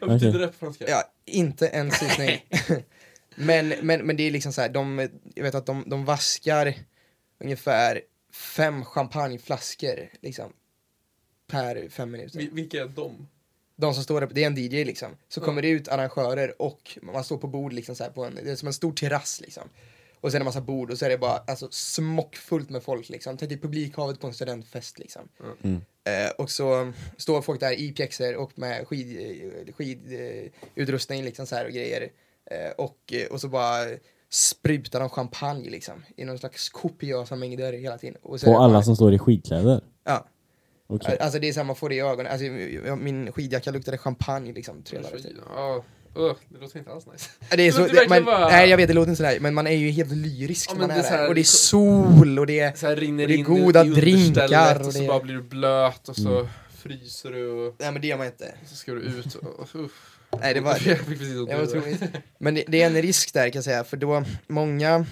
Vad 0.01 0.11
betyder 0.11 0.39
det 0.39 0.47
på 0.49 0.53
franska? 0.53 0.85
Ja, 0.89 1.03
inte 1.27 1.69
en 1.69 1.91
susning. 1.91 2.47
men, 3.35 3.69
men, 3.83 4.07
men 4.07 4.17
det 4.17 4.23
är 4.23 4.31
liksom 4.31 4.53
så 4.53 4.61
här, 4.61 4.69
de, 4.69 5.09
jag 5.35 5.43
vet 5.45 5.55
att 5.55 5.67
de, 5.67 5.85
de 5.87 6.05
vaskar 6.05 6.75
ungefär 7.41 8.01
fem 8.33 8.85
champagneflaskor 8.85 10.09
liksom, 10.23 10.53
per 11.51 11.89
fem 11.89 12.11
minuter. 12.11 12.39
Vi- 12.39 12.51
Vilka 12.53 12.81
är 12.83 12.89
de? 12.89 13.29
De 13.77 13.95
som 13.95 14.05
står 14.05 14.21
där, 14.21 14.29
det 14.33 14.43
är 14.43 14.47
en 14.47 14.57
DJ 14.57 14.85
liksom. 14.85 15.09
Så 15.29 15.41
kommer 15.41 15.63
det 15.63 15.69
ut 15.69 15.89
arrangörer 15.89 16.63
och 16.63 16.99
man 17.03 17.25
står 17.25 17.39
på 17.39 17.47
bord 17.47 17.73
liksom 17.73 17.97
så 17.97 18.05
här 18.05 18.11
på 18.11 18.25
en, 18.25 18.35
det 18.35 18.51
är 18.51 18.57
som 18.57 18.69
en 18.69 18.75
stor 18.75 18.93
terrass 18.93 19.41
liksom. 19.41 19.69
Och 20.21 20.33
sen 20.33 20.41
en 20.41 20.45
massa 20.45 20.61
bord 20.61 20.91
och 20.91 20.99
så 20.99 21.05
är 21.05 21.09
det 21.09 21.19
bara 21.19 21.43
alltså, 21.47 21.69
smockfullt 21.71 22.71
med 22.71 22.83
folk 22.83 23.09
liksom. 23.09 23.37
Tänk 23.37 23.49
dig 23.49 23.61
publikhavet 23.61 24.21
på 24.21 24.27
en 24.27 24.35
studentfest 24.35 24.99
liksom. 24.99 25.29
Mm. 25.63 25.77
Eh, 26.05 26.31
och 26.39 26.51
så 26.51 26.93
står 27.17 27.43
folk 27.43 27.61
där 27.61 27.73
i 27.81 27.93
pjäxor 27.93 28.37
och 28.37 28.59
med 28.59 28.87
skidutrustning 28.89 29.73
skid, 29.73 30.13
eh, 30.45 30.51
utrustning 30.75 31.25
liksom 31.25 31.47
så 31.47 31.57
här 31.57 31.65
och 31.65 31.73
grejer. 31.73 32.09
Eh, 32.51 32.71
och, 32.79 33.13
eh, 33.13 33.27
och 33.33 33.41
så 33.41 33.49
bara 33.49 33.87
sprutar 34.31 35.01
de 35.01 35.09
champagne 35.09 35.71
liksom 35.71 36.05
i 36.17 36.25
någon 36.25 36.39
slags 36.39 36.69
kopiösa 36.69 37.37
mängder 37.37 37.73
hela 37.73 37.99
tiden. 37.99 38.17
Och 38.23 38.41
så 38.41 38.47
är 38.47 38.53
på 38.53 38.59
det 38.59 38.65
alla 38.65 38.73
bara, 38.73 38.83
som 38.83 38.97
står 38.97 39.15
i 39.15 39.19
skidkläder? 39.19 39.81
Ja. 40.05 40.27
Okej. 40.87 41.19
Alltså 41.21 41.39
det 41.39 41.49
är 41.49 41.53
så 41.53 41.61
här, 41.61 41.65
man 41.65 41.77
får 41.77 41.89
det 41.89 41.95
i 41.95 42.01
ögonen. 42.01 42.33
Alltså, 42.33 42.47
jag- 42.47 42.99
min 42.99 43.33
skidjacka 43.33 43.71
luktade 43.71 43.99
champagne 43.99 44.53
liksom 44.53 44.83
tre 44.83 44.99
dagar 44.99 45.17
efter. 45.17 45.33
Ja, 45.55 45.85
uh, 46.19 46.33
det 46.49 46.59
låter 46.61 46.79
inte 46.79 46.93
alls 46.93 47.07
nice. 47.07 47.31
Det 47.57 47.63
är 47.67 47.73
så, 47.73 47.87
det, 47.87 48.07
men, 48.09 48.25
bara- 48.25 48.49
Nej 48.49 48.69
jag 48.71 48.77
vet 48.77 48.89
det 48.89 48.95
låter 48.95 49.11
inte 49.11 49.17
sådär, 49.17 49.41
men 49.41 49.55
man 49.55 49.67
är 49.67 49.71
ju 49.77 49.91
helt 49.91 50.13
lyrisk 50.13 50.71
Ja, 50.71 50.75
när 50.75 50.81
man 50.81 50.89
det 50.89 50.95
är 50.95 51.13
är 51.13 51.19
där. 51.19 51.29
Och 51.29 51.35
det 51.35 51.41
är 51.41 51.45
sol 51.45 52.39
och 52.39 52.47
det 52.47 52.61
är... 52.61 52.73
Så 52.75 52.87
här 52.87 52.97
rinner 52.97 53.25
Och 53.25 53.29
det 53.29 53.35
är 53.35 53.39
in 53.39 53.45
goda 53.45 53.85
i 53.85 53.89
understället 53.89 54.35
drinkar 54.35 54.81
och 54.81 54.87
och 54.87 54.93
så 54.93 55.01
det 55.01 55.07
bara 55.09 55.21
blir 55.21 55.35
du 55.35 55.43
blöt 55.43 56.09
och 56.09 56.17
så 56.17 56.39
Mm. 56.39 56.47
fryser 56.83 57.31
du 57.31 57.51
och 57.51 57.75
Nej 57.79 57.93
men 57.93 58.03
det 58.03 58.09
gör 58.09 58.17
man 58.17 58.27
inte. 58.27 58.55
så 58.67 58.77
ska 58.77 58.93
du 58.93 59.01
ut 59.01 59.35
och... 59.35 59.69
Uff. 59.75 60.19
Nej 60.41 60.55
det 60.55 60.61
var... 60.61 60.71
Jag 60.87 60.99
fick 60.99 61.07
precis 61.19 61.47
Det 61.49 61.55
var 61.57 61.63
otroligt. 61.63 62.03
Men 62.39 62.55
det, 62.55 62.65
det 62.69 62.83
är 62.83 62.87
en 62.87 63.03
risk 63.03 63.33
där 63.35 63.49
kan 63.49 63.59
jag 63.59 63.65
säga, 63.65 63.85
för 63.85 63.97
då 63.97 64.25
många 64.47 65.07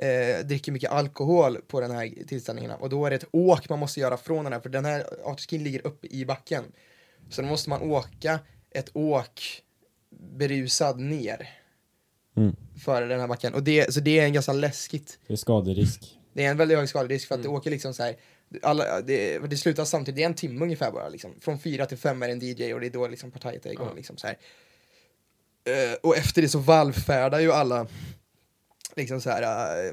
eh, 0.00 0.46
dricker 0.46 0.72
mycket 0.72 0.90
alkohol 0.90 1.58
på 1.68 1.80
den 1.80 1.90
här 1.90 2.12
tillställningarna 2.28 2.76
och 2.76 2.88
då 2.88 3.06
är 3.06 3.10
det 3.10 3.16
ett 3.16 3.28
åk 3.30 3.68
man 3.68 3.78
måste 3.78 4.00
göra 4.00 4.16
från 4.16 4.44
den 4.44 4.52
här, 4.52 4.60
för 4.60 4.68
den 4.68 4.84
här 4.84 5.04
afterskin 5.24 5.64
ligger 5.64 5.86
uppe 5.86 6.06
i 6.10 6.24
backen. 6.24 6.64
Så 7.30 7.42
då 7.42 7.48
måste 7.48 7.70
man 7.70 7.82
åka 7.82 8.38
ett 8.74 8.90
åk 8.92 9.62
berusad 10.20 11.00
ner 11.00 11.48
Mm. 12.36 12.56
för 12.84 13.02
den 13.02 13.20
här 13.20 13.26
backen. 13.28 13.54
Och 13.54 13.62
det, 13.62 13.94
så 13.94 14.00
det 14.00 14.18
är 14.18 14.24
en 14.24 14.32
ganska 14.32 14.52
läskigt. 14.52 15.18
Det 15.26 15.32
är 15.32 15.36
skaderisk. 15.36 16.18
Det 16.32 16.44
är 16.44 16.50
en 16.50 16.56
väldigt 16.56 16.78
hög 16.78 16.88
skaderisk 16.88 17.28
för 17.28 17.34
att 17.34 17.38
Mm. 17.40 17.52
det 17.52 17.58
åker 17.58 17.70
liksom 17.70 17.94
så 17.94 18.02
här. 18.02 18.16
Alla, 18.62 19.00
det, 19.00 19.38
det 19.38 19.56
slutar 19.56 19.84
samtidigt, 19.84 20.16
det 20.16 20.22
är 20.22 20.26
en 20.26 20.34
timme 20.34 20.64
ungefär 20.64 20.92
bara 20.92 21.08
liksom. 21.08 21.34
Från 21.40 21.58
fyra 21.58 21.86
till 21.86 21.98
fem 21.98 22.22
är 22.22 22.26
det 22.28 22.32
en 22.32 22.40
DJ 22.42 22.74
och 22.74 22.80
det 22.80 22.86
är 22.86 22.90
då 22.90 23.08
liksom 23.08 23.30
partiet 23.30 23.66
är 23.66 23.70
igång 23.70 23.88
Ja. 23.88 23.94
liksom 23.94 24.16
så 24.16 24.26
här. 24.26 24.36
Eh, 25.64 25.94
och 26.02 26.16
efter 26.16 26.42
det 26.42 26.48
så 26.48 26.58
vallfärdar 26.58 27.40
ju 27.40 27.52
alla 27.52 27.86
liksom 28.96 29.20
så 29.20 29.30
här 29.30 29.42
eh, 29.86 29.92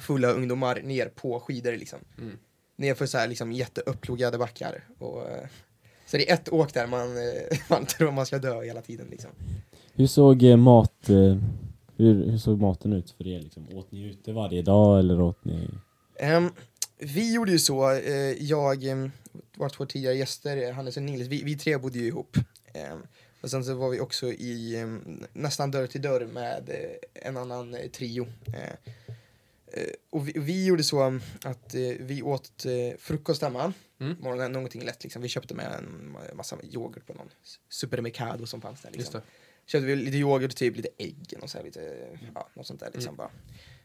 fulla 0.00 0.28
ungdomar 0.28 0.80
ner 0.82 1.06
på 1.08 1.40
skidor 1.40 1.72
liksom. 1.72 1.98
Mm. 2.18 2.38
Ner 2.76 2.94
för 2.94 3.06
så 3.06 3.18
här 3.18 3.26
liksom 3.28 3.52
jätteupploggade 3.52 4.38
backar. 4.38 4.84
Och, 4.98 5.28
eh, 5.30 5.48
så 6.06 6.16
det 6.16 6.30
är 6.30 6.34
ett 6.34 6.52
åk 6.52 6.74
där 6.74 6.86
man, 6.86 7.16
eh, 7.16 7.58
man 7.68 7.86
tror 7.86 8.12
man 8.12 8.26
ska 8.26 8.38
dö 8.38 8.62
hela 8.62 8.80
tiden 8.80 9.06
liksom. 9.10 9.30
Hur 9.94 10.06
såg 10.06 10.42
eh, 10.42 10.56
mat... 10.56 11.08
Eh, 11.08 11.36
hur, 11.96 12.30
hur 12.30 12.38
såg 12.38 12.60
maten 12.60 12.92
ut 12.92 13.10
för 13.10 13.26
er? 13.26 13.40
Liksom? 13.40 13.68
Åt 13.72 13.92
ni 13.92 14.02
ute 14.02 14.32
varje 14.32 14.62
dag 14.62 14.98
eller 14.98 15.20
åt 15.20 15.44
ni... 15.44 15.68
Ehm, 16.18 16.50
vi 16.98 17.34
gjorde 17.34 17.52
ju 17.52 17.58
så, 17.58 18.00
jag, 18.38 18.84
um, 18.84 19.12
våra 19.56 19.68
två 19.68 19.86
tidigare 19.86 20.14
gäster, 20.14 20.72
Hannes 20.72 20.96
och 20.96 21.02
Nils, 21.02 21.28
vi, 21.28 21.42
vi 21.42 21.56
tre 21.56 21.78
bodde 21.78 21.98
ju 21.98 22.06
ihop. 22.06 22.36
Ehm, 22.72 22.98
och 23.44 23.50
sen 23.50 23.64
så 23.64 23.74
var 23.74 23.90
vi 23.90 24.00
också 24.00 24.32
i 24.32 24.76
ehm, 24.76 25.22
nästan 25.32 25.70
dörr 25.70 25.86
till 25.86 26.02
dörr 26.02 26.26
med 26.26 26.68
eh, 26.68 27.28
en 27.28 27.36
annan 27.36 27.74
eh, 27.74 27.90
trio. 27.90 28.26
Eh, 28.46 28.92
och 30.10 30.28
vi, 30.28 30.32
vi 30.36 30.66
gjorde 30.66 30.84
så 30.84 31.20
att 31.44 31.74
vi 32.00 32.22
åt 32.22 32.66
frukost 32.98 33.42
hemma, 33.42 33.72
Mm. 34.00 34.16
morgonen, 34.20 34.52
någonting 34.52 34.82
lätt 34.84 35.02
liksom. 35.04 35.22
Vi 35.22 35.28
köpte 35.28 35.54
med 35.54 35.72
en 35.72 36.16
massa 36.36 36.58
yoghurt 36.62 37.06
på 37.06 37.14
någon 37.14 37.30
supermercado 37.68 38.46
som 38.46 38.60
fanns 38.60 38.80
där 38.82 38.90
liksom. 38.90 39.20
Köpte 39.66 39.86
vi 39.86 39.96
lite 39.96 40.16
yoghurt, 40.16 40.56
typ 40.56 40.76
lite 40.76 40.88
ägg 40.98 41.34
och 41.42 41.50
så 41.50 41.58
här, 41.58 41.64
lite, 41.64 42.08
ja, 42.34 42.48
något 42.54 42.66
sånt 42.66 42.80
där 42.80 42.90
liksom 42.94 43.14
Mm. 43.14 43.16
bara. 43.16 43.30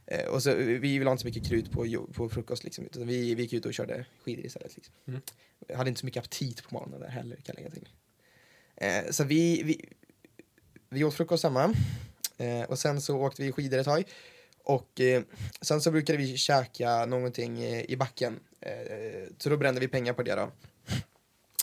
Eh, 0.06 0.26
och 0.28 0.44
så, 0.44 0.56
vi 0.56 0.78
ville 0.78 1.06
ha 1.06 1.12
inte 1.12 1.22
så 1.22 1.28
mycket 1.28 1.48
krut 1.48 1.72
på, 1.72 2.08
på 2.14 2.30
frukost 2.30 2.64
liksom, 2.64 2.86
utan 2.86 3.08
vi, 3.08 3.36
vi 3.36 3.42
gick 3.42 3.54
ut 3.54 3.66
och 3.66 3.74
körde 3.74 4.06
skidor 4.24 4.46
istället 4.46 4.76
liksom. 4.76 4.94
Mm. 5.08 5.22
Jag 5.68 5.78
hade 5.78 5.90
inte 5.90 6.00
så 6.00 6.06
mycket 6.06 6.24
aptit 6.24 6.64
på 6.64 6.74
morgonen 6.74 7.00
där 7.00 7.08
heller, 7.08 7.36
kan 7.36 7.44
jag 7.46 7.56
lägga 7.56 7.70
till. 7.70 7.90
Eh, 8.76 9.12
så 9.12 9.24
vi, 9.24 9.64
vi, 9.64 9.86
vi 10.90 11.04
åt 11.04 11.14
frukost 11.14 11.44
hemma, 11.44 11.74
eh, 12.38 12.62
och 12.64 12.80
sen 12.80 13.02
så 13.02 13.18
åkte 13.18 13.42
vi 13.42 13.52
skidor 13.52 13.78
ett 13.80 13.86
tag. 13.86 14.04
Och 14.70 15.02
eh, 15.02 15.24
sen 15.62 15.82
så 15.82 15.92
brukade 15.92 16.18
vi 16.18 16.38
käka 16.38 17.06
någonting 17.06 17.64
eh, 17.64 17.92
i 17.92 17.98
backen, 17.98 18.40
eh, 18.62 19.28
så 19.38 19.50
då 19.50 19.58
brände 19.58 19.80
vi 19.80 19.88
pengar 19.88 20.14
på 20.14 20.24
det 20.24 20.36
då. 20.36 20.52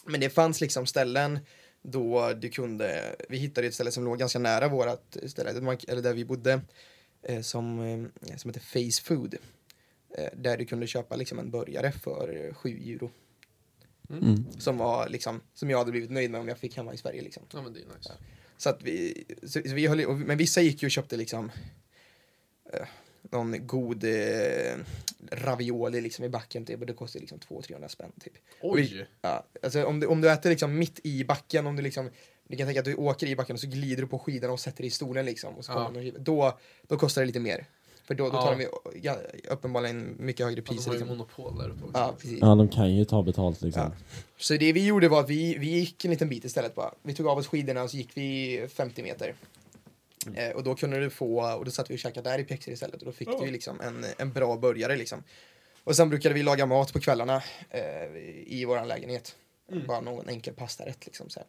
Men 0.04 0.20
det 0.20 0.30
fanns 0.30 0.60
liksom 0.60 0.86
ställen 0.86 1.38
då 1.82 2.32
du 2.32 2.48
kunde, 2.48 3.16
vi 3.28 3.38
hittade 3.38 3.66
ett 3.66 3.74
ställe 3.74 3.90
som 3.90 4.04
låg 4.04 4.18
ganska 4.18 4.38
nära 4.38 4.68
vårat 4.68 5.16
ställe, 5.26 5.50
eller 5.88 6.02
där 6.02 6.14
vi 6.14 6.24
bodde, 6.24 6.60
eh, 7.22 7.40
som, 7.40 7.80
eh, 7.80 8.36
som 8.36 8.50
heter 8.50 8.60
Face 8.60 9.02
Food. 9.04 9.34
Eh, 10.18 10.30
där 10.36 10.56
du 10.56 10.64
kunde 10.64 10.86
köpa 10.86 11.16
liksom 11.16 11.38
en 11.38 11.50
burgare 11.50 11.92
för 11.92 12.54
7 12.54 12.82
euro. 12.84 13.10
Mm. 14.10 14.46
Som 14.58 14.78
var 14.78 15.08
liksom, 15.08 15.40
som 15.54 15.70
jag 15.70 15.78
hade 15.78 15.90
blivit 15.90 16.10
nöjd 16.10 16.30
med 16.30 16.40
om 16.40 16.48
jag 16.48 16.58
fick 16.58 16.76
hemma 16.76 16.94
i 16.94 16.96
Sverige 16.96 17.22
liksom. 17.22 17.42
Ja 17.52 17.62
men 17.62 17.72
det 17.72 17.80
är 17.80 17.96
nice. 17.98 18.12
Så 18.56 18.70
att 18.70 18.82
vi, 18.82 19.24
så, 19.42 19.62
så 19.62 19.74
vi 19.74 19.86
höll, 19.86 20.04
och, 20.04 20.16
men 20.16 20.38
vissa 20.38 20.60
gick 20.60 20.82
ju 20.82 20.86
och 20.86 20.90
köpte 20.90 21.16
liksom 21.16 21.50
någon 23.30 23.66
god 23.66 24.04
eh, 24.04 24.76
ravioli 25.30 26.00
liksom 26.00 26.24
i 26.24 26.28
backen 26.28 26.64
typ, 26.66 26.80
och 26.80 26.86
det 26.86 26.92
kostade 26.92 27.20
liksom 27.20 27.38
200-300 27.38 27.88
spänn 27.88 28.12
typ. 28.20 28.32
Oj! 28.62 29.06
Ja, 29.22 29.44
alltså 29.62 29.84
om 29.84 30.00
du, 30.00 30.06
om 30.06 30.20
du 30.20 30.30
äter 30.30 30.50
liksom 30.50 30.78
mitt 30.78 31.00
i 31.02 31.24
backen, 31.24 31.66
om 31.66 31.76
du 31.76 31.82
liksom 31.82 32.10
du 32.48 32.56
kan 32.56 32.66
tänka 32.66 32.80
att 32.80 32.84
du 32.84 32.94
åker 32.94 33.26
i 33.26 33.36
backen 33.36 33.54
och 33.54 33.60
så 33.60 33.66
glider 33.66 34.02
du 34.02 34.08
på 34.08 34.18
skidorna 34.18 34.52
och 34.52 34.60
sätter 34.60 34.78
dig 34.78 34.86
i 34.86 34.90
stolen 34.90 35.24
liksom. 35.24 35.54
Och 35.54 35.64
så 35.64 35.72
Ja. 35.72 35.90
någon- 35.90 36.12
då, 36.24 36.58
då 36.88 36.96
kostar 36.96 37.22
det 37.22 37.26
lite 37.26 37.40
mer. 37.40 37.66
För 38.04 38.14
då, 38.14 38.24
då 38.30 38.36
Ja. 38.36 38.42
tar 38.42 38.50
de 38.56 38.60
ju 38.62 38.68
ja, 39.02 39.16
uppenbarligen 39.50 40.16
mycket 40.18 40.46
högre 40.46 40.58
Ja, 40.60 40.62
de 40.66 40.74
priser. 40.74 40.90
har 40.90 40.94
ju 40.94 41.00
Liksom. 41.00 41.16
monopol 41.18 41.58
där 41.58 41.68
uppe 41.70 41.84
också. 41.84 41.98
Ja, 41.98 42.14
precis. 42.20 42.38
Ja, 42.40 42.54
de 42.54 42.68
kan 42.68 42.94
ju 42.94 43.04
ta 43.04 43.22
betalt 43.22 43.62
liksom. 43.62 43.82
Ja. 43.82 43.92
Så 44.38 44.56
det 44.56 44.72
vi 44.72 44.86
gjorde 44.86 45.08
var 45.08 45.20
att 45.20 45.30
vi, 45.30 45.58
vi 45.58 45.66
gick 45.68 46.04
en 46.04 46.10
liten 46.10 46.28
bit 46.28 46.44
istället 46.44 46.74
bara. 46.74 46.94
Vi 47.02 47.14
tog 47.14 47.26
av 47.26 47.38
oss 47.38 47.46
skidorna 47.46 47.82
och 47.82 47.90
så 47.90 47.96
gick 47.96 48.10
vi 48.14 48.66
50 48.74 49.02
meter. 49.02 49.34
Eh, 50.34 50.50
och 50.50 50.64
då 50.64 50.74
kunde 50.74 51.00
du 51.00 51.10
få, 51.10 51.56
och 51.56 51.64
då 51.64 51.70
satt 51.70 51.90
vi 51.90 51.94
och 51.94 51.98
käkade 51.98 52.30
där 52.30 52.38
i 52.38 52.44
Pexer 52.44 52.72
istället 52.72 53.00
och 53.00 53.06
då 53.06 53.12
fick 53.12 53.28
Ja. 53.28 53.40
du 53.44 53.50
liksom 53.50 53.80
en, 53.80 54.06
en 54.18 54.32
bra 54.32 54.56
burgare 54.56 54.96
liksom. 54.96 55.22
Och 55.84 55.96
sen 55.96 56.08
brukade 56.08 56.34
vi 56.34 56.42
laga 56.42 56.66
mat 56.66 56.92
på 56.92 57.00
kvällarna 57.00 57.42
eh, 57.70 58.16
i 58.46 58.64
våran 58.64 58.88
lägenhet. 58.88 59.36
Mm. 59.72 59.86
Bara 59.86 60.00
någon 60.00 60.28
enkel 60.28 60.54
pastarätt 60.54 61.06
liksom 61.06 61.30
så 61.30 61.40
här. 61.40 61.48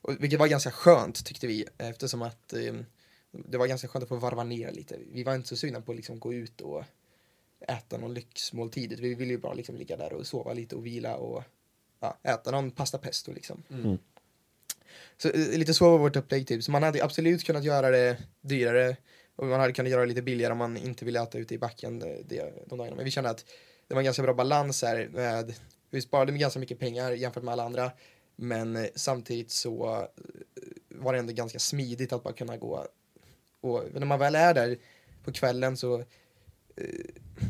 Och, 0.00 0.22
vilket 0.22 0.38
var 0.38 0.46
ganska 0.46 0.70
skönt 0.70 1.24
tyckte 1.24 1.46
vi 1.46 1.66
eftersom 1.78 2.22
att 2.22 2.52
eh, 2.52 2.74
det 3.30 3.58
var 3.58 3.66
ganska 3.66 3.88
skönt 3.88 4.02
att 4.02 4.08
få 4.08 4.16
varva 4.16 4.44
ner 4.44 4.72
lite. 4.72 4.98
Vi 5.12 5.22
var 5.22 5.34
inte 5.34 5.48
så 5.48 5.56
sugna 5.56 5.80
på 5.80 5.92
att 5.92 5.96
liksom 5.96 6.18
gå 6.20 6.34
ut 6.34 6.60
och 6.60 6.84
äta 7.68 7.98
någon 7.98 8.14
lyxmåltid. 8.14 9.00
Vi 9.00 9.14
ville 9.14 9.32
ju 9.32 9.38
bara 9.38 9.54
liksom 9.54 9.76
ligga 9.76 9.96
där 9.96 10.12
och 10.12 10.26
sova 10.26 10.52
lite 10.52 10.76
och 10.76 10.86
vila 10.86 11.16
och 11.16 11.42
ja, 12.00 12.18
äta 12.22 12.50
någon 12.50 12.70
pasta 12.70 12.98
pesto 12.98 13.32
liksom. 13.32 13.62
Mm. 13.70 13.98
Så 15.16 15.28
eh, 15.28 15.58
lite 15.58 15.74
så 15.74 15.90
var 15.90 15.98
vårt 15.98 16.16
upplägg 16.16 16.46
typ. 16.46 16.64
Så 16.64 16.70
man 16.70 16.82
hade 16.82 17.04
absolut 17.04 17.44
kunnat 17.44 17.64
göra 17.64 17.90
det 17.90 18.16
dyrare 18.40 18.96
och 19.36 19.46
man 19.46 19.60
hade 19.60 19.72
kunnat 19.72 19.92
göra 19.92 20.00
det 20.00 20.06
lite 20.06 20.22
billigare 20.22 20.52
om 20.52 20.58
man 20.58 20.76
inte 20.76 21.04
ville 21.04 21.22
äta 21.22 21.38
ute 21.38 21.54
i 21.54 21.58
backen 21.58 21.98
det, 21.98 22.52
de 22.66 22.78
dagarna. 22.78 22.96
Men 22.96 23.04
vi 23.04 23.10
kände 23.10 23.30
att 23.30 23.44
det 23.88 23.94
var 23.94 24.00
en 24.00 24.04
ganska 24.04 24.22
bra 24.22 24.34
balans 24.34 24.82
här 24.82 25.08
med, 25.12 25.54
vi 25.90 26.00
sparade 26.00 26.32
med 26.32 26.40
ganska 26.40 26.60
mycket 26.60 26.78
pengar 26.78 27.12
jämfört 27.12 27.42
med 27.42 27.52
alla 27.52 27.64
andra. 27.64 27.90
Men 28.36 28.76
eh, 28.76 28.86
samtidigt 28.94 29.50
så 29.50 29.96
eh, 29.96 30.04
var 30.88 31.12
det 31.12 31.18
ändå 31.18 31.32
ganska 31.32 31.58
smidigt 31.58 32.12
att 32.12 32.22
bara 32.22 32.34
kunna 32.34 32.56
gå 32.56 32.86
och 33.60 33.84
när 33.94 34.06
man 34.06 34.18
väl 34.18 34.34
är 34.34 34.54
där 34.54 34.78
på 35.24 35.32
kvällen 35.32 35.76
så 35.76 36.04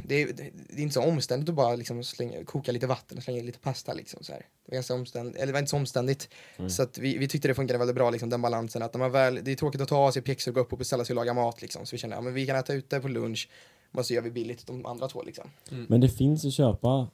det, 0.06 0.22
är, 0.22 0.26
det 0.68 0.76
är 0.76 0.82
inte 0.82 0.94
så 0.94 1.02
omständigt 1.02 1.48
att 1.48 1.54
bara 1.54 1.76
liksom 1.76 2.04
slänga, 2.04 2.44
koka 2.44 2.72
lite 2.72 2.86
vatten 2.86 3.18
och 3.18 3.24
slänga 3.24 3.38
i 3.38 3.42
lite 3.42 3.58
pasta 3.58 3.92
liksom 3.94 4.22
så 4.22 4.32
här. 4.32 4.38
Det 4.38 4.70
var 4.70 4.74
ganska 4.74 4.94
omständigt, 4.94 5.36
eller 5.36 5.46
det 5.46 5.52
var 5.52 5.58
inte 5.58 5.70
så 5.70 5.76
omständigt. 5.76 6.28
Mm. 6.56 6.70
Så 6.70 6.82
att 6.82 6.98
vi, 6.98 7.18
vi 7.18 7.28
tyckte 7.28 7.48
det 7.48 7.54
funkade 7.54 7.78
väldigt 7.78 7.96
bra 7.96 8.10
liksom 8.10 8.30
den 8.30 8.42
balansen 8.42 8.82
att 8.82 8.94
när 8.94 8.98
man 8.98 9.10
väl, 9.10 9.40
det 9.42 9.52
är 9.52 9.56
tråkigt 9.56 9.80
att 9.80 9.88
ta 9.88 9.96
av 9.96 10.12
sig 10.12 10.22
pjäxor 10.22 10.50
och 10.50 10.54
gå 10.54 10.60
upp 10.60 10.72
och 10.72 10.78
beställa 10.78 11.04
sig 11.04 11.14
och 11.14 11.16
laga 11.16 11.34
mat 11.34 11.62
liksom. 11.62 11.86
Så 11.86 11.96
vi 11.96 11.98
kände, 11.98 12.16
ja 12.16 12.20
men 12.20 12.34
vi 12.34 12.46
kan 12.46 12.56
äta 12.56 12.74
ute 12.74 13.00
på 13.00 13.08
lunch, 13.08 13.48
men 13.90 14.04
så 14.04 14.14
gör 14.14 14.22
vi 14.22 14.30
billigt 14.30 14.66
de 14.66 14.86
andra 14.86 15.08
två 15.08 15.22
liksom. 15.22 15.50
Men 15.88 16.00
det 16.00 16.08
finns 16.08 16.44
att 16.44 16.52
köpa 16.52 17.08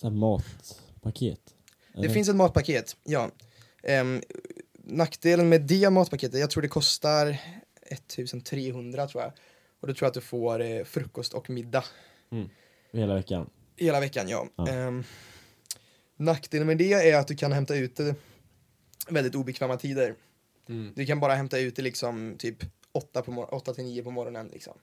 så 0.00 0.08
här 0.08 0.14
matpaket. 0.14 1.40
Det 1.92 1.98
eller? 1.98 2.08
finns 2.08 2.28
ett 2.28 2.36
matpaket, 2.36 2.96
ja. 3.04 3.30
Ehm, 3.82 4.22
nackdelen 4.84 5.48
med 5.48 5.60
det 5.60 5.90
matpaketet, 5.90 6.40
jag 6.40 6.50
tror 6.50 6.62
det 6.62 6.68
kostar 6.68 7.38
1300 7.82 9.06
tror 9.06 9.22
jag. 9.22 9.32
Och 9.80 9.88
då 9.88 9.94
tror 9.94 10.06
jag 10.06 10.08
att 10.08 10.14
du 10.14 10.20
får 10.20 10.60
eh, 10.60 10.84
frukost 10.84 11.34
och 11.34 11.50
middag 11.50 11.84
Hela 12.92 13.14
veckan. 13.14 13.50
hela 13.76 14.00
veckan, 14.00 14.28
ja. 14.28 14.46
Ja. 14.56 14.68
Ehm, 14.68 15.04
nackdelen 16.16 16.66
med 16.66 16.78
det 16.78 16.92
är 16.92 17.18
att 17.18 17.28
du 17.28 17.36
kan 17.36 17.52
hämta 17.52 17.76
ut 17.76 17.96
det 17.96 18.14
väldigt 19.08 19.34
obekväma 19.34 19.76
tider. 19.76 20.14
Mm. 20.68 20.92
Du 20.96 21.06
kan 21.06 21.20
bara 21.20 21.34
hämta 21.34 21.58
ut 21.58 21.76
det 21.76 21.82
liksom 21.82 22.34
typ 22.38 22.56
8, 22.92 23.22
på 23.22 23.30
mor- 23.30 23.54
8 23.54 23.74
till 23.74 23.84
9 23.84 24.02
på 24.02 24.10
morgonen 24.10 24.48
liksom. 24.48 24.78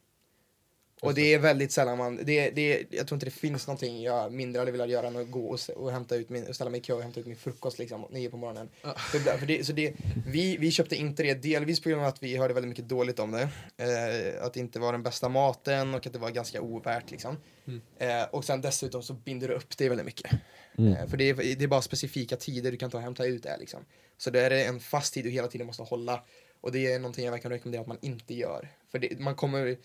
Och 1.02 1.14
det 1.14 1.34
är 1.34 1.40
väldigt 1.40 1.72
sällan 1.72 1.98
man, 1.98 2.20
det, 2.24 2.50
det, 2.50 2.86
jag 2.90 3.08
tror 3.08 3.16
inte 3.16 3.26
det 3.26 3.32
finns 3.32 3.68
någonting 3.68 4.02
jag 4.02 4.34
mindre 4.34 4.60
hade 4.60 4.72
velat 4.72 4.90
göra 4.90 5.08
än 5.08 5.16
att 5.16 5.32
gå 5.32 5.48
och, 5.48 5.60
och 5.76 5.92
hämta 5.92 6.16
ut 6.16 6.30
min, 6.30 6.48
och 6.48 6.56
ställa 6.56 6.70
mig 6.70 6.80
i 6.80 6.84
kö 6.84 6.94
och 6.94 7.02
hämta 7.02 7.20
ut 7.20 7.26
min 7.26 7.36
frukost 7.36 7.80
liksom 7.80 8.06
9 8.10 8.30
på 8.30 8.38
morgonen. 8.38 8.70
Ja. 8.82 8.94
För, 8.98 9.46
det, 9.46 9.66
så 9.66 9.74
det, 9.74 9.94
vi, 10.28 10.58
vi 10.58 10.72
köpte 10.72 10.96
inte 10.96 11.24
det, 11.24 11.34
delvis 11.34 11.80
på 11.80 11.90
grund 11.90 12.02
av 12.02 12.08
att 12.08 12.24
vi 12.24 12.38
hörde 12.38 12.54
väldigt 12.54 12.70
mycket 12.70 12.90
dåligt 12.90 13.20
om 13.20 13.32
det. 13.32 13.50
Eh, 13.78 14.46
att 14.46 14.54
det 14.54 14.60
inte 14.60 14.80
var 14.80 14.92
den 14.92 15.04
bästa 15.04 15.30
maten 15.30 15.94
och 15.94 16.08
att 16.08 16.14
det 16.14 16.20
var 16.20 16.30
ganska 16.30 16.62
ovärt 16.62 17.12
liksom. 17.12 17.38
Mm. 17.68 17.82
Eh, 17.98 18.28
och 18.32 18.46
sen 18.46 18.62
dessutom 18.62 19.04
så 19.04 19.14
binder 19.14 19.48
du 19.48 19.54
upp 19.54 19.78
det 19.78 19.90
väldigt 19.90 20.06
mycket. 20.06 20.32
Mm. 20.78 20.94
Eh, 20.94 21.08
för 21.08 21.18
det 21.18 21.30
är, 21.30 21.34
det 21.36 21.64
är 21.64 21.68
bara 21.68 21.82
specifika 21.82 22.36
tider 22.36 22.72
du 22.72 22.78
kan 22.78 22.92
ta 22.92 22.98
och 22.98 23.04
hämta 23.04 23.26
ut 23.26 23.44
det 23.44 23.58
liksom. 23.58 23.86
Så 24.18 24.30
det 24.30 24.42
är 24.42 24.70
en 24.70 24.80
fast 24.80 25.14
tid 25.14 25.24
du 25.26 25.30
hela 25.30 25.48
tiden 25.48 25.68
måste 25.68 25.84
hålla. 25.84 26.24
Och 26.62 26.72
det 26.72 26.94
är 26.94 27.00
någonting 27.00 27.26
jag 27.26 27.32
verkligen 27.32 27.52
rekommenderar 27.52 27.82
att 27.82 27.88
man 27.88 27.98
inte 28.02 28.34
gör. 28.34 28.70
För 28.92 29.00
det, 29.00 29.20
man 29.20 29.36
kommer, 29.36 29.78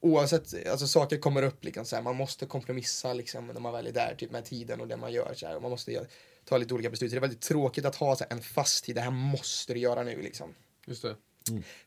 oavsett, 0.00 0.66
alltså 0.68 0.86
saker 0.86 1.18
kommer 1.18 1.42
upp 1.42 1.64
liksom 1.64 1.84
så 1.84 1.96
här, 1.96 2.02
man 2.02 2.16
måste 2.16 2.46
kompromissa 2.46 3.12
liksom 3.12 3.46
när 3.46 3.60
man 3.60 3.72
väl 3.72 3.86
är 3.86 3.92
där, 3.92 4.14
typ 4.18 4.30
med 4.30 4.44
tiden 4.44 4.80
och 4.80 4.88
det 4.88 4.96
man 4.96 5.12
gör 5.12 5.34
så 5.34 5.46
här, 5.46 5.56
och 5.56 5.62
man 5.62 5.70
måste 5.70 5.92
göra, 5.92 6.06
ta 6.44 6.58
lite 6.58 6.74
olika 6.74 6.90
beslut. 6.90 7.10
Så 7.10 7.14
det 7.14 7.18
är 7.18 7.20
väldigt 7.20 7.40
tråkigt 7.40 7.84
att 7.84 7.96
ha 7.96 8.16
så 8.16 8.24
här, 8.24 8.32
en 8.36 8.42
fast 8.42 8.84
tid, 8.84 8.94
det 8.94 9.00
här 9.00 9.10
måste 9.10 9.74
du 9.74 9.80
göra 9.80 10.02
nu 10.02 10.22
liksom. 10.22 10.54
Just 10.86 11.02
det. 11.02 11.16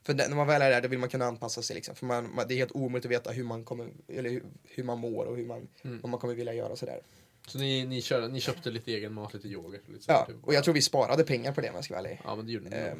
För 0.02 0.14
det, 0.14 0.28
när 0.28 0.36
man 0.36 0.46
väl 0.46 0.62
är 0.62 0.70
där, 0.70 0.80
då 0.80 0.88
vill 0.88 0.98
man 0.98 1.08
kunna 1.08 1.24
anpassa 1.24 1.62
sig 1.62 1.74
liksom. 1.74 1.94
För 1.94 2.06
man, 2.06 2.34
man, 2.34 2.48
det 2.48 2.54
är 2.54 2.56
helt 2.56 2.72
omöjligt 2.72 3.04
att 3.06 3.10
veta 3.12 3.30
hur 3.30 3.44
man 3.44 3.64
kommer, 3.64 3.88
eller 4.08 4.30
hur, 4.30 4.42
hur 4.64 4.84
man 4.84 4.98
mår 4.98 5.24
och 5.24 5.36
hur 5.36 5.46
man, 5.46 5.68
Mm. 5.82 6.00
vad 6.02 6.10
man 6.10 6.20
kommer 6.20 6.34
vilja 6.34 6.54
göra 6.54 6.76
sådär. 6.76 7.00
Så 7.46 7.58
ni, 7.58 7.86
ni, 7.86 8.02
kör, 8.02 8.28
ni 8.28 8.40
köpte 8.40 8.70
lite 8.70 8.92
egen 8.92 9.12
mat, 9.12 9.34
lite 9.34 9.48
yoghurt? 9.48 9.82
och 9.86 9.92
Lite 9.92 10.04
Ja, 10.12 10.24
typ. 10.26 10.36
och 10.44 10.54
jag 10.54 10.64
tror 10.64 10.74
vi 10.74 10.82
sparade 10.82 11.24
pengar 11.24 11.52
på 11.52 11.60
det 11.60 11.68
om 11.68 11.74
jag 11.74 11.84
ska 11.84 11.94
vara 11.94 12.04
ärlig. 12.04 12.20
Ja, 12.24 12.36
men 12.36 12.46
det 12.46 12.52
gjorde 12.52 12.68
ni. 12.70 12.76
eh, 12.76 12.94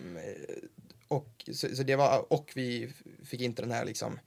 och, 1.08 1.44
så, 1.52 1.76
så 1.76 1.82
det 1.82 1.96
var, 1.96 2.32
och 2.32 2.50
vi 2.54 2.92
fick 3.24 3.40
inte 3.40 3.62
den 3.62 3.70
här 3.70 3.84
liksom 3.84 4.18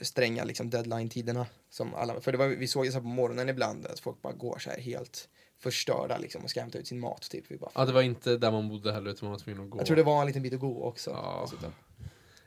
stränga 0.00 0.44
liksom 0.44 0.70
deadline-tiderna 0.70 1.46
som 1.70 1.94
alla, 1.94 2.20
för 2.20 2.32
det 2.32 2.38
var, 2.38 2.46
vi 2.46 2.66
såg 2.68 2.86
ju 2.86 2.92
så 2.92 3.00
på 3.00 3.06
morgonen 3.06 3.48
ibland 3.48 3.86
att 3.86 4.00
folk 4.00 4.22
bara 4.22 4.32
går 4.32 4.58
så 4.58 4.70
här 4.70 4.80
helt 4.80 5.28
förstörda 5.58 6.18
liksom 6.18 6.44
och 6.44 6.50
ska 6.50 6.60
hämta 6.60 6.78
ut 6.78 6.86
sin 6.86 7.00
mat 7.00 7.22
typ. 7.30 7.44
Vi 7.48 7.56
bara, 7.56 7.70
Ja, 7.74 7.84
det 7.84 7.92
var 7.92 8.02
inte 8.02 8.36
där 8.36 8.50
man 8.50 8.68
bodde 8.68 8.92
heller, 8.92 9.10
utan 9.10 9.26
man 9.26 9.32
var 9.32 9.38
tvungen 9.38 9.64
att 9.64 9.70
gå. 9.70 9.78
jag 9.78 9.86
tror 9.86 9.96
det 9.96 10.02
var 10.02 10.20
en 10.20 10.26
liten 10.26 10.42
bit 10.42 10.54
att 10.54 10.60
gå 10.60 10.84
också. 10.84 11.10
Ja. 11.10 11.50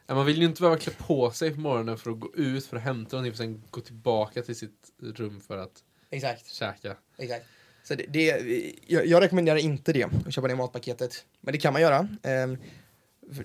Ja, 0.08 0.16
man 0.16 0.26
vill 0.26 0.38
ju 0.40 0.46
inte 0.46 0.62
behöva 0.62 0.80
klä 0.80 0.94
på 0.98 1.32
sig 1.32 1.54
på 1.54 1.60
morgonen 1.60 1.98
för 1.98 2.12
att 2.12 2.20
gå 2.20 2.36
ut 2.36 2.66
för 2.66 2.78
att 2.78 2.84
hämta 2.84 3.16
någonting, 3.16 3.32
för 3.34 3.38
sen 3.38 3.64
gå 3.72 3.82
tillbaka 3.82 4.42
till 4.42 4.56
sitt 4.56 4.92
rum 5.02 5.42
för 5.42 5.58
att 5.58 5.84
Exakt, 6.10 6.48
käka. 6.54 6.96
exakt. 7.18 7.46
Så 7.84 7.96
det, 7.96 8.06
det, 8.10 8.26
jag, 8.88 9.06
jag 9.06 9.24
rekommenderar 9.24 9.58
inte 9.58 9.94
det, 9.94 10.04
att 10.04 10.34
köpa 10.34 10.48
det 10.48 10.56
matpaketet. 10.56 11.26
Men 11.42 11.52
det 11.52 11.58
kan 11.58 11.74
man 11.74 11.82
göra. 11.82 12.08
För 12.24 12.58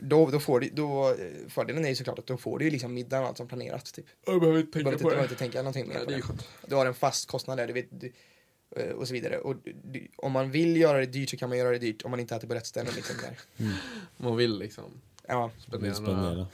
då, 0.02 0.30
då 0.30 0.40
får 0.40 0.60
du, 0.60 0.68
då, 0.70 1.08
eh, 1.10 1.14
fördelen 1.48 1.84
är 1.84 1.88
ju 1.88 1.94
såklart 1.94 2.18
att 2.18 2.26
då 2.26 2.36
får 2.36 2.58
du 2.58 2.64
ju 2.64 2.70
liksom 2.70 2.94
middagen 2.94 3.22
och 3.22 3.28
allt 3.28 3.36
som 3.36 3.48
planerat. 3.48 3.92
Typ. 3.94 4.06
Jag 4.26 4.40
behöver 4.40 4.60
inte 4.60 4.78
Du 4.78 4.84
behöver 4.84 4.92
inte, 4.92 5.04
du 5.04 5.08
behöver 5.08 5.22
inte 5.24 5.34
tänka 5.38 5.58
någonting 5.58 5.88
mer 5.88 5.94
Nej, 5.94 6.04
på 6.04 6.10
det 6.10 6.16
är 6.16 6.22
det. 6.36 6.68
Du 6.68 6.74
har 6.74 6.86
en 6.86 6.94
fast 6.94 7.28
kostnad 7.28 7.58
där, 7.58 7.66
du 7.66 7.72
vet, 7.72 7.86
du, 8.00 8.12
eh, 8.76 8.90
och 8.90 9.08
så 9.08 9.14
vidare. 9.14 9.38
Och 9.38 9.56
du, 9.84 10.08
om 10.16 10.32
man 10.32 10.50
vill 10.50 10.76
göra 10.76 10.98
det 10.98 11.06
dyrt 11.06 11.30
så 11.30 11.36
kan 11.36 11.48
man 11.48 11.58
göra 11.58 11.70
det 11.70 11.78
dyrt 11.78 12.04
om 12.04 12.10
man 12.10 12.20
inte 12.20 12.34
äter 12.36 12.48
på 12.48 12.54
rätt 12.54 12.66
ställe. 12.66 12.90
Liksom 12.96 13.16
där. 13.22 13.38
Man 14.16 14.36
vill 14.36 14.58
liksom 14.58 14.84
Ja, 15.28 15.50
spendera, 15.58 15.94
Spendera. 15.94 16.46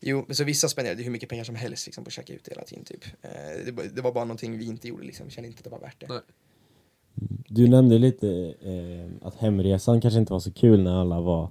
jo, 0.00 0.26
så 0.30 0.44
vissa 0.44 0.68
spenderade 0.68 1.02
hur 1.02 1.10
mycket 1.10 1.28
pengar 1.28 1.44
som 1.44 1.54
helst 1.54 1.86
liksom, 1.86 2.04
på 2.04 2.08
att 2.08 2.12
käka 2.12 2.32
ut 2.32 2.48
hela 2.48 2.62
tiden. 2.64 2.84
Typ. 2.84 3.04
Eh, 3.22 3.30
det, 3.64 3.72
var- 3.72 3.84
det 3.84 4.00
var 4.02 4.12
bara 4.12 4.24
någonting 4.24 4.58
vi 4.58 4.64
inte 4.64 4.88
gjorde, 4.88 5.04
liksom. 5.04 5.26
vi 5.26 5.32
kände 5.32 5.48
inte 5.48 5.58
att 5.60 5.64
det 5.64 5.70
var 5.70 5.78
värt 5.80 6.00
det. 6.00 6.06
Nej. 6.08 6.20
Du 7.48 7.68
nämnde 7.68 7.98
lite 7.98 8.54
eh, 8.62 9.26
att 9.28 9.34
hemresan 9.34 10.00
kanske 10.00 10.20
inte 10.20 10.32
var 10.32 10.40
så 10.40 10.52
kul 10.52 10.82
när 10.82 11.00
alla 11.00 11.20
var 11.20 11.50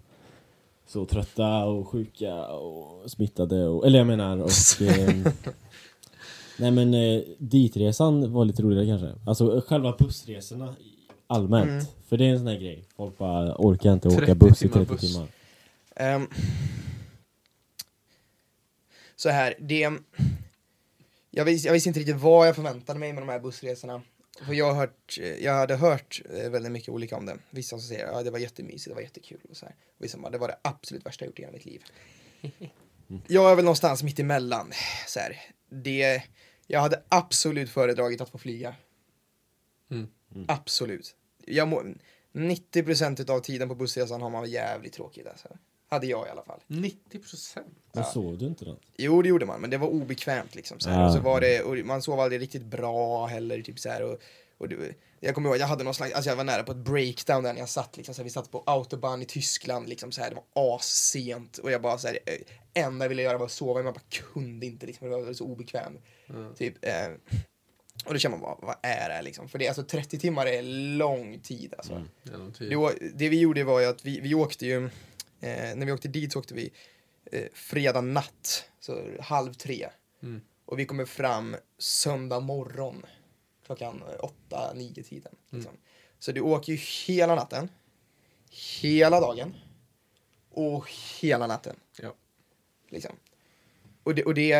så 0.87 1.05
trötta 1.05 1.65
och 1.65 1.87
sjuka 1.87 2.47
och 2.47 3.11
smittade. 3.11 3.67
Och, 3.67 3.87
eller 3.87 3.99
jag 3.99 4.07
menar, 4.07 4.37
och, 4.37 4.51
eh, 4.81 5.33
Nej 6.57 6.71
men 6.71 6.93
eh, 6.93 7.21
ditresan 7.37 8.33
var 8.33 8.45
lite 8.45 8.61
roligare 8.61 8.85
kanske. 8.85 9.13
Alltså 9.25 9.63
själva 9.67 9.95
bussresorna 9.99 10.75
allmänt. 11.27 11.69
Mm. 11.69 11.85
För 12.07 12.17
det 12.17 12.25
är 12.25 12.29
en 12.29 12.37
sån 12.37 12.47
här 12.47 12.59
grej. 12.59 12.85
Folk 12.95 13.17
bara 13.17 13.55
orkar 13.57 13.93
inte 13.93 14.09
30 14.09 14.23
åka 14.23 14.35
buss 14.35 14.63
i 14.63 14.69
timmar 14.69 14.85
30 14.85 14.91
buss. 14.91 15.13
timmar. 15.13 15.27
Ehm, 15.95 16.27
så 19.15 19.29
här, 19.29 19.55
det... 19.59 19.91
Jag, 21.31 21.45
vis, 21.45 21.65
jag 21.65 21.73
visste 21.73 21.89
inte 21.89 21.99
riktigt 21.99 22.21
vad 22.21 22.47
jag 22.47 22.55
förväntade 22.55 22.99
mig 22.99 23.13
med 23.13 23.21
de 23.21 23.29
här 23.29 23.39
bussresorna. 23.39 24.01
För 24.43 24.53
jag, 24.53 24.73
hört, 24.73 25.17
jag 25.39 25.53
hade 25.53 25.75
hört 25.75 26.21
eh, 26.33 26.49
väldigt 26.49 26.71
mycket 26.71 26.89
olika 26.89 27.17
om 27.17 27.25
det. 27.25 27.37
Vissa 27.49 27.69
som 27.69 27.87
säger 27.87 28.05
att 28.05 28.15
ja, 28.15 28.23
det 28.23 28.31
var 28.31 28.39
jättemysigt, 28.39 28.89
det 28.89 28.95
var 28.95 29.01
jättekul. 29.01 29.39
Och 29.49 29.57
så 29.57 29.65
här. 29.65 29.75
Och 29.97 30.03
vissa 30.03 30.17
bara, 30.17 30.29
det 30.29 30.37
var 30.37 30.47
det 30.47 30.57
absolut 30.61 31.05
värsta 31.05 31.25
jag 31.25 31.29
gjort 31.29 31.39
i 31.39 31.41
hela 31.41 31.53
mitt 31.53 31.65
liv. 31.65 31.83
Jag 33.27 33.51
är 33.51 33.55
väl 33.55 33.65
någonstans 33.65 34.03
mitt 34.03 34.19
emellan. 34.19 34.71
Så 35.07 35.19
här. 35.19 35.41
Det, 35.69 36.23
jag 36.67 36.79
hade 36.79 37.03
absolut 37.09 37.69
föredragit 37.69 38.21
att 38.21 38.29
få 38.29 38.37
flyga. 38.37 38.75
Mm. 39.91 40.07
Mm. 40.35 40.45
Absolut. 40.47 41.15
Jag 41.45 41.67
må, 41.67 41.83
90% 42.33 43.31
av 43.31 43.39
tiden 43.39 43.69
på 43.69 43.75
bussresan 43.75 44.21
har 44.21 44.29
man 44.29 44.49
jävligt 44.49 44.93
tråkigt 44.93 45.27
alltså. 45.27 45.57
Hade 45.87 46.07
jag 46.07 46.27
i 46.27 46.29
alla 46.29 46.43
fall. 46.43 46.59
90 46.67 47.19
procent? 47.19 47.67
Ja. 47.91 48.03
sov 48.03 48.37
du 48.37 48.45
inte 48.45 48.65
då? 48.65 48.77
Jo, 48.97 49.21
det 49.21 49.29
gjorde 49.29 49.45
man, 49.45 49.61
men 49.61 49.69
det 49.69 49.77
var 49.77 49.87
obekvämt 49.87 50.55
liksom. 50.55 50.79
Så 50.79 50.89
här. 50.89 51.01
Ja. 51.01 51.07
Och 51.07 51.13
så 51.13 51.19
var 51.19 51.41
det, 51.41 51.61
och 51.61 51.77
man 51.85 52.01
sov 52.01 52.19
aldrig 52.19 52.41
riktigt 52.41 52.65
bra 52.65 53.25
heller, 53.25 53.61
typ 53.61 53.79
så 53.79 53.89
här. 53.89 54.03
Och, 54.03 54.19
och 54.57 54.69
det, 54.69 54.95
jag 55.19 55.35
kommer 55.35 55.49
ihåg, 55.49 55.57
jag 55.57 55.67
hade 55.67 55.83
någon 55.83 55.93
slags, 55.93 56.13
alltså 56.13 56.29
jag 56.29 56.35
var 56.35 56.43
nära 56.43 56.63
på 56.63 56.71
ett 56.71 56.77
breakdown 56.77 57.43
där 57.43 57.53
när 57.53 57.59
jag 57.59 57.69
satt 57.69 57.97
liksom, 57.97 58.15
så 58.15 58.21
här, 58.21 58.23
vi 58.23 58.29
satt 58.29 58.51
på 58.51 58.63
autobahn 58.65 59.21
i 59.21 59.25
Tyskland 59.25 59.89
liksom 59.89 60.11
så 60.11 60.21
här, 60.21 60.29
det 60.29 60.35
var 60.55 60.75
assent 60.75 61.57
och 61.57 61.71
jag 61.71 61.81
bara 61.81 61.97
så 61.97 62.07
här, 62.07 62.19
eh, 62.25 62.83
enda 62.83 63.05
jag 63.05 63.09
ville 63.09 63.21
göra 63.21 63.37
var 63.37 63.45
att 63.45 63.51
sova, 63.51 63.73
men 63.73 63.85
jag 63.85 63.93
bara 63.93 64.33
kunde 64.33 64.65
inte 64.65 64.85
liksom, 64.85 65.09
det 65.09 65.17
var 65.17 65.33
så 65.33 65.45
obekväm. 65.45 65.97
Mm. 66.29 66.55
Typ, 66.55 66.85
eh, 66.85 67.07
och 68.05 68.13
då 68.13 68.19
känner 68.19 68.37
man 68.37 68.41
bara, 68.41 68.67
vad 68.67 68.75
är 68.81 69.09
det 69.09 69.15
här 69.15 69.21
liksom? 69.21 69.49
För 69.49 69.59
det, 69.59 69.67
alltså 69.67 69.83
30 69.83 70.19
timmar 70.19 70.45
är 70.45 70.61
lång 70.97 71.39
tid 71.39 71.73
alltså. 71.77 71.93
Mm. 71.93 72.07
Genom 72.23 72.53
tid. 72.53 72.71
Då, 72.71 72.91
det 73.13 73.29
vi 73.29 73.39
gjorde 73.39 73.63
var 73.63 73.79
ju 73.79 73.85
att 73.85 74.05
vi, 74.05 74.19
vi 74.19 74.33
åkte 74.33 74.65
ju, 74.65 74.89
eh, 75.39 75.75
när 75.75 75.85
vi 75.85 75.91
åkte 75.91 76.07
dit 76.07 76.33
så 76.33 76.39
åkte 76.39 76.53
vi 76.53 76.71
eh, 77.31 77.47
fredag 77.53 78.01
natt, 78.01 78.69
så 78.79 79.11
halv 79.19 79.53
tre. 79.53 79.89
Mm. 80.23 80.41
Och 80.65 80.79
vi 80.79 80.85
kommer 80.85 81.05
fram 81.05 81.55
söndag 81.77 82.39
morgon, 82.39 83.05
klockan 83.65 84.03
eh, 84.11 84.23
åtta, 84.23 84.73
nio 84.73 85.03
tiden. 85.03 85.35
Liksom. 85.49 85.71
Så 86.19 86.31
du 86.31 86.41
åker 86.41 86.73
ju 86.73 86.79
hela 87.07 87.35
natten, 87.35 87.69
hela 88.81 89.19
dagen 89.19 89.55
och 90.49 90.91
hela 91.21 91.47
natten. 91.47 91.75
Ja. 92.01 92.13
Liksom. 92.89 93.15
Och, 94.03 94.15
det, 94.15 94.23
och, 94.23 94.33
det, 94.33 94.53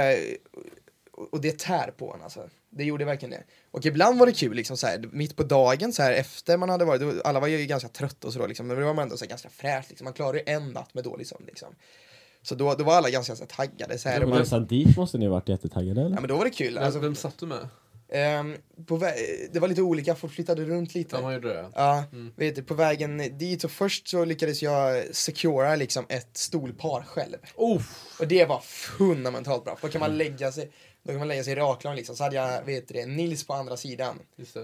och 1.36 1.42
det 1.42 1.60
tär 1.60 1.92
på 1.98 2.14
en 2.14 2.22
alltså. 2.22 2.50
Det 2.70 2.84
gjorde 2.84 3.06
verkligen 3.06 3.32
det. 3.32 3.44
Och 3.72 3.86
ibland 3.86 4.20
var 4.20 4.26
det 4.26 4.32
kul, 4.32 4.56
liksom, 4.56 4.78
så 4.78 4.88
här, 4.88 5.10
mitt 5.12 5.36
på 5.36 5.44
dagen, 5.44 5.94
så 5.94 6.04
här, 6.04 6.12
efter 6.14 6.58
man 6.58 6.70
hade 6.70 6.86
varit, 6.86 7.02
då, 7.02 7.14
alla 7.24 7.40
var 7.40 7.48
ju 7.48 7.66
ganska 7.66 7.90
trötta 7.90 8.28
och 8.28 8.34
så 8.34 8.40
då, 8.40 8.48
liksom, 8.48 8.68
men 8.68 8.78
då 8.80 8.86
var 8.86 8.94
man 8.94 9.04
ändå 9.04 9.18
så 9.18 9.26
här, 9.26 9.30
ganska 9.30 9.50
fräsch, 9.50 9.86
liksom. 9.90 10.06
man 10.06 10.14
klarade 10.14 10.38
ju 10.38 10.44
en 10.48 10.70
natt 10.72 10.94
med 10.94 11.04
dålig 11.04 11.28
sömn. 11.28 11.44
Liksom. 11.48 11.76
Så 12.42 12.56
då, 12.56 12.74
då 12.74 12.84
var 12.84 12.94
alla 12.96 13.10
ganska 13.10 13.36
så 13.36 13.44
här, 13.44 13.48
taggade. 13.48 13.98
Så 13.98 14.10
här, 14.10 14.16
och 14.16 14.22
Men 14.22 14.30
man, 14.30 14.40
resan 14.40 14.66
dit 14.68 14.98
måste 14.98 15.18
ni 15.18 15.26
ha 15.26 15.34
varit 15.34 15.50
jättetaggade 15.50 16.02
eller? 16.02 16.16
ja, 16.16 16.20
men 16.22 16.28
då 16.28 16.38
var 16.38 16.44
det 16.46 16.52
kul. 16.52 16.78
Alltså, 16.78 17.00
vem 17.00 17.16
satt 17.16 17.38
du 17.40 17.46
med? 17.46 17.68
ehm, 18.10 18.56
på 18.88 18.98
vä- 18.98 19.14
det 19.54 19.60
var 19.60 19.68
lite 19.68 19.82
olika, 19.82 20.16
folk 20.16 20.34
flyttade 20.34 20.66
runt 20.66 20.96
lite. 20.96 21.16
Ja, 21.16 21.22
man 21.22 21.34
gjorde 21.34 21.48
det. 21.48 21.70
Ja, 21.76 22.04
Mm. 22.12 22.32
vet 22.36 22.56
du, 22.56 22.64
på 22.64 22.74
vägen 22.74 23.38
dit 23.38 23.62
så 23.62 23.70
först 23.70 24.08
så 24.08 24.26
lyckades 24.26 24.62
jag 24.64 25.16
secura 25.16 25.76
liksom 25.76 26.06
ett 26.10 26.38
stolpar 26.38 27.04
själv. 27.08 27.38
Oh, 27.56 27.82
Och 28.20 28.28
det 28.28 28.46
var 28.46 28.60
fundamentalt 28.60 29.64
bra, 29.64 29.76
för 29.76 29.88
då 29.88 29.92
kan 29.92 30.00
man 30.00 30.18
lägga 30.18 30.52
sig, 30.52 30.72
då 31.06 31.12
kan 31.12 31.20
man 31.20 31.28
lägga 31.28 31.44
sig 31.44 31.54
i 31.54 31.56
raklång 31.56 31.96
liksom. 31.96 32.16
Så 32.16 32.24
hade 32.24 32.36
jag, 32.36 32.64
vet 32.66 32.88
du 32.88 32.94
det, 32.94 33.06
Nils 33.06 33.48
på 33.48 33.54
andra 33.54 33.78
sidan. 33.78 34.20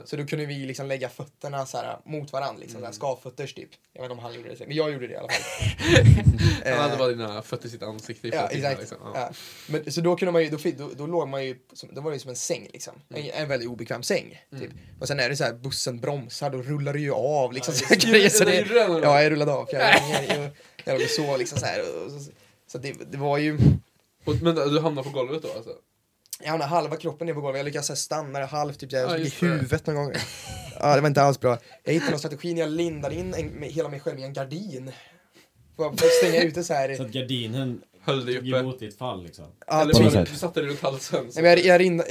Så 0.06 0.16
då 0.16 0.26
kunde 0.26 0.46
vi 0.46 0.66
liksom 0.66 0.88
lägga 0.88 1.10
fötterna 1.10 1.66
så 1.66 1.78
här 1.78 2.00
mot 2.06 2.34
varandra, 2.34 2.60
liksom, 2.60 2.78
Mm. 2.78 2.84
mm. 2.86 2.94
skavfötters 2.94 3.54
typ. 3.54 3.70
Jag 3.94 4.02
vet 4.02 4.12
inte 4.12 4.20
om 4.20 4.20
han 4.20 4.34
gjorde 4.34 4.56
det, 4.56 4.68
men 4.68 4.76
jag 4.76 4.92
gjorde 4.94 5.08
det 5.08 5.14
i 5.14 5.18
alla 5.18 5.30
fall. 5.30 6.06
Han 6.66 6.80
hade 6.80 6.98
bara 6.98 7.08
dina 7.08 7.42
fötter 7.42 7.68
i 7.68 7.70
sitt 7.70 7.84
ansikte 7.84 8.28
i 8.28 8.32
Ja, 8.34 8.48
flera 8.52 8.72
exakt. 8.72 8.80
Liksom. 8.80 8.98
Ja. 9.04 9.12
Ja. 9.16 9.32
Men, 9.68 9.92
så 9.92 10.02
då 10.02 10.16
kunde 10.16 10.32
man 10.32 10.44
ju, 10.44 10.50
då, 10.50 10.58
då, 10.78 10.90
då 10.98 11.08
låg 11.08 11.28
man 11.28 11.46
ju, 11.46 11.60
som, 11.74 11.90
då 11.96 12.02
var 12.02 12.12
det 12.12 12.20
som 12.20 12.30
en 12.30 12.36
säng 12.36 12.70
liksom. 12.74 12.94
En, 13.10 13.30
en 13.34 13.48
väldigt 13.48 13.70
obekväm 13.70 14.04
säng. 14.04 14.42
Typ. 14.52 14.62
Mm. 14.62 14.78
Och 15.00 15.08
sen 15.08 15.20
är 15.20 15.30
det 15.30 15.36
så 15.36 15.44
här, 15.44 15.54
bussen 15.54 16.00
bromsar, 16.00 16.50
då 16.50 16.62
rullar 16.62 16.94
det 16.94 17.00
ju 17.00 17.12
av 17.14 17.54
liksom. 17.54 17.74
Ja, 17.90 17.96
så 18.00 18.08
grejer, 18.08 18.30
så 18.30 18.44
Det 18.46 18.66
ja, 19.04 19.22
jag 19.22 19.32
rullade 19.32 19.54
av. 19.54 19.66
För 19.66 19.78
jag, 19.80 20.50
jag, 20.86 20.94
låg 20.94 21.02
och 21.02 21.10
sov 21.10 21.40
liksom 21.40 21.60
så 21.60 21.66
här. 21.66 21.80
Och, 22.06 22.12
så, 22.12 22.32
så 22.68 22.78
det, 22.78 23.12
det 23.12 23.18
var 23.18 23.38
ju, 23.38 23.58
Och, 24.26 24.36
men 24.42 24.56
du 24.56 24.80
hamnade 24.80 25.10
på 25.10 25.14
golvet 25.18 25.42
då 25.42 25.52
alltså? 25.52 25.72
Jag 26.44 26.50
hamnade 26.50 26.70
halva 26.70 26.96
kroppen 26.98 27.28
ner 27.28 27.34
på 27.34 27.42
golvet, 27.42 27.60
jag 27.60 27.66
lyckades 27.66 27.88
så 27.88 27.94
här 27.94 27.98
stanna 27.98 28.40
där 28.40 28.48
halvt, 28.48 28.80
typ, 28.80 28.92
jag 28.92 29.12
Ja, 29.12 29.18
i 29.18 29.24
det. 29.24 29.34
huvudet 29.48 29.88
någon 29.88 29.96
gång. 29.96 30.14
Ja, 30.80 30.96
det 30.96 31.02
var 31.02 31.08
inte 31.08 31.22
alls 31.22 31.40
bra. 31.40 31.58
Jag 31.84 31.94
hittade 31.94 32.12
någon 32.12 32.20
strategi 32.20 32.54
när 32.54 32.62
jag 32.62 32.70
lindade 32.72 33.16
in 33.16 33.34
en, 33.34 33.48
med, 33.48 33.70
hela 33.70 33.90
mig 33.90 34.00
själv 34.00 34.20
i 34.20 34.24
en 34.24 34.34
gardin. 34.34 34.92
För 35.76 35.86
att 35.90 36.00
stänga 36.24 36.42
ute 36.44 36.64
så 36.64 36.74
här. 36.74 36.96
Så 36.96 37.04
att 37.04 37.12
gardinen 37.12 37.82
Höll 38.04 38.26
dig 38.26 38.38
uppe? 38.38 38.48
emot 38.60 38.80
ditt 38.80 38.98
fall 38.98 39.24
liksom? 39.24 39.46
Ja, 39.68 39.82
Eller 39.82 40.04
det, 40.04 40.12
sätt. 40.12 40.30
du 40.32 40.36
satte 40.36 40.60
dig 40.62 40.70
runt 40.70 40.82
halsen? 40.82 41.32
så- 41.32 41.42
Nej, 41.42 41.44
men 41.44 41.44
jag, 41.52 41.60
jag, 41.60 41.82
rinda, 41.82 42.04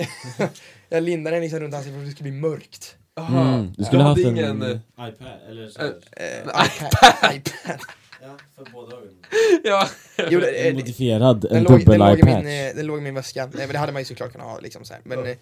jag 0.88 1.02
lindade 1.02 1.36
den 1.36 1.42
liksom 1.42 1.60
runt 1.60 1.74
ansiktet 1.74 1.94
för 1.94 2.00
att 2.00 2.06
det 2.08 2.12
skulle 2.14 2.30
bli 2.30 2.40
mörkt. 2.40 2.96
Mm, 3.30 3.72
du 3.76 3.84
skulle 3.84 4.02
jag 4.02 4.08
haft 4.08 4.20
en 4.24 4.36
ingen... 4.36 4.62
eh, 4.62 4.68
iPad 5.08 5.26
eller 5.48 5.68
så 5.68 5.80
Eh, 5.80 5.86
Eh, 6.16 6.38
En 6.42 6.48
iPad. 6.48 7.34
iPad. 7.36 7.80
Ja, 8.22 8.36
för 8.56 8.72
båda 8.72 8.96
ögonen. 8.96 9.24
Ja. 9.64 9.88
Jo, 10.30 10.40
det- 10.40 10.68
En 10.68 10.74
modifierad, 10.74 11.40
den, 11.40 11.56
en 11.56 11.62
låg, 11.62 11.72
den, 11.72 11.78
dubbel 11.80 11.98
låg 11.98 12.18
i 12.18 12.22
min, 12.22 12.32
iPad. 12.38 12.46
eh, 12.70 12.76
den 12.76 12.86
låg 12.86 12.98
i 12.98 13.00
min 13.00 13.14
väska. 13.14 13.46
Nej, 13.46 13.66
men 13.66 13.68
det 13.72 13.78
hade 13.78 13.92
man 13.92 14.00
ju 14.02 14.06
såklart 14.06 14.32
kunnat 14.32 14.46
ha. 14.46 14.60
Liksom, 14.60 14.84
så 14.84 14.92
här. 14.94 15.02
Men, 15.04 15.18
Ja. 15.18 15.26
eh, 15.30 15.36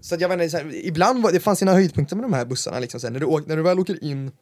så, 0.00 0.14
att 0.14 0.20
jag 0.20 0.28
vet 0.28 0.34
inte, 0.36 0.50
så 0.50 0.56
här, 0.56 0.74
ibland 0.86 1.22
var, 1.22 1.32
det 1.32 1.40
fanns 1.40 1.58
sina 1.58 1.72
höjdpunkter 1.72 2.16
med 2.16 2.24
de 2.24 2.32
här 2.32 2.44
bussarna. 2.44 2.78
Liksom, 2.80 3.00
så 3.00 3.06
här, 3.06 3.12
när, 3.12 3.20
du 3.20 3.26
åk, 3.26 3.46
när 3.46 3.56
du 3.56 3.62
väl 3.62 3.78
åker 3.80 4.04
in 4.04 4.32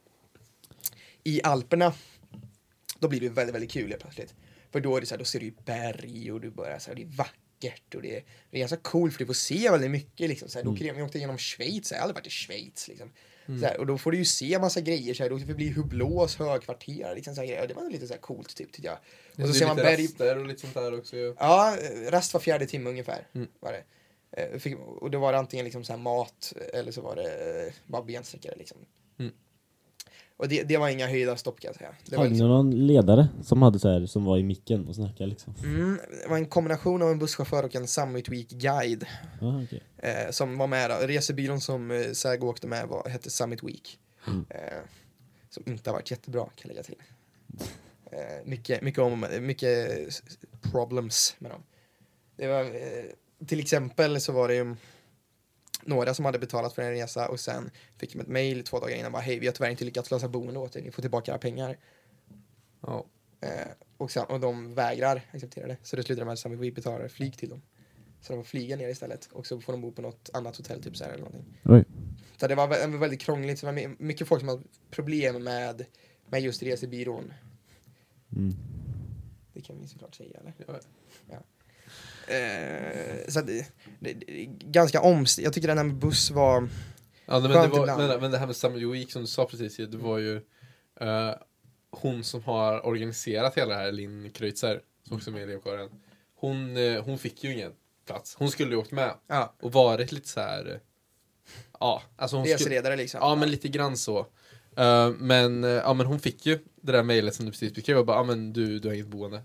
i 1.24 1.40
Alperna, 1.44 1.92
då 2.98 3.08
blir 3.08 3.20
det 3.20 3.28
väldigt, 3.28 3.54
väldigt 3.54 3.70
kul 3.70 3.94
plötsligt. 4.00 4.34
För 4.72 4.80
då, 4.80 4.96
är 4.96 5.00
det 5.00 5.06
så 5.06 5.14
här, 5.14 5.18
då 5.18 5.24
ser 5.24 5.40
du 5.40 5.54
berg 5.64 6.32
och 6.32 6.40
du 6.40 6.50
börjar, 6.50 6.78
så 6.78 6.90
här, 6.90 6.94
det 6.96 7.02
är 7.02 7.06
vackert 7.06 7.94
och 7.94 8.02
det 8.02 8.16
är, 8.16 8.22
det 8.50 8.56
är 8.56 8.60
ganska 8.60 8.76
coolt 8.76 9.12
för 9.12 9.18
du 9.18 9.26
får 9.26 9.34
se 9.34 9.70
väldigt 9.70 9.90
mycket. 9.90 10.28
Liksom, 10.28 10.48
så 10.48 10.58
här, 10.58 10.64
då, 10.64 10.72
åker- 10.72 10.94
vi 10.94 11.02
åkte 11.02 11.18
genom 11.18 11.38
Schweiz, 11.38 11.88
så 11.88 11.94
här, 11.94 11.98
jag 11.98 12.02
har 12.02 12.08
aldrig 12.08 12.22
varit 12.22 12.26
i 12.26 12.30
Schweiz. 12.30 12.88
Liksom. 12.88 13.10
Så 13.46 13.66
här, 13.66 13.80
och 13.80 13.86
då 13.86 13.98
får 13.98 14.12
du 14.12 14.18
ju 14.18 14.24
se 14.24 14.58
massa 14.58 14.80
grejer, 14.80 15.14
så 15.14 15.22
här, 15.22 15.30
du 15.30 15.34
åkte 15.34 15.46
förbi 15.46 15.68
Hublås 15.68 16.36
högkvarter, 16.36 17.14
liksom, 17.14 17.34
så 17.34 17.42
här, 17.42 17.66
det 17.66 17.74
var 17.74 17.90
lite 17.90 18.06
så 18.06 18.12
här 18.14 18.20
coolt 18.20 18.56
typ 18.56 18.72
tyckte 18.72 18.86
jag. 18.86 18.98
Och 19.44 19.48
så 19.48 19.58
ser 19.58 19.66
man 19.66 19.76
berg, 19.76 20.04
raster 20.04 20.38
och 20.38 20.46
lite 20.46 20.60
sånt 20.60 20.74
där 20.74 20.98
också 20.98 21.16
ju. 21.16 21.34
Ja, 21.38 21.76
rast 22.08 22.34
var 22.34 22.40
fjärde 22.40 22.66
timme 22.66 22.90
ungefär. 22.90 23.26
Mm. 23.34 23.48
Var 23.60 23.72
det. 23.72 23.82
Eh, 24.32 24.72
och 24.78 25.10
då 25.10 25.18
var 25.18 25.32
det 25.32 25.38
antingen 25.38 25.64
liksom 25.64 25.84
så 25.84 25.96
mat 25.96 26.52
eller 26.72 26.92
så 26.92 27.00
var 27.00 27.16
det 27.16 27.66
eh, 27.66 27.72
bara 27.86 28.02
bensträckare. 28.02 28.54
Liksom. 28.56 28.78
Mm. 29.18 29.32
Och 30.40 30.48
det, 30.48 30.62
det 30.62 30.76
var 30.76 30.88
inga 30.88 31.06
höjda 31.06 31.36
stopp 31.36 31.60
kan 31.60 31.68
jag 31.68 31.76
säga. 31.76 31.90
Det 32.04 32.16
var, 32.16 32.18
Hade 32.18 32.28
ni 32.28 32.34
liksom, 32.34 32.48
någon 32.48 32.86
ledare 32.86 33.28
som 33.42 33.62
hade 33.62 33.78
så 33.78 33.88
här, 33.88 34.06
som 34.06 34.24
var 34.24 34.38
i 34.38 34.42
micken 34.42 34.88
och 34.88 34.94
snackade 34.94 35.30
liksom? 35.30 35.54
mm, 35.64 35.98
det 36.22 36.28
var 36.28 36.36
en 36.36 36.46
kombination 36.46 37.02
av 37.02 37.10
en 37.10 37.18
busschaufför 37.18 37.64
och 37.64 37.74
en 37.74 37.88
Summit 37.88 38.28
Week-guide 38.28 39.04
Ja, 39.40 39.62
okej. 39.64 39.82
eh, 39.98 40.30
som 40.30 40.58
var 40.58 40.66
med. 40.66 40.90
Då. 40.90 40.96
Resebyrån 41.06 41.60
som 41.60 41.90
eh, 41.90 42.12
Sägo 42.12 42.46
åkte 42.46 42.66
med 42.66 42.88
var, 42.88 43.08
hette 43.08 43.30
Summit 43.30 43.62
Week. 43.62 43.98
Mm. 44.26 44.44
Eh, 44.50 44.60
som 45.50 45.62
inte 45.66 45.90
har 45.90 45.94
varit 45.94 46.10
jättebra 46.10 46.42
kan 46.42 46.52
jag 46.56 46.68
lägga 46.68 46.82
till. 46.82 47.02
Eh, 48.12 48.18
mycket, 48.44 48.82
mycket, 48.82 49.00
om, 49.00 49.26
mycket 49.40 49.90
problems 50.72 51.36
med 51.38 51.50
dem. 51.50 51.62
Det 52.36 52.46
var, 52.46 52.60
eh, 52.60 53.46
till 53.46 53.60
exempel 53.60 54.20
så 54.20 54.32
var 54.32 54.48
det 54.48 54.54
ju 54.54 54.76
några 55.82 56.14
som 56.14 56.24
hade 56.24 56.38
betalat 56.38 56.72
för 56.72 56.82
en 56.82 56.90
resa 56.90 57.28
och 57.28 57.40
sen 57.40 57.70
fick 57.96 58.12
de 58.12 58.20
ett 58.20 58.28
mail 58.28 58.64
två 58.64 58.80
dagar 58.80 58.96
innan 58.96 59.12
bara 59.12 59.22
hej 59.22 59.38
vi 59.38 59.46
har 59.46 59.52
tyvärr 59.54 59.70
inte 59.70 59.84
lyckats 59.84 60.10
lösa 60.10 60.28
boende 60.28 60.58
åt 60.60 60.76
er, 60.76 60.82
ni 60.82 60.90
får 60.90 61.02
tillbaka 61.02 61.30
era 61.32 61.38
pengar. 61.38 61.78
Ja. 62.80 63.06
Eh, 63.40 63.66
och, 63.96 64.10
sen, 64.10 64.24
och 64.24 64.40
de 64.40 64.74
vägrar 64.74 65.22
acceptera 65.32 65.66
det. 65.66 65.76
Så 65.82 65.96
det 65.96 66.02
slutar 66.02 66.24
med 66.24 66.32
att 66.32 66.46
Week 66.46 66.74
betalar 66.74 67.08
flyg 67.08 67.36
till 67.38 67.48
dem. 67.48 67.62
Så 68.20 68.32
de 68.32 68.42
får 68.42 68.48
flyga 68.48 68.76
ner 68.76 68.88
istället 68.88 69.28
och 69.32 69.46
så 69.46 69.60
får 69.60 69.72
de 69.72 69.80
bo 69.82 69.92
på 69.92 70.02
något 70.02 70.30
annat 70.32 70.56
hotell 70.56 70.82
typ 70.82 70.96
så 70.96 71.04
här 71.04 71.10
eller 71.12 71.24
någonting. 71.24 71.58
Oj. 71.64 71.84
Så 72.36 72.46
det 72.46 72.54
var 72.54 72.68
vä- 72.68 72.98
väldigt 72.98 73.20
krångligt, 73.20 73.58
så 73.58 73.66
det 73.66 73.72
var 73.72 73.88
my- 73.88 73.96
mycket 73.98 74.28
folk 74.28 74.40
som 74.40 74.48
hade 74.48 74.62
problem 74.90 75.42
med, 75.44 75.86
med 76.28 76.40
just 76.40 76.62
resebyrån. 76.62 77.32
Mm. 78.36 78.54
Det 79.52 79.60
kan 79.60 79.80
vi 79.80 79.86
såklart 79.88 80.14
säga 80.14 80.38
eller? 80.40 80.54
Ja. 81.28 81.40
Eh, 82.26 83.28
så 83.28 83.38
att 83.38 83.46
det, 83.46 83.66
det, 84.00 84.12
ganska 84.48 85.00
omst... 85.00 85.38
Jag 85.38 85.52
tycker 85.52 85.68
den 85.68 85.78
här 85.78 85.84
med 85.84 85.96
buss 85.96 86.30
var... 86.30 86.68
Ja, 87.26 87.38
nej, 87.38 87.48
men, 87.48 87.70
det 87.70 87.78
var, 87.78 87.86
men, 87.86 88.20
men 88.20 88.30
det 88.30 88.38
här 88.38 88.70
med 88.70 88.88
Week 88.88 89.12
som 89.12 89.22
du 89.22 89.28
sa 89.28 89.44
precis, 89.44 89.76
det 89.76 89.96
var 89.96 90.18
ju 90.18 90.36
eh, 91.00 91.34
hon 91.90 92.24
som 92.24 92.42
har 92.42 92.86
organiserat 92.86 93.54
hela 93.54 93.74
det 93.74 93.80
här, 93.80 93.92
Linn 93.92 94.30
Kreutzer, 94.30 94.80
som 95.08 95.16
också 95.16 95.30
är 95.30 95.32
med 95.32 95.40
i 95.40 95.44
elevkåren. 95.44 95.88
Hon, 96.34 96.76
eh, 96.76 97.04
hon 97.04 97.18
fick 97.18 97.44
ju 97.44 97.52
ingen 97.52 97.72
plats. 98.06 98.34
Hon 98.38 98.50
skulle 98.50 98.70
ju 98.70 98.76
åkt 98.76 98.92
med 98.92 99.14
Ja, 99.26 99.54
och 99.60 99.72
varit 99.72 100.12
lite 100.12 100.28
så 100.28 100.40
här. 100.40 100.70
eh, 100.70 100.80
Ja, 101.80 102.02
alltså 102.16 102.36
hon 102.36 102.44
skulle, 102.44 102.56
reseledare 102.56 102.96
liksom. 102.96 103.20
Ja, 103.22 103.34
men 103.34 103.50
lite 103.50 103.68
grann 103.68 103.96
så. 103.96 104.18
Eh, 104.76 105.10
men, 105.18 105.64
eh, 105.64 105.70
ja, 105.70 105.94
men 105.94 106.06
hon 106.06 106.20
fick 106.20 106.46
ju 106.46 106.58
det 106.82 106.92
där 106.92 107.02
mejlet 107.02 107.34
som 107.34 107.46
du 107.46 107.52
precis 107.52 107.74
beskrev 107.74 107.98
och 107.98 108.06
bara, 108.06 108.16
ja 108.16 108.24
men 108.24 108.52
du, 108.52 108.78
du 108.78 108.88
har 108.88 108.94
inget 108.94 109.06
boende. 109.06 109.42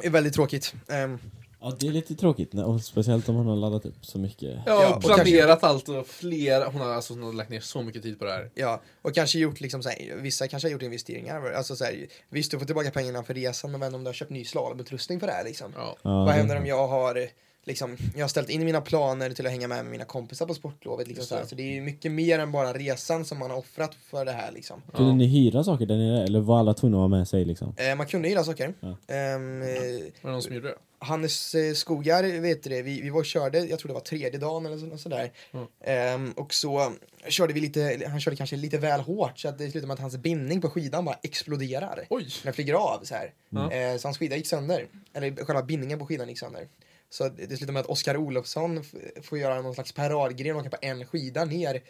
Det 0.00 0.06
är 0.06 0.10
väldigt 0.10 0.34
tråkigt. 0.34 0.74
Ehm, 0.88 1.18
Ja, 1.64 1.76
det 1.80 1.86
är 1.86 1.90
lite 1.92 2.14
tråkigt, 2.14 2.52
när- 2.52 2.64
och 2.66 2.80
speciellt 2.82 3.28
om 3.28 3.34
man 3.34 3.46
har 3.46 3.56
laddat 3.56 3.84
upp 3.86 4.06
så 4.06 4.18
mycket. 4.18 4.58
Ja, 4.66 4.94
och 4.96 5.02
planerat 5.02 5.64
allt 5.64 5.88
och 5.88 6.06
flera, 6.06 6.64
hon 6.68 6.80
har, 6.80 6.88
alltså, 6.90 7.14
hon 7.14 7.22
har 7.22 7.32
lagt 7.32 7.50
ner 7.50 7.60
så 7.60 7.82
mycket 7.82 8.02
tid 8.02 8.18
på 8.18 8.24
det 8.24 8.30
här. 8.32 8.50
Ja, 8.54 8.80
och 9.02 9.14
kanske 9.14 9.38
gjort 9.38 9.60
liksom 9.60 9.82
så 9.82 9.88
här, 9.88 10.16
vissa 10.16 10.48
kanske 10.48 10.68
har 10.68 10.72
gjort 10.72 10.82
investeringar. 10.82 11.52
Alltså 11.52 11.76
så 11.76 11.84
här, 11.84 12.06
visst, 12.30 12.50
du 12.50 12.58
får 12.58 12.66
tillbaka 12.66 12.90
pengarna 12.90 13.22
för 13.22 13.34
resan, 13.34 13.70
men 13.78 13.94
om 13.94 14.04
du 14.04 14.08
har 14.08 14.14
köpt 14.14 14.30
ny 14.30 14.44
slalomutrustning 14.44 15.20
för 15.20 15.26
det 15.26 15.32
här 15.32 15.44
liksom. 15.44 15.72
Ja. 15.76 15.96
Ja, 16.02 16.24
Vad 16.24 16.34
händer 16.34 16.56
om 16.58 16.66
jag 16.66 16.88
har 16.88 17.28
liksom, 17.64 17.96
jag 18.14 18.22
har 18.22 18.28
ställt 18.28 18.50
in 18.50 18.64
mina 18.64 18.80
planer 18.80 19.30
till 19.30 19.46
att 19.46 19.52
hänga 19.52 19.68
med 19.68 19.82
med 19.84 19.90
mina 19.92 20.04
kompisar 20.04 20.46
på 20.46 20.54
sportlovet 20.54 21.08
liksom 21.08 21.24
så, 21.26 21.46
så 21.46 21.54
det 21.54 21.62
är 21.62 21.72
ju 21.74 21.80
mycket 21.80 22.12
mer 22.12 22.38
än 22.38 22.52
bara 22.52 22.72
resan 22.72 23.24
som 23.24 23.38
man 23.38 23.50
har 23.50 23.58
offrat 23.58 23.94
för 24.10 24.24
det 24.24 24.32
här 24.32 24.52
liksom. 24.52 24.82
Kunde 24.94 25.10
Ja. 25.10 25.16
ni 25.16 25.26
hyra 25.26 25.64
saker 25.64 25.86
där 25.86 25.96
nere, 25.96 26.24
eller 26.24 26.40
var 26.40 26.58
alla 26.58 26.74
tvungna 26.74 26.96
att 26.96 27.10
vara 27.10 27.18
med 27.18 27.28
sig 27.28 27.44
liksom? 27.44 27.74
Eh, 27.76 27.96
man 27.96 28.06
kunde 28.06 28.28
gilla 28.28 28.44
saker. 28.44 28.74
Ja. 28.80 28.88
Ehm, 29.14 29.62
eh, 29.62 29.68
Var 29.68 30.10
det 30.22 30.30
någon 30.30 30.42
som 30.42 30.54
gjorde 30.54 30.68
det? 30.68 30.74
Hannes 30.98 31.54
eh, 31.54 31.72
Skogar, 31.74 32.40
vet 32.40 32.62
du 32.62 32.70
det, 32.70 32.82
vi, 32.82 33.00
vi 33.00 33.10
var 33.10 33.18
och 33.18 33.26
körde, 33.26 33.58
jag 33.58 33.78
tror 33.78 33.88
det 33.88 33.94
var 33.94 34.00
tredje 34.00 34.38
dagen 34.40 34.66
eller 34.66 34.78
så, 34.78 34.98
sådär. 34.98 35.32
Mm. 35.52 35.66
Ehm, 35.84 36.32
och 36.32 36.54
så 36.54 36.92
körde 37.28 37.52
vi 37.52 37.60
lite, 37.60 38.02
han 38.10 38.20
körde 38.20 38.36
kanske 38.36 38.56
lite 38.56 38.78
väl 38.78 39.00
hårt 39.00 39.38
så 39.38 39.48
att 39.48 39.58
det 39.58 39.64
slutade 39.64 39.86
med 39.86 39.94
att 39.94 40.00
hans 40.00 40.16
bindning 40.16 40.60
på 40.60 40.70
skidan 40.70 41.04
bara 41.04 41.18
exploderar. 41.22 42.06
Oj! 42.10 42.28
Den 42.42 42.52
flyger 42.52 42.74
av 42.74 43.00
så 43.04 43.14
här. 43.14 43.32
Ja. 43.50 43.72
Eh, 43.72 43.96
så 43.96 44.08
hans 44.08 44.18
skida 44.18 44.36
gick 44.36 44.46
sönder. 44.46 44.86
Eller 45.14 45.44
själva 45.44 45.62
bindningen 45.62 45.98
på 45.98 46.06
skidan 46.06 46.28
gick 46.28 46.38
sönder. 46.38 46.66
Så 47.12 47.28
det 47.28 47.46
slutade 47.56 47.72
med 47.72 47.80
att 47.80 47.86
Oskar 47.86 48.16
Olofsson 48.16 48.84
får 49.22 49.38
göra 49.38 49.62
någon 49.62 49.74
slags 49.74 49.92
paradgren 49.92 50.56
och 50.56 50.60
åka 50.60 50.70
på 50.70 50.76
en 50.82 51.06
skida 51.06 51.44
ner. 51.44 51.80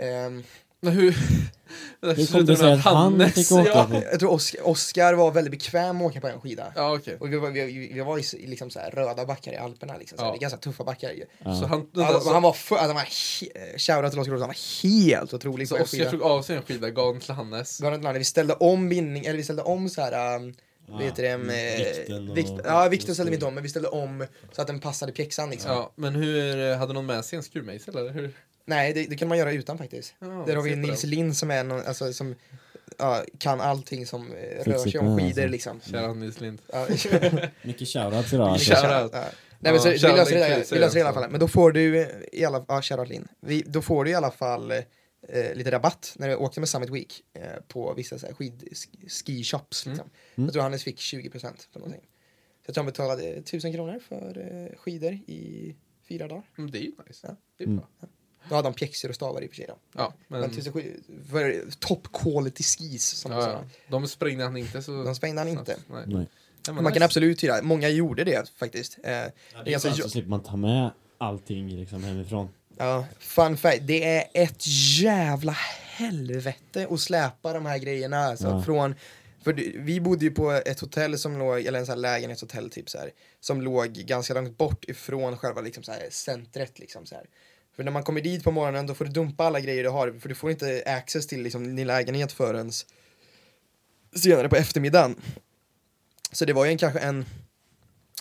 Ehm, 0.00 0.42
Men 0.80 0.92
hur... 0.92 1.16
Hur 2.02 2.32
kom 2.32 2.46
det 2.46 2.56
sig 2.56 2.72
att 2.72 2.80
han 2.80 3.30
fick 3.30 3.52
åka 3.52 3.68
ja. 3.68 3.86
på- 3.90 4.02
jag 4.10 4.20
tror 4.20 4.30
Oskar, 4.32 4.68
Oskar 4.68 5.14
var 5.14 5.30
väldigt 5.30 5.50
bekväm 5.50 5.96
med 5.98 6.06
att 6.06 6.10
åka 6.12 6.20
på 6.20 6.28
en 6.28 6.40
skida. 6.40 6.72
Ja, 6.76 6.94
okej. 6.96 7.16
Och 7.20 7.32
vi 7.32 7.36
var, 7.36 7.50
vi, 7.50 7.90
vi 7.94 8.00
var 8.00 8.18
i 8.36 8.46
liksom 8.46 8.70
så 8.70 8.78
här 8.80 8.90
röda 8.90 9.26
backar 9.26 9.52
i 9.52 9.56
Alperna 9.56 9.96
liksom. 9.96 10.18
Så 10.18 10.24
Ja. 10.24 10.30
det 10.30 10.36
är 10.36 10.40
ganska 10.40 10.58
tuffa 10.58 10.84
backar. 10.84 11.12
Ja. 11.44 11.54
Så 11.60 11.66
han... 11.66 11.90
Alltså, 11.96 12.30
han 12.32 12.42
var 12.42 12.52
för, 12.52 12.76
alltså, 12.76 12.86
han 12.88 12.94
var 12.96 13.02
he- 13.02 13.78
shoutout 13.78 14.10
till 14.12 14.20
Oskar 14.20 14.32
han 14.32 14.40
var 14.40 14.82
helt 14.82 15.34
otrolig 15.34 15.68
så 15.68 15.74
på 15.74 15.78
en 15.78 15.82
Oskar 15.84 15.98
skida. 15.98 16.10
tog 16.10 16.22
av 16.22 16.42
sig 16.42 16.56
en 16.56 16.62
skida, 16.62 16.90
gav 16.90 17.12
den 17.12 17.20
till 17.22 17.34
Hannes. 17.34 17.78
Garant 17.78 18.04
Lander, 18.04 18.18
vi 18.18 18.24
ställde 18.24 18.54
om 18.54 18.88
bindning, 18.88 19.24
eller 19.24 19.36
vi 19.36 19.44
ställde 19.44 19.62
om 19.62 19.88
så 19.88 20.00
här, 20.02 20.36
um, 20.36 20.54
Ja, 20.90 20.98
vet 20.98 21.16
du 21.16 21.22
det, 21.22 21.28
mm, 21.28 21.46
med, 21.46 21.78
vikten 21.78 22.28
och- 22.30 22.36
vikt, 22.36 22.52
ja 22.64 22.88
vikten 22.88 23.14
ställde 23.14 23.30
vi 23.30 23.34
inte 23.34 23.46
om, 23.46 23.54
men 23.54 23.62
vi 23.62 23.68
ställde 23.68 23.88
om 23.88 24.26
så 24.52 24.60
att 24.62 24.66
den 24.66 24.80
passade 24.80 25.12
pjäxan 25.12 25.50
liksom. 25.50 25.70
Ja, 25.70 25.92
men 25.94 26.14
hur, 26.14 26.74
hade 26.74 26.92
någon 26.92 27.06
med 27.06 27.24
sig 27.24 27.36
en 27.36 27.42
skruvmejsel 27.42 27.96
eller 27.96 28.10
hur? 28.10 28.32
Nej, 28.64 28.92
det, 28.92 29.06
det 29.10 29.16
kan 29.16 29.28
man 29.28 29.38
göra 29.38 29.52
utan 29.52 29.78
faktiskt. 29.78 30.14
Ja, 30.18 30.44
Där 30.46 30.56
har 30.56 30.62
vi 30.62 30.76
Nils. 30.76 31.04
Lind 31.04 31.36
som 31.36 31.50
är 31.50 31.64
någon, 31.64 31.86
alltså, 31.86 32.12
som 32.12 32.34
ja, 32.98 33.24
kan 33.38 33.60
allting 33.60 34.06
som 34.06 34.32
eh, 34.32 34.64
rör 34.64 34.78
sig 34.78 35.00
om 35.00 35.18
skidor 35.18 35.26
alltså. 35.26 35.46
liksom. 35.46 35.80
Kära 35.90 36.12
Nils 36.14 36.40
Lind. 36.40 36.62
Mycket 37.62 37.88
shoutouts 37.88 38.32
idag 38.32 38.48
alltså. 38.48 38.74
Shout 38.74 38.80
Shoutout, 38.80 39.10
ja. 39.12 39.24
Nej 39.58 39.72
men 39.72 39.80
så, 39.80 39.88
vi 39.88 39.98
shoutout 39.98 40.18
löser 40.18 40.34
det, 40.34 40.64
till 40.64 40.74
vi 40.74 40.80
löser 40.80 40.94
det 40.94 41.00
i 41.00 41.02
alla 41.02 41.12
fall. 41.12 41.30
Men 41.30 41.40
då 41.40 41.48
får 41.48 41.72
du 41.72 42.08
i 42.32 42.44
alla 42.44 42.64
ja, 42.68 42.82
shoutout 42.82 43.08
Linn. 43.08 43.28
Vi, 43.40 43.64
då 43.66 43.82
får 43.82 44.04
du 44.04 44.10
i 44.10 44.14
alla 44.14 44.30
fall 44.30 44.72
eh, 45.28 45.54
lite 45.54 45.70
rabatt 45.70 46.14
när 46.18 46.28
du 46.28 46.36
åkte 46.36 46.60
med 46.60 46.68
Summit 46.68 46.90
Week 46.90 47.22
eh, 47.32 47.42
på 47.68 47.94
vissa 47.94 48.18
så 48.18 48.26
här, 48.26 48.34
skid, 48.34 48.68
ski- 49.08 49.44
shops. 49.44 49.86
Mm. 49.86 49.92
Liksom. 49.96 50.10
Mm. 50.34 50.46
Jag 50.46 50.52
tror 50.52 50.62
Hannes 50.62 50.84
fick 50.84 50.96
20% 50.98 51.32
för 51.72 51.80
någonting. 51.80 52.00
Så 52.00 52.64
jag 52.66 52.74
tror 52.74 52.84
han 52.84 52.92
betalade 52.92 53.22
1000 53.28 53.72
kronor 53.72 53.98
för 54.08 54.38
eh, 54.72 54.78
skidor 54.78 55.12
i 55.12 55.74
fyra 56.08 56.28
dagar. 56.28 56.42
Mm, 56.58 56.70
det 56.70 56.78
är 56.78 56.82
ju 56.82 56.92
nice. 57.08 57.26
Ja. 57.28 57.36
Det 57.56 57.64
är 57.64 57.68
Mm. 57.68 57.78
bra. 57.78 58.08
Då 58.48 58.54
hade 58.54 58.68
han 58.68 58.74
pjäxor 58.74 59.08
och 59.08 59.14
stavar 59.14 59.42
i 59.42 59.46
och 59.46 59.50
för 59.50 59.56
sig. 59.56 59.66
Då. 59.68 59.76
Ja, 59.92 60.14
Men, 60.28 60.40
men... 60.40 60.50
1000 60.50 60.72
skid- 60.72 61.02
för 61.30 61.64
top 61.78 62.12
quality 62.12 62.62
skis 62.64 63.04
som 63.04 63.32
Ja, 63.32 63.40
ja, 63.40 63.52
ja. 63.52 63.64
De 63.88 64.08
sprängde 64.08 64.44
han 64.44 64.56
inte 64.56 64.82
så... 64.82 65.04
De 65.04 65.14
sprängde 65.14 65.40
han 65.40 65.48
inte. 65.48 65.76
Nej. 65.90 66.04
Nej. 66.06 66.26
Ja, 66.66 66.72
Man 66.72 66.92
kan 66.92 67.02
absolut 67.02 67.44
hyra, 67.44 67.62
många 67.62 67.88
gjorde 67.88 68.24
det 68.24 68.48
faktiskt. 68.56 68.98
Eh, 68.98 69.02
Det 69.04 69.10
är 69.10 69.74
alltså, 69.74 69.88
jag- 69.88 69.96
så 69.96 70.08
slipper 70.08 70.28
man 70.30 70.42
ta 70.42 70.56
med 70.56 70.90
allting 71.18 71.68
liksom 71.76 72.04
hemifrån. 72.04 72.48
Ja, 72.80 73.06
fun 73.18 73.56
fact, 73.56 73.80
det 73.82 74.04
är 74.04 74.24
ett 74.34 74.66
jävla 75.00 75.52
helvete 75.96 76.86
att 76.90 77.00
släpa 77.00 77.52
de 77.52 77.66
här 77.66 77.78
grejerna 77.78 78.18
alltså, 78.18 78.46
Ja. 78.46 78.62
från 78.62 78.94
för 79.44 79.52
vi 79.78 80.00
bodde 80.00 80.24
ju 80.24 80.30
på 80.30 80.50
ett 80.52 80.80
hotell 80.80 81.18
som 81.18 81.38
låg, 81.38 81.66
eller 81.66 81.78
en 81.78 81.86
sån 81.86 81.92
här 81.92 82.00
lägenhetshotell 82.00 82.70
typ 82.70 82.90
så 82.90 82.98
här, 82.98 83.10
som 83.40 83.60
låg 83.62 83.92
ganska 83.92 84.34
långt 84.34 84.58
bort 84.58 84.84
ifrån 84.84 85.36
själva 85.36 85.60
liksom 85.60 85.82
så 85.82 85.92
här 85.92 86.06
centret 86.10 86.78
liksom 86.78 87.06
så 87.06 87.14
här. 87.14 87.24
För 87.76 87.84
när 87.84 87.92
man 87.92 88.02
kommer 88.02 88.20
dit 88.20 88.44
på 88.44 88.50
morgonen 88.50 88.86
då 88.86 88.94
får 88.94 89.04
du 89.04 89.10
dumpa 89.10 89.44
alla 89.44 89.60
grejer 89.60 89.82
du 89.82 89.88
har, 89.88 90.12
för 90.20 90.28
du 90.28 90.34
får 90.34 90.50
inte 90.50 90.82
access 90.86 91.26
till 91.26 91.42
liksom 91.42 91.76
din 91.76 91.86
lägenhet 91.86 92.32
förrän 92.32 92.72
senare 94.16 94.48
på 94.48 94.56
eftermiddagen. 94.56 95.16
Så 96.32 96.44
det 96.44 96.52
var 96.52 96.64
ju 96.64 96.70
en, 96.70 96.78
kanske 96.78 96.98
en 96.98 97.24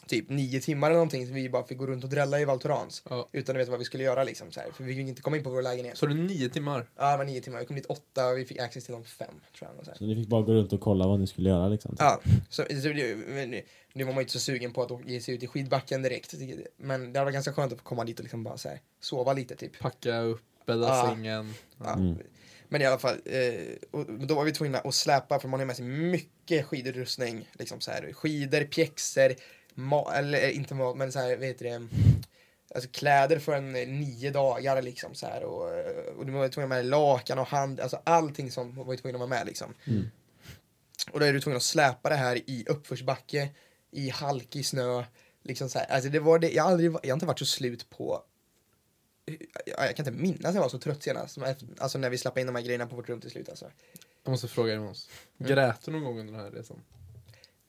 typ 0.09 0.29
nio 0.29 0.59
timmar 0.61 0.87
eller 0.87 0.95
någonting 0.95 1.25
som 1.25 1.35
vi 1.35 1.49
bara 1.49 1.63
fick 1.63 1.77
gå 1.77 1.87
runt 1.87 2.03
och 2.03 2.09
drälla 2.09 2.39
i 2.39 2.45
Val 2.45 2.59
Thorens. 2.59 3.03
Ja. 3.09 3.29
Utan 3.31 3.55
att 3.55 3.59
veta 3.61 3.71
vad 3.71 3.79
vi 3.79 3.85
skulle 3.85 4.03
göra 4.03 4.23
liksom 4.23 4.51
så 4.51 4.59
här. 4.59 4.71
För 4.71 4.83
vi 4.83 4.95
fick 4.95 5.07
inte 5.07 5.21
komma 5.21 5.37
in 5.37 5.43
på 5.43 5.49
vår 5.49 5.61
lägenhet. 5.61 5.97
Så 5.97 6.05
det 6.05 6.13
är 6.13 6.15
nio 6.15 6.49
timmar? 6.49 6.89
Ja, 6.97 7.11
det 7.11 7.17
var 7.17 7.25
nio 7.25 7.41
timmar. 7.41 7.59
Vi 7.59 7.65
kom 7.65 7.75
dit 7.75 7.85
åtta 7.85 8.27
och 8.29 8.37
vi 8.37 8.45
fick 8.45 8.59
access 8.59 8.85
till 8.85 8.93
de 8.93 9.03
fem, 9.03 9.27
tror 9.57 9.71
jag. 9.77 9.85
Så. 9.85 9.91
Så 9.97 10.03
ni 10.03 10.15
fick 10.15 10.27
bara 10.27 10.41
gå 10.41 10.53
runt 10.53 10.73
och 10.73 10.81
kolla 10.81 11.07
vad 11.07 11.19
ni 11.19 11.27
skulle 11.27 11.49
göra 11.49 11.67
liksom. 11.67 11.95
Ja, 11.99 12.21
så, 12.49 12.63
så 12.63 12.87
det- 12.87 13.15
nu- 13.47 13.63
nu 13.93 14.03
var 14.03 14.11
man 14.11 14.15
ju 14.17 14.21
inte 14.21 14.33
så 14.33 14.39
sugen 14.39 14.73
på 14.73 14.83
att 14.83 15.05
ge 15.09 15.21
sig 15.21 15.33
ut 15.35 15.43
i 15.43 15.47
skidbacken 15.47 16.01
direkt. 16.01 16.33
Men 16.77 17.13
det 17.13 17.23
var 17.23 17.31
ganska 17.31 17.53
skönt 17.53 17.73
att 17.73 17.83
komma 17.83 18.03
dit 18.05 18.19
och 18.19 18.23
liksom 18.23 18.43
bara 18.43 18.57
så 18.57 18.69
här, 18.69 18.79
sova 18.99 19.33
lite 19.33 19.55
typ. 19.55 19.79
Packa 19.79 20.19
upp, 20.19 20.41
bädda 20.65 20.87
Ja. 20.87 21.07
sängen. 21.09 21.53
Ja. 21.83 21.93
Mm. 21.93 22.17
Men 22.71 22.81
i 22.81 22.85
alla 22.85 22.97
fall, 22.99 23.15
eh, 23.25 24.03
då 24.27 24.35
var 24.35 24.43
vi 24.43 24.51
tvungna 24.51 24.77
att 24.79 24.95
släpa 24.95 25.39
för 25.39 25.47
man 25.47 25.59
har 25.59 25.67
med 25.67 25.75
sig 25.75 25.85
mycket 25.85 26.65
skidutrustning. 26.65 27.49
Liksom 27.59 27.79
så 27.79 27.91
här, 27.91 28.13
skidor, 28.13 28.63
pjäxor, 28.63 29.35
eller 30.15 30.43
eh, 30.43 30.57
inte 30.57 30.75
mat, 30.75 30.97
men 30.97 31.11
så 31.11 31.19
här, 31.19 31.37
vet 31.37 31.59
du 31.59 31.65
det, 31.65 31.87
alltså 32.75 32.89
kläder 32.89 33.39
för 33.39 33.55
en 33.55 33.75
eh, 33.75 33.87
nio 33.87 34.31
dagar 34.31 34.81
liksom 34.81 35.15
så 35.15 35.25
här 35.25 35.43
och, 35.43 35.73
eh, 35.73 36.17
och 36.17 36.25
du 36.25 36.31
var 36.31 36.49
tvungen 36.49 36.71
att 36.71 36.77
ha 36.77 36.81
med 36.81 36.85
lakan 36.85 37.39
och 37.39 37.47
hand, 37.47 37.79
alltså 37.79 38.01
allting 38.03 38.51
som 38.51 38.75
var 38.75 38.85
vi 38.85 38.97
tvungna 38.97 39.15
att 39.15 39.29
vara 39.29 39.39
med 39.39 39.47
liksom. 39.47 39.73
Mm. 39.87 40.09
Och 41.11 41.19
då 41.19 41.25
är 41.25 41.33
du 41.33 41.41
tvungen 41.41 41.57
att 41.57 41.63
släpa 41.63 42.09
det 42.09 42.15
här 42.15 42.35
i 42.35 42.65
uppförsbacke, 42.67 43.49
i 43.91 44.09
halkig 44.09 44.65
snö, 44.65 45.03
liksom 45.43 45.69
så 45.69 45.79
här. 45.79 45.85
Alltså 45.85 46.09
det 46.09 46.19
var 46.19 46.39
det, 46.39 46.51
jag 46.51 46.63
har 46.63 46.71
aldrig, 46.71 46.91
jag 46.91 47.09
har 47.09 47.13
inte 47.13 47.25
varit 47.25 47.39
så 47.39 47.45
slut 47.45 47.89
på 47.89 48.23
Ja, 49.65 49.85
jag 49.85 49.95
kan 49.95 50.07
inte 50.07 50.21
minnas 50.21 50.45
att 50.45 50.55
jag 50.55 50.61
var 50.61 50.69
så 50.69 50.79
trött 50.79 51.03
senast. 51.03 51.37
Alltså 51.77 51.97
när 51.97 52.09
vi 52.09 52.17
släppte 52.17 52.41
in 52.41 52.47
de 52.47 52.55
här 52.55 52.63
grejerna 52.63 52.87
på 52.87 52.95
vårt 52.95 53.09
rum 53.09 53.21
till 53.21 53.31
slut 53.31 53.49
alltså. 53.49 53.71
Jag 54.23 54.31
måste 54.31 54.47
fråga 54.47 54.71
dig 54.71 54.79
Måns. 54.79 55.09
Grät 55.37 55.81
du 55.85 55.91
någon 55.91 56.03
gång 56.03 56.19
under 56.19 56.33
den 56.33 56.43
här 56.43 56.51
resan? 56.51 56.81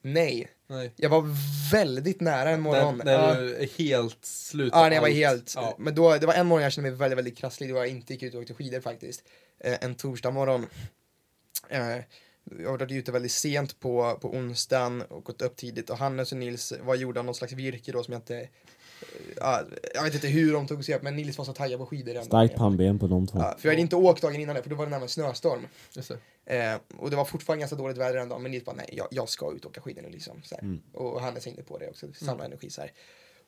Nej, 0.02 0.48
Nej. 0.66 0.92
jag 0.96 1.10
var 1.10 1.24
väldigt 1.72 2.20
nära 2.20 2.50
en 2.50 2.60
morgon. 2.60 3.02
När, 3.04 3.40
du 3.40 3.54
är 3.56 3.66
helt 3.78 4.24
slut 4.24 4.72
Ja, 4.72 4.82
när 4.82 4.92
jag 4.92 5.02
var 5.02 5.08
helt... 5.08 5.52
Ja. 5.56 5.76
Men 5.78 5.94
då, 5.94 6.16
det 6.16 6.26
var 6.26 6.34
en 6.34 6.46
morgon 6.46 6.62
jag 6.62 6.72
kände 6.72 6.90
mig 6.90 6.98
väldigt, 6.98 7.18
väldigt 7.18 7.38
krasslig 7.38 7.70
då 7.70 7.76
jag 7.76 7.88
inte 7.88 8.12
gick 8.12 8.22
ut 8.22 8.34
och 8.34 8.40
åkte 8.40 8.54
skidor 8.54 8.80
faktiskt. 8.80 9.24
Eh, 9.58 9.78
en 9.80 9.94
torsdag 9.94 10.30
morgon. 10.30 10.66
Eh, 11.68 11.96
jag 12.58 12.78
var 12.78 12.92
ute 12.92 13.12
väldigt 13.12 13.32
sent 13.32 13.80
på, 13.80 14.18
på 14.20 14.30
onsdagen 14.30 15.02
och 15.02 15.24
gått 15.24 15.42
upp 15.42 15.56
tidigt 15.56 15.90
och 15.90 15.98
Hannes 15.98 16.32
och 16.32 16.38
Nils 16.38 16.72
var 16.82 16.94
gjorda 16.94 17.22
någon 17.22 17.34
slags 17.34 17.52
virke 17.52 17.92
då 17.92 18.02
som 18.02 18.12
jag 18.12 18.18
inte... 18.18 18.48
ja, 19.36 19.62
jag 19.94 20.02
vet 20.02 20.14
inte 20.14 20.28
hur 20.28 20.52
de 20.52 20.66
tog 20.66 20.84
sig 20.84 20.94
upp 20.94 21.02
men 21.02 21.16
Nils 21.16 21.38
var 21.38 21.44
så 21.44 21.52
taggad 21.52 21.78
på 21.78 21.86
skidor. 21.86 22.14
den 22.14 22.24
Starkt 22.24 22.56
pannben 22.56 22.98
på 22.98 23.06
de 23.06 23.26
två. 23.26 23.38
Ja, 23.38 23.54
för 23.58 23.68
jag 23.68 23.72
hade 23.72 23.80
inte 23.80 23.96
åkt 23.96 24.22
dagen 24.22 24.40
innan 24.40 24.56
det, 24.56 24.62
för 24.62 24.70
då 24.70 24.76
var 24.76 24.84
det 24.84 24.90
närmare 24.90 25.08
snöstorm. 25.08 25.66
Just 25.92 26.12
det. 26.44 26.56
Eh, 26.56 26.78
och 26.98 27.10
det 27.10 27.16
var 27.16 27.24
fortfarande 27.24 27.60
ganska 27.60 27.76
dåligt 27.76 27.96
väder 27.96 28.18
den 28.18 28.28
dagen, 28.28 28.42
men 28.42 28.50
Nils 28.50 28.64
bara 28.64 28.76
nej, 28.76 28.90
jag, 28.92 29.06
jag 29.10 29.28
ska 29.28 29.52
ut 29.52 29.64
och 29.64 29.70
åka 29.70 29.80
skidor 29.80 30.02
nu 30.02 30.08
liksom. 30.08 30.42
Så 30.44 30.54
här. 30.54 30.62
Mm. 30.62 30.80
Och 30.92 31.20
Hannes 31.20 31.46
hängde 31.46 31.62
på 31.62 31.78
det 31.78 31.88
också, 31.88 32.06
samla 32.12 32.44
energi 32.44 32.70
så 32.70 32.80
här. 32.80 32.92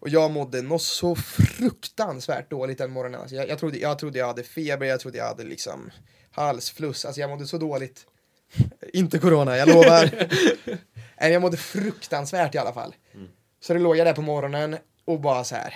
Och 0.03 0.09
jag 0.09 0.31
mådde 0.31 0.63
något 0.63 0.83
så 0.83 1.15
fruktansvärt 1.15 2.51
dåligt 2.51 2.79
den 2.79 2.91
morgonen. 2.91 3.21
Alltså, 3.21 3.37
jag, 3.37 3.49
jag, 3.49 3.59
trodde, 3.59 3.79
jag 3.79 3.99
trodde 3.99 4.19
jag 4.19 4.27
hade 4.27 4.43
feber, 4.43 4.87
jag 4.87 5.01
trodde 5.01 5.19
jag 5.19 5.25
hade 5.25 5.45
liksom 5.45 5.91
halsfluss, 6.31 7.05
alltså 7.05 7.21
jag 7.21 7.31
mådde 7.31 7.47
så 7.47 7.59
dåligt. 7.59 8.07
Inte 8.93 9.19
corona, 9.19 9.57
jag 9.57 9.69
lovar. 9.69 10.11
Nej, 10.65 10.79
men 11.21 11.33
jag 11.33 11.43
mådde 11.43 11.57
fruktansvärt 11.57 12.55
i 12.55 12.59
alla 12.59 12.73
fall. 12.73 12.95
Mm. 13.15 13.29
Så 13.61 13.75
då 13.75 13.79
låg 13.81 13.97
jag 13.97 14.07
där 14.07 14.15
på 14.15 14.23
morgonen 14.23 14.77
och 15.05 15.21
bara 15.21 15.45
så 15.45 15.55
här. 15.55 15.75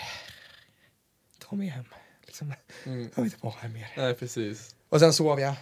Ta 1.38 1.56
mig 1.56 1.68
hem. 1.68 1.84
Liksom, 2.26 2.52
Mm. 2.86 3.00
jag 3.14 3.22
vill 3.22 3.24
inte 3.24 3.36
vara 3.40 3.54
här 3.58 3.68
mer. 3.68 3.92
Nej, 3.96 4.14
precis. 4.14 4.74
Och 4.88 5.00
sen 5.00 5.12
sov 5.12 5.40
jag 5.40 5.54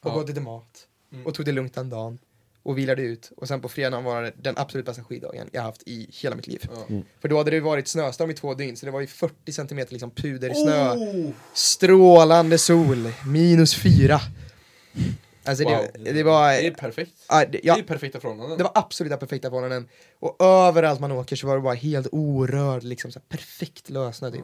och 0.00 0.10
Ja. 0.10 0.14
gått 0.14 0.28
lite 0.28 0.40
mat 0.40 0.86
Mm. 1.12 1.26
och 1.26 1.34
tog 1.34 1.46
det 1.46 1.52
lugnt 1.52 1.74
den 1.74 1.90
dagen 1.90 2.18
och 2.62 2.78
vilade 2.78 3.02
ut 3.02 3.32
och 3.36 3.48
sen 3.48 3.60
på 3.60 3.68
fredagen 3.68 4.04
var 4.04 4.22
det 4.22 4.32
den 4.36 4.58
absolut 4.58 4.86
bästa 4.86 5.04
skiddagen 5.04 5.48
jag 5.52 5.62
haft 5.62 5.82
i 5.86 6.10
hela 6.12 6.36
mitt 6.36 6.46
liv. 6.46 6.68
Ja. 6.74 6.84
Mm. 6.88 7.02
För 7.20 7.28
då 7.28 7.38
hade 7.38 7.50
det 7.50 7.60
varit 7.60 7.88
snöstorm 7.88 8.30
i 8.30 8.34
två 8.34 8.54
dygn 8.54 8.76
så 8.76 8.86
det 8.86 8.92
var 8.92 9.00
ju 9.00 9.06
40 9.06 9.52
centimeter 9.52 9.92
liksom 9.92 10.10
pudersnö, 10.10 10.90
Oh! 10.94 11.30
strålande 11.54 12.58
sol, 12.58 13.12
minus 13.26 13.74
fyra. 13.74 14.20
Alltså 15.48 15.64
Wow. 15.64 15.86
det, 15.94 16.12
det 16.12 16.22
var, 16.22 16.48
Det 16.52 16.66
är 16.66 16.70
perfekt. 16.70 17.12
ja, 17.28 17.38
det, 17.38 17.46
Det 17.46 17.60
ja, 17.62 17.78
är 17.78 17.82
perfekta 17.82 18.20
förhållanden. 18.20 18.58
det 18.58 18.64
var 18.64 18.72
absolut 18.74 19.10
det 19.12 19.16
perfekta 19.16 19.48
förhållanden. 19.50 19.88
Och 20.18 20.36
överallt 20.44 21.00
man 21.00 21.12
åker 21.12 21.36
så 21.36 21.46
var 21.46 21.54
det 21.54 21.60
bara 21.62 21.74
helt 21.74 22.06
orörd, 22.12 22.82
liksom 22.82 23.12
så 23.12 23.18
här, 23.18 23.24
perfekt 23.28 23.90
lösnad. 23.90 24.32
Typ. 24.32 24.42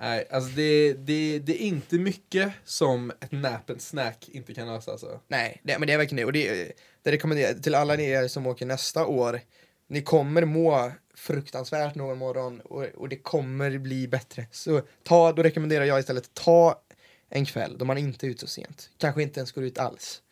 Nej, 0.00 0.28
alltså 0.30 0.50
det, 0.50 0.92
det, 0.92 1.38
det 1.38 1.62
är 1.62 1.66
inte 1.66 1.98
mycket 1.98 2.52
som 2.64 3.10
ett 3.20 3.32
nap 3.32 3.70
and 3.70 3.82
snack 3.82 4.28
inte 4.32 4.54
kan 4.54 4.66
lösa 4.66 4.90
alltså. 4.90 5.20
Nej, 5.28 5.60
det, 5.64 5.78
men 5.78 5.86
det 5.86 5.92
är 5.92 5.98
verkligen 5.98 6.16
det. 6.16 6.24
Och 6.24 6.32
det, 6.32 6.72
det 7.02 7.12
rekommenderar 7.12 7.48
jag 7.52 7.62
till 7.62 7.74
alla 7.74 7.94
er 7.96 8.28
som 8.28 8.46
åker 8.46 8.66
nästa 8.66 9.06
år. 9.06 9.40
Ni 9.88 10.02
kommer 10.02 10.44
må 10.44 10.92
fruktansvärt 11.14 11.94
någon 11.94 12.18
morgon 12.18 12.60
och, 12.60 12.84
och 12.84 13.08
det 13.08 13.16
kommer 13.16 13.78
bli 13.78 14.08
bättre. 14.08 14.46
Så 14.50 14.82
ta, 15.02 15.32
då 15.32 15.42
rekommenderar 15.42 15.84
jag 15.84 16.00
istället 16.00 16.34
ta 16.34 16.82
en 17.30 17.44
kväll 17.44 17.78
då 17.78 17.84
man 17.84 17.98
inte 17.98 18.26
är 18.26 18.28
ute 18.28 18.40
så 18.40 18.46
sent. 18.46 18.90
Kanske 18.98 19.22
inte 19.22 19.40
ens 19.40 19.52
går 19.52 19.64
ut 19.64 19.78
alls. 19.78 20.22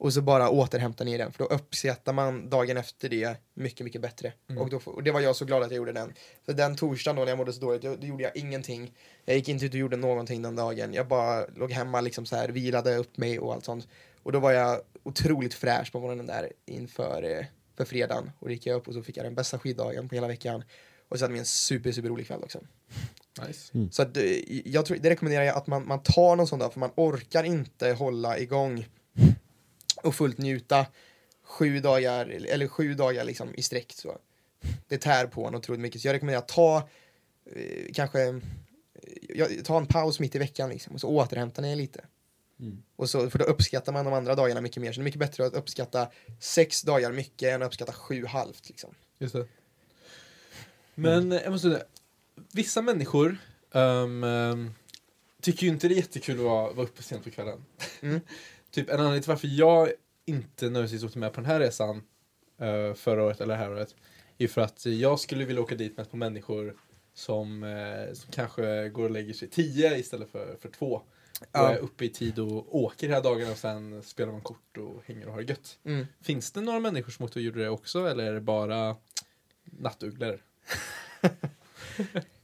Och 0.00 0.12
så 0.12 0.22
bara 0.22 0.50
återhämta 0.50 1.04
ner 1.04 1.18
den, 1.18 1.32
för 1.32 1.38
då 1.38 1.44
uppskattar 1.44 2.12
man 2.12 2.50
dagen 2.50 2.76
efter 2.76 3.08
det 3.08 3.36
mycket, 3.54 3.84
mycket 3.84 4.00
bättre. 4.00 4.32
Mm. 4.50 4.62
Och, 4.62 4.70
då, 4.70 4.80
och 4.84 5.02
det 5.02 5.10
var 5.10 5.20
jag 5.20 5.36
så 5.36 5.44
glad 5.44 5.62
att 5.62 5.70
jag 5.70 5.76
gjorde 5.76 5.92
den. 5.92 6.12
För 6.46 6.52
den 6.52 6.76
torsdagen 6.76 7.16
då 7.16 7.22
när 7.22 7.28
jag 7.28 7.38
mådde 7.38 7.52
så 7.52 7.60
dåligt, 7.60 7.82
då, 7.82 7.96
då 7.96 8.06
gjorde 8.06 8.22
jag 8.22 8.36
ingenting. 8.36 8.92
Jag 9.24 9.36
gick 9.36 9.48
inte 9.48 9.66
ut 9.66 9.72
och 9.72 9.78
gjorde 9.78 9.96
någonting 9.96 10.42
den 10.42 10.56
dagen. 10.56 10.94
Jag 10.94 11.08
bara 11.08 11.46
låg 11.46 11.72
hemma, 11.72 12.00
liksom 12.00 12.26
så 12.26 12.36
här, 12.36 12.48
vilade 12.48 12.96
upp 12.96 13.16
mig 13.16 13.38
och 13.38 13.54
allt 13.54 13.64
sånt. 13.64 13.88
Och 14.22 14.32
då 14.32 14.38
var 14.38 14.52
jag 14.52 14.80
otroligt 15.02 15.54
fräsch 15.54 15.92
på 15.92 16.00
morgonen 16.00 16.26
där 16.26 16.52
inför 16.66 17.22
eh, 17.22 17.46
för 17.76 17.84
fredagen. 17.84 18.30
Och 18.38 18.48
då 18.48 18.52
gick 18.52 18.66
jag 18.66 18.76
upp 18.76 18.88
och 18.88 18.94
så 18.94 19.02
fick 19.02 19.16
jag 19.16 19.26
den 19.26 19.34
bästa 19.34 19.58
skiddagen 19.58 20.08
på 20.08 20.14
hela 20.14 20.28
veckan. 20.28 20.64
Och 21.08 21.18
så 21.18 21.24
hade 21.24 21.32
vi 21.32 21.38
en 21.38 21.46
super, 21.46 21.92
super 21.92 22.08
rolig 22.08 22.26
kväll 22.26 22.42
också. 22.42 22.60
Nice. 23.46 23.88
Så 23.90 24.02
att, 24.02 24.16
eh, 24.16 24.24
jag 24.68 24.86
tror, 24.86 24.96
det 24.96 25.10
rekommenderar 25.10 25.44
jag 25.44 25.56
att 25.56 25.66
man, 25.66 25.86
man 25.86 26.02
tar 26.02 26.36
någon 26.36 26.46
sån 26.46 26.58
dag, 26.58 26.72
för 26.72 26.80
man 26.80 26.90
orkar 26.96 27.44
inte 27.44 27.92
hålla 27.92 28.38
igång 28.38 28.86
och 30.02 30.14
fullt 30.14 30.38
njuta 30.38 30.86
sju 31.42 31.80
dagar, 31.80 32.26
eller 32.26 32.68
sju 32.68 32.94
dagar 32.94 33.24
liksom 33.24 33.54
i 33.54 33.62
sträck. 33.62 33.92
Så. 33.92 34.18
Det 34.88 34.98
tär 34.98 35.26
på 35.26 35.46
en 35.46 35.54
otroligt 35.54 35.80
mycket. 35.80 36.00
Så 36.00 36.08
jag 36.08 36.14
rekommenderar 36.14 36.42
att 36.42 36.48
ta 36.48 36.88
eh, 37.46 37.92
kanske 37.94 38.22
eh, 38.22 38.36
ja, 39.28 39.46
ta 39.64 39.76
en 39.76 39.86
paus 39.86 40.20
mitt 40.20 40.34
i 40.34 40.38
veckan 40.38 40.70
liksom, 40.70 40.94
och 40.94 41.00
så 41.00 41.08
återhämta 41.08 41.68
er 41.68 41.76
lite. 41.76 42.04
Mm. 42.60 42.82
Och 42.96 43.10
så, 43.10 43.30
för 43.30 43.38
då 43.38 43.44
uppskattar 43.44 43.92
man 43.92 44.04
de 44.04 44.14
andra 44.14 44.34
dagarna 44.34 44.60
mycket 44.60 44.82
mer. 44.82 44.92
Så 44.92 45.00
det 45.00 45.02
är 45.02 45.04
mycket 45.04 45.20
bättre 45.20 45.46
att 45.46 45.54
uppskatta 45.54 46.08
sex 46.40 46.82
dagar 46.82 47.12
mycket 47.12 47.48
än 47.54 47.62
att 47.62 47.66
uppskatta 47.66 47.92
sju 47.92 48.26
halvt. 48.26 48.68
Liksom. 48.68 48.94
Just 49.18 49.34
det. 49.34 49.46
Men 50.94 51.32
eh, 51.32 51.40
jag 51.42 51.52
måste 51.52 51.70
säga, 51.70 51.84
vissa 52.52 52.82
människor 52.82 53.36
ehm, 53.74 54.24
ehm, 54.24 54.74
tycker 55.42 55.62
ju 55.62 55.68
inte 55.72 55.88
det 55.88 55.94
är 55.94 55.96
jättekul 55.96 56.38
att 56.38 56.44
vara, 56.44 56.72
vara 56.72 56.86
uppe 56.86 57.02
sent 57.02 57.24
på 57.24 57.30
kvällen. 57.30 57.64
Mm. 58.00 58.20
typ 58.70 58.88
en 58.88 59.00
anledning 59.00 59.22
till 59.22 59.28
varför 59.28 59.48
jag 59.48 59.92
inte 60.24 60.64
nödvändigtvis 60.64 61.04
åkte 61.04 61.18
med 61.18 61.32
på 61.32 61.40
den 61.40 61.50
här 61.50 61.60
resan 61.60 62.02
eh, 62.58 62.94
förra 62.94 63.24
året 63.24 63.40
eller 63.40 63.54
det 63.54 63.60
här 63.60 63.70
året 63.70 63.94
är 64.38 64.48
för 64.48 64.60
att 64.60 64.86
jag 64.86 65.20
skulle 65.20 65.44
vilja 65.44 65.62
åka 65.62 65.74
dit 65.74 65.96
med 65.96 66.10
på 66.10 66.16
människor 66.16 66.76
som, 67.14 67.62
eh, 67.62 68.14
som 68.14 68.32
kanske 68.32 68.88
går 68.88 69.04
och 69.04 69.10
lägger 69.10 69.32
sig 69.32 69.48
tio 69.48 69.98
istället 69.98 70.30
för, 70.30 70.56
för 70.60 70.68
två. 70.68 71.02
Ja. 71.52 71.62
Och 71.62 71.74
är 71.74 71.78
uppe 71.78 72.04
i 72.04 72.08
tid 72.08 72.38
och 72.38 72.76
åker 72.76 73.08
hela 73.08 73.20
dagen 73.20 73.50
och 73.50 73.56
sen 73.56 74.02
spelar 74.02 74.32
man 74.32 74.40
kort 74.40 74.76
och 74.76 75.02
hänger 75.06 75.26
och 75.26 75.32
har 75.32 75.40
det 75.40 75.48
gött. 75.48 75.78
Mm. 75.84 76.06
Finns 76.20 76.52
det 76.52 76.60
några 76.60 76.80
människor 76.80 77.10
som 77.10 77.24
åkte 77.24 77.38
och 77.38 77.42
gjorde 77.42 77.62
det 77.62 77.68
också 77.68 78.06
eller 78.06 78.24
är 78.24 78.32
det 78.32 78.40
bara 78.40 78.96
nattugglor? 79.64 80.44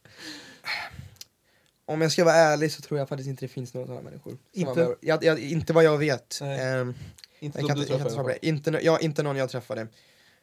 Om 1.89 2.01
jag 2.01 2.13
ska 2.13 2.25
vara 2.25 2.35
ärlig 2.35 2.73
så 2.73 2.83
tror 2.83 2.99
jag 2.99 3.09
faktiskt 3.09 3.29
inte 3.29 3.45
det 3.45 3.49
finns 3.49 3.75
några 3.75 3.87
sådana 3.87 4.03
människor. 4.03 4.39
Inte? 4.53 4.97
Jag, 5.01 5.25
jag, 5.25 5.39
inte 5.39 5.73
vad 5.73 5.85
jag 5.85 5.99
vet. 5.99 6.41
Ehm, 6.43 6.95
Inte 7.39 7.59
jag, 7.59 7.63
som 7.63 7.69
kan 7.69 7.77
du 7.77 7.83
inte, 7.83 7.93
jag 7.93 8.03
kan 8.03 8.11
träffade 8.11 8.47
inte 8.47 8.71
ja, 8.83 8.99
någon 9.23 9.37
jag 9.37 9.51
träffade. 9.51 9.87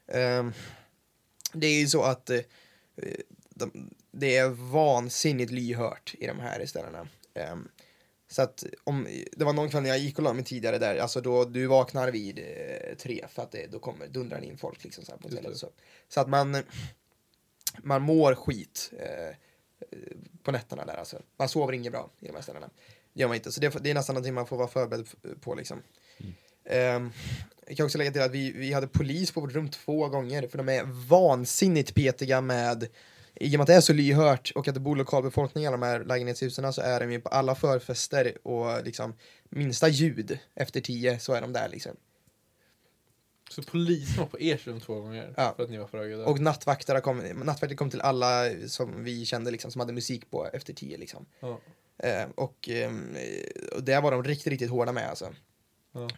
Ehm, 0.07 0.53
det 1.53 1.67
är 1.67 1.79
ju 1.79 1.87
så 1.87 2.03
att 2.03 2.29
eh, 2.29 2.39
de, 3.49 3.89
det 4.11 4.37
är 4.37 4.49
vansinnigt 4.49 5.51
lyhört 5.51 6.15
i 6.19 6.27
de 6.27 6.39
här 6.39 6.65
ställena. 6.65 7.07
Ehm, 7.33 7.67
så 8.27 8.41
att 8.41 8.63
om, 8.83 9.07
det 9.31 9.45
var 9.45 9.53
någon 9.53 9.69
kväll 9.69 9.83
när 9.83 9.89
jag 9.89 9.99
gick 9.99 10.17
och 10.17 10.23
la 10.23 10.33
mig 10.33 10.43
tidigare 10.43 10.77
där, 10.77 10.97
alltså 10.97 11.21
då 11.21 11.45
du 11.45 11.67
vaknar 11.67 12.11
vid 12.11 12.39
eh, 12.39 12.95
tre 12.97 13.25
för 13.29 13.41
att 13.41 13.51
det, 13.51 13.71
då 13.71 13.79
kommer 13.79 14.07
dundrar 14.07 14.43
in 14.43 14.57
folk 14.57 14.83
liksom 14.83 15.05
så 15.05 15.17
på 15.17 15.27
det. 15.27 15.55
Så, 15.55 15.69
så 16.09 16.21
att 16.21 16.29
man, 16.29 16.57
man 17.83 18.01
mår 18.01 18.35
skit 18.35 18.91
eh, 18.99 19.35
på 20.43 20.51
nätterna 20.51 20.85
där 20.85 20.95
alltså. 20.95 21.21
Man 21.37 21.49
sover 21.49 21.73
inget 21.73 21.91
bra 21.91 22.09
i 22.19 22.27
de 22.27 22.33
här 22.33 22.41
ställena. 22.41 22.69
Det 23.13 23.21
gör 23.21 23.27
man 23.27 23.35
inte, 23.35 23.51
så 23.51 23.61
det, 23.61 23.83
det 23.83 23.89
är 23.89 23.93
nästan 23.93 24.13
någonting 24.13 24.33
man 24.33 24.47
får 24.47 24.57
vara 24.57 24.67
förberedd 24.67 25.07
på 25.41 25.55
liksom. 25.55 25.81
Ehm, 26.65 27.11
jag 27.67 27.77
kan 27.77 27.85
också 27.85 27.97
lägga 27.97 28.11
till 28.11 28.21
att 28.21 28.31
vi, 28.31 28.51
vi 28.51 28.73
hade 28.73 28.87
polis 28.87 29.31
på 29.31 29.41
vårt 29.41 29.53
rum 29.53 29.69
två 29.69 30.07
gånger, 30.07 30.47
för 30.47 30.57
de 30.57 30.69
är 30.69 30.83
vansinnigt 31.07 31.95
petiga 31.95 32.41
med 32.41 32.87
i 33.35 33.47
och 33.47 33.51
med 33.51 33.61
att 33.61 33.67
det 33.67 33.73
är 33.73 33.81
så 33.81 33.93
lyhört 33.93 34.51
och 34.55 34.67
att 34.67 34.73
det 34.73 34.79
bor 34.79 34.95
lokalbefolkning 34.95 35.63
i 35.63 35.67
alla 35.67 35.77
de 35.77 35.85
här 35.85 36.03
lägenhetshusen 36.03 36.73
så 36.73 36.81
är 36.81 36.99
de 36.99 37.11
ju 37.11 37.21
på 37.21 37.29
alla 37.29 37.55
förfester 37.55 38.47
och 38.47 38.85
liksom 38.85 39.13
minsta 39.49 39.87
ljud 39.87 40.39
efter 40.55 40.81
tio 40.81 41.19
så 41.19 41.33
är 41.33 41.41
de 41.41 41.53
där 41.53 41.69
liksom. 41.69 41.91
Så 43.53 43.63
polisen 43.63 44.19
var 44.19 44.25
på 44.25 44.37
ert 44.39 44.67
rum 44.67 44.79
två 44.79 45.01
gånger 45.01 45.33
Ja. 45.37 45.53
för 45.55 45.63
att 45.63 45.69
ni 45.69 45.77
var 45.77 45.87
för 45.87 45.97
höga 45.97 46.25
Och 46.25 46.39
nattvakter 46.39 46.99
kom, 46.99 47.17
nattvakter 47.17 47.75
kom 47.75 47.89
till 47.89 48.01
alla 48.01 48.49
som 48.67 49.03
vi 49.03 49.25
kände 49.25 49.51
liksom, 49.51 49.71
som 49.71 49.79
hade 49.79 49.93
musik 49.93 50.31
på 50.31 50.49
efter 50.53 50.73
tio 50.73 50.97
liksom. 50.97 51.25
Ja. 51.39 51.59
Eh, 52.03 52.25
och, 52.35 52.69
ehm, 52.69 53.15
och 53.75 53.83
det 53.83 53.99
var 53.99 54.11
de 54.11 54.23
riktigt, 54.23 54.47
riktigt 54.47 54.69
hårda 54.69 54.91
med 54.91 55.09
alltså. 55.09 55.33
Ja. 55.93 56.09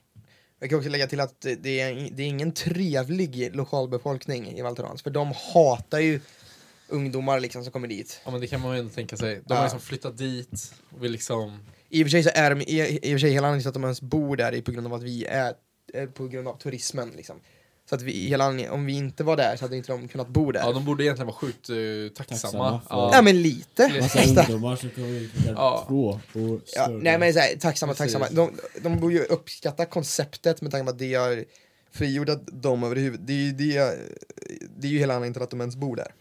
Jag 0.60 0.70
kan 0.70 0.78
också 0.78 0.90
lägga 0.90 1.08
till 1.08 1.20
att 1.20 1.42
det 1.42 1.80
är, 1.80 2.10
det 2.12 2.24
är 2.24 2.28
ingen 2.28 2.52
trevlig 2.52 3.56
lokalbefolkning 3.56 4.58
i 4.58 4.62
Valtorans, 4.62 5.04
för 5.04 5.10
de 5.10 5.34
hatar 5.54 6.00
ju 6.00 6.20
ungdomar 6.90 7.40
liksom 7.40 7.64
som 7.64 7.72
kommer 7.74 7.88
dit. 7.88 8.22
ja 8.26 8.32
men 8.32 8.42
det 8.42 8.48
kan 8.48 8.62
man 8.62 8.74
ju 8.74 8.80
ändå 8.80 8.94
tänka 8.94 9.18
sig. 9.18 9.42
De 9.46 9.54
har 9.54 9.64
liksom 9.64 9.80
flyttat 9.80 10.18
dit 10.18 10.74
och 10.90 11.04
vill 11.04 11.12
liksom... 11.12 11.60
I 11.90 12.04
och 12.04 12.06
för 12.06 12.10
sig 12.12 12.24
så 12.24 12.30
är 12.34 12.50
de, 12.56 12.62
i, 12.62 12.82
i 12.82 12.98
och 12.98 13.02
för 13.02 13.18
sig 13.18 13.32
hela 13.32 13.48
anledningen 13.48 13.62
till 13.62 13.68
att 13.68 13.74
de 13.74 13.84
ens 13.84 14.02
bor 14.02 14.36
där 14.38 14.52
är 14.52 14.62
på 14.62 14.72
grund 14.72 14.88
av 14.88 14.94
att 14.94 15.04
vi 15.04 15.26
är 15.26 15.54
på 16.14 16.28
grund 16.28 16.48
av 16.48 16.58
turismen 16.58 17.10
liksom. 17.10 17.40
Så 17.90 17.96
att 17.96 18.02
vi, 18.02 18.12
hela 18.12 18.72
om 18.72 18.86
vi 18.86 18.94
inte 18.94 19.24
var 19.24 19.38
där 19.38 19.56
så 19.56 19.66
hade 19.66 19.78
inte 19.78 19.92
de 19.92 20.08
kunnat 20.08 20.28
bo 20.28 20.52
där. 20.52 20.60
Ja 20.60 20.72
de 20.72 20.86
borde 20.86 21.04
egentligen 21.04 21.28
vara 21.28 21.36
sjukt 21.36 21.70
eh, 21.70 21.76
tacksamma. 22.16 22.82
Ja. 22.90 23.10
Ja 23.14 23.22
men 23.22 23.42
lite. 23.42 24.00
Massa 24.02 24.42
ungdomar 24.42 24.76
som 24.76 24.90
kommer 24.90 25.30
klockan 25.34 25.54
Ja. 25.56 25.86
två 25.88 26.20
och 26.34 26.62
Ja, 26.76 26.88
nej 26.88 27.20
men 27.20 27.34
så 27.34 27.40
här, 27.40 27.56
tacksamma, 27.56 27.94
tacksamma. 27.94 28.28
De, 28.32 28.52
de 28.82 29.00
borde 29.00 29.14
ju 29.14 29.24
uppskatta 29.24 29.86
konceptet 29.86 30.62
med 30.62 30.72
tanke 30.72 30.86
på 30.86 30.90
att 30.92 31.00
det 31.00 31.14
har 31.14 31.46
frigjort 31.92 32.28
dem 32.48 32.84
överhuvud. 32.84 33.20
Det 33.20 33.34
är 33.34 33.38
ju 33.38 33.52
det, 33.52 33.98
det 34.78 34.88
är 34.88 34.92
ju 34.92 35.00
hela 35.00 35.14
anledningen 35.14 35.34
till 35.34 35.44
att 35.44 35.50
de 35.50 35.62
ens 35.62 35.76
bor 35.76 35.96
där. 35.96 36.14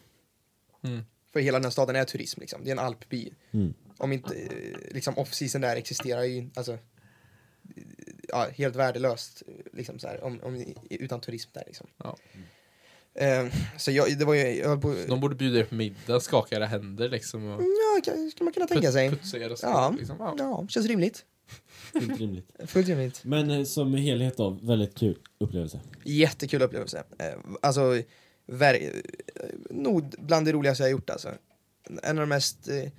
Mm. 0.84 1.02
För 1.32 1.40
hela 1.40 1.58
den 1.58 1.64
här 1.64 1.70
staden 1.70 1.96
är 1.96 2.04
turism 2.04 2.40
liksom. 2.40 2.60
Det 2.64 2.70
är 2.70 2.72
en 2.72 2.78
alpby. 2.78 3.32
Mm. 3.52 3.74
Om 3.98 4.12
inte, 4.12 4.34
eh, 4.34 4.94
liksom 4.94 5.14
off-season 5.14 5.60
där 5.60 5.76
existerar 5.76 6.22
ju, 6.22 6.50
alltså, 6.54 6.78
ja, 8.28 8.48
helt 8.54 8.76
värdelöst 8.76 9.42
liksom 9.72 9.98
så 9.98 10.06
här, 10.08 10.24
om, 10.24 10.40
om, 10.42 10.74
utan 10.90 11.20
turism 11.20 11.50
där 11.52 11.62
liksom. 11.66 11.86
Ja. 11.96 12.16
Eh, 13.14 13.46
så 13.78 13.90
jag, 13.90 14.18
det 14.18 14.24
var 14.24 14.34
ju, 14.34 14.40
jag 14.58 14.82
på, 14.82 14.94
De 15.08 15.20
borde 15.20 15.34
bjuda 15.34 15.58
er 15.58 15.64
på 15.64 15.74
middag, 15.74 16.20
skaka 16.20 16.56
era 16.56 16.66
händer 16.66 17.08
liksom 17.08 17.44
och 17.46 17.62
ja, 17.62 18.00
kan- 18.04 18.30
skulle 18.30 18.44
man 18.44 18.52
kunna 18.52 18.66
tänka 18.66 18.92
sig. 18.92 19.10
putsa 19.10 19.38
era 19.38 19.56
skor. 19.56 19.70
Ja. 19.70 19.94
Liksom. 19.98 20.16
Ja. 20.18 20.34
Ja, 20.38 20.66
känns 20.68 20.86
rimligt. 20.86 21.24
Fullt 21.92 22.18
rimligt. 22.20 22.50
Fullt 22.66 22.88
rimligt. 22.88 23.24
Men 23.24 23.50
eh, 23.50 23.64
som 23.64 23.94
helhet 23.94 24.36
då, 24.36 24.50
väldigt 24.50 24.94
kul 24.94 25.18
upplevelse. 25.38 25.80
Jättekul 26.04 26.62
upplevelse. 26.62 27.02
Eh, 27.18 27.34
alltså, 27.62 27.80
ver- 28.46 29.02
eh, 29.34 29.42
nog 29.70 30.14
bland 30.18 30.46
det 30.46 30.52
roligaste 30.52 30.82
jag 30.82 30.90
gjort 30.90 31.10
alltså. 31.10 31.28
En 32.02 32.18
av 32.18 32.22
de 32.22 32.28
mest, 32.28 32.68
eh, 32.68 32.90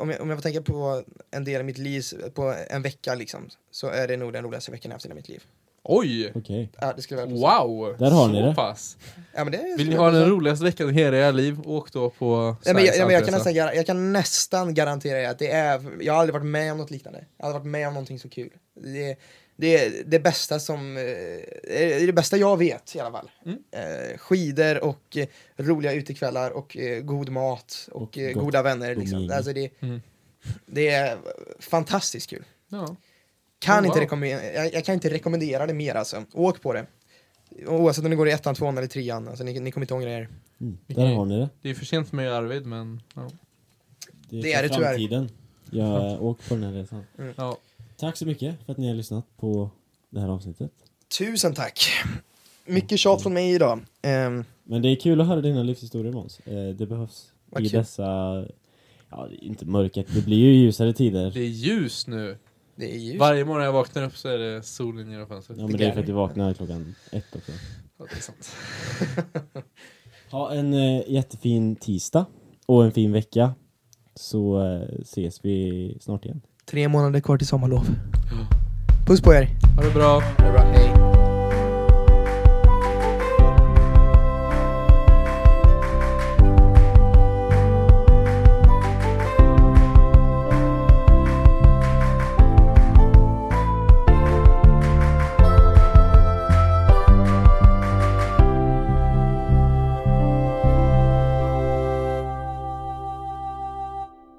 om, 0.00 0.10
jag, 0.10 0.20
om 0.20 0.28
jag 0.30 0.38
får 0.38 0.42
tänka 0.42 0.62
på 0.62 1.02
en 1.30 1.44
del 1.44 1.60
av 1.60 1.64
mitt 1.64 1.78
liv, 1.78 2.04
på 2.34 2.54
en 2.68 2.82
vecka 2.82 3.14
liksom, 3.14 3.48
så 3.70 3.88
är 3.88 4.08
det 4.08 4.16
nog 4.16 4.32
den 4.32 4.44
roligaste 4.44 4.70
veckan 4.70 4.90
jag 4.90 4.94
haft 4.94 5.04
i 5.04 5.08
hela 5.08 5.14
mitt 5.14 5.28
liv. 5.28 5.42
Oj! 5.84 6.32
Okej. 6.34 6.70
Ja, 6.80 6.92
det 6.96 7.02
skulle 7.02 7.20
jag. 7.20 7.30
Wow! 7.30 7.96
Där 7.98 8.10
har 8.10 8.26
Så 8.26 8.32
ni 8.32 8.42
det. 8.42 8.54
pass. 8.54 8.96
Ja, 9.34 9.44
men 9.44 9.52
det 9.52 9.74
Vill 9.78 9.88
ni 9.88 9.96
ha 9.96 10.10
den 10.10 10.28
roligaste 10.30 10.64
veckan 10.64 10.90
i 10.90 10.92
hela 10.92 11.16
era 11.16 11.30
liv, 11.30 11.60
åk 11.64 11.92
då 11.92 12.10
på 12.10 12.56
Ja, 12.64 12.72
men 12.74 12.84
jag, 12.84 12.96
ja, 12.96 13.04
men 13.06 13.14
jag, 13.14 13.24
kan 13.24 13.34
nästan, 13.34 13.52
gar- 13.52 13.74
jag 13.74 13.86
kan 13.86 14.12
nästan 14.12 14.74
garantera 14.74 15.18
er 15.20 15.28
att 15.28 15.38
det 15.38 15.50
är, 15.50 15.82
jag 16.00 16.12
har 16.12 16.20
aldrig 16.20 16.32
varit 16.34 16.46
med 16.46 16.72
om 16.72 16.78
något 16.78 16.90
liknande. 16.90 17.24
Jag 17.36 17.44
har 17.44 17.48
aldrig 17.50 17.60
varit 17.62 17.70
med 17.72 17.88
om 17.88 17.94
någonting 17.94 18.18
så 18.18 18.28
kul. 18.28 18.50
Det, 18.74 19.16
det 19.56 19.76
är 19.76 20.04
det 20.06 20.18
bästa 20.20 20.58
som, 20.60 20.96
eh, 20.96 21.02
det 21.02 22.02
är 22.02 22.06
det 22.06 22.12
bästa 22.12 22.36
jag 22.36 22.56
vet 22.56 22.96
i 22.96 23.00
alla 23.00 23.10
fall. 23.10 23.30
Mm. 23.46 23.58
Eh, 23.70 24.18
skidor 24.18 24.84
och 24.84 25.16
eh, 25.16 25.26
roliga 25.56 25.92
utekvällar 25.92 26.50
och 26.50 26.76
eh, 26.76 27.00
god 27.02 27.28
mat 27.28 27.88
och, 27.92 28.02
Och 28.02 28.18
eh, 28.18 28.32
goda 28.32 28.62
vänner. 28.62 28.94
Liksom. 28.96 29.30
Alltså 29.32 29.52
det, 29.52 29.70
Mm. 29.82 30.00
det 30.66 30.88
är 30.88 31.18
fantastiskt 31.60 32.30
kul. 32.30 32.44
Ja. 32.68 32.96
Kan 33.58 33.82
Oh, 33.84 33.86
inte 33.86 33.98
wow. 33.98 34.02
rekommendera, 34.04 34.52
jag, 34.54 34.74
jag 34.74 34.84
kan 34.84 34.92
inte 34.94 35.10
rekommendera 35.10 35.66
det 35.66 35.74
mer 35.74 35.94
alltså. 35.94 36.24
Åk 36.32 36.60
på 36.62 36.72
det. 36.72 36.86
Oavsett 37.66 38.04
om 38.04 38.10
ni 38.10 38.16
går 38.16 38.28
i 38.28 38.32
ettan, 38.32 38.54
tvåan 38.54 38.78
eller 38.78 38.88
trean, 38.88 39.28
alltså, 39.28 39.44
ni, 39.44 39.60
ni 39.60 39.70
kommer 39.70 39.84
inte 39.84 39.94
ångra 39.94 40.10
er. 40.12 40.28
Mm. 40.60 40.78
Där 40.86 41.06
har 41.06 41.24
ni 41.24 41.38
det. 41.38 41.48
Det 41.62 41.70
är 41.70 41.74
för 41.74 41.84
sent 41.84 42.08
för 42.08 42.16
mig 42.16 42.28
och 42.28 42.34
Arvid, 42.36 42.66
men 42.66 43.02
ja. 43.14 43.30
Det, 44.28 44.36
Det 44.36 44.42
för 44.42 44.48
är 44.58 44.62
det 44.62 44.68
tyvärr. 44.68 45.28
Jag 45.70 46.22
åker 46.24 46.48
på 46.48 46.54
den 46.54 46.64
här 46.64 46.72
resan. 46.72 47.04
ja. 47.36 47.58
Tack 48.02 48.16
så 48.16 48.26
mycket 48.26 48.64
för 48.64 48.72
att 48.72 48.78
ni 48.78 48.88
har 48.88 48.94
lyssnat 48.94 49.36
på 49.36 49.70
det 50.10 50.20
här 50.20 50.28
avsnittet. 50.28 50.70
Tusen 51.18 51.54
tack! 51.54 51.84
Mycket 52.66 52.98
tjat 52.98 53.22
från 53.22 53.34
mig 53.34 53.54
idag. 53.54 53.80
Ehm, 54.02 54.44
Men 54.64 54.82
det 54.82 54.88
är 54.88 54.96
kul 54.96 55.20
att 55.20 55.26
höra 55.26 55.40
dina 55.40 55.62
livshistorier 55.62 56.12
Måns. 56.12 56.40
Eh, 56.40 56.68
Det 56.68 56.86
behövs 56.86 57.32
Vad 57.46 57.62
i 57.62 57.68
kul. 57.68 57.78
dessa, 57.78 58.02
ja 59.10 59.28
inte 59.42 59.66
mörkret, 59.66 60.06
det 60.14 60.24
blir 60.24 60.36
ju 60.36 60.54
ljusare 60.54 60.92
tider. 60.92 61.30
Det 61.30 61.40
är 61.40 61.48
ljus 61.48 62.06
nu. 62.06 62.38
det 62.76 62.94
är 62.94 62.98
ju... 62.98 63.18
Varje 63.18 63.44
morgon 63.44 63.64
jag 63.64 63.72
vaknar 63.72 64.02
upp 64.02 64.16
så 64.16 64.28
är 64.28 64.38
det 64.38 64.62
solen 64.62 65.10
genom 65.10 65.26
fönstret. 65.26 65.58
Ja 65.58 65.66
men 65.66 65.76
det 65.76 65.84
är 65.86 65.92
för 65.92 66.00
att 66.00 66.06
du 66.06 66.12
vaknar 66.12 66.54
klockan 66.54 66.94
ett 67.12 67.36
också. 67.36 67.52
Ja, 67.98 68.04
det 68.10 68.16
är 68.16 68.20
sant. 68.20 68.56
Ha 70.30 70.52
en 70.52 70.74
eh, 70.74 71.02
jättefin 71.10 71.76
tisdag 71.76 72.26
och 72.66 72.84
en 72.84 72.92
fin 72.92 73.12
vecka. 73.12 73.54
Så 74.14 74.64
eh, 74.66 74.88
ses 75.02 75.44
vi 75.44 75.98
snart 76.00 76.24
igen. 76.24 76.40
Tre 76.70 76.88
månader 76.88 77.20
kvar 77.20 77.38
till 77.38 77.46
sommarlov. 77.46 77.86
Puss 79.06 79.20
på 79.20 79.32
er. 79.34 79.48
Ha 79.76 79.82
det 79.82 79.94
bra. 79.94 80.20
Ha 80.20 80.46
det 80.46 80.52
bra. 80.52 80.62
Hej. 80.62 81.31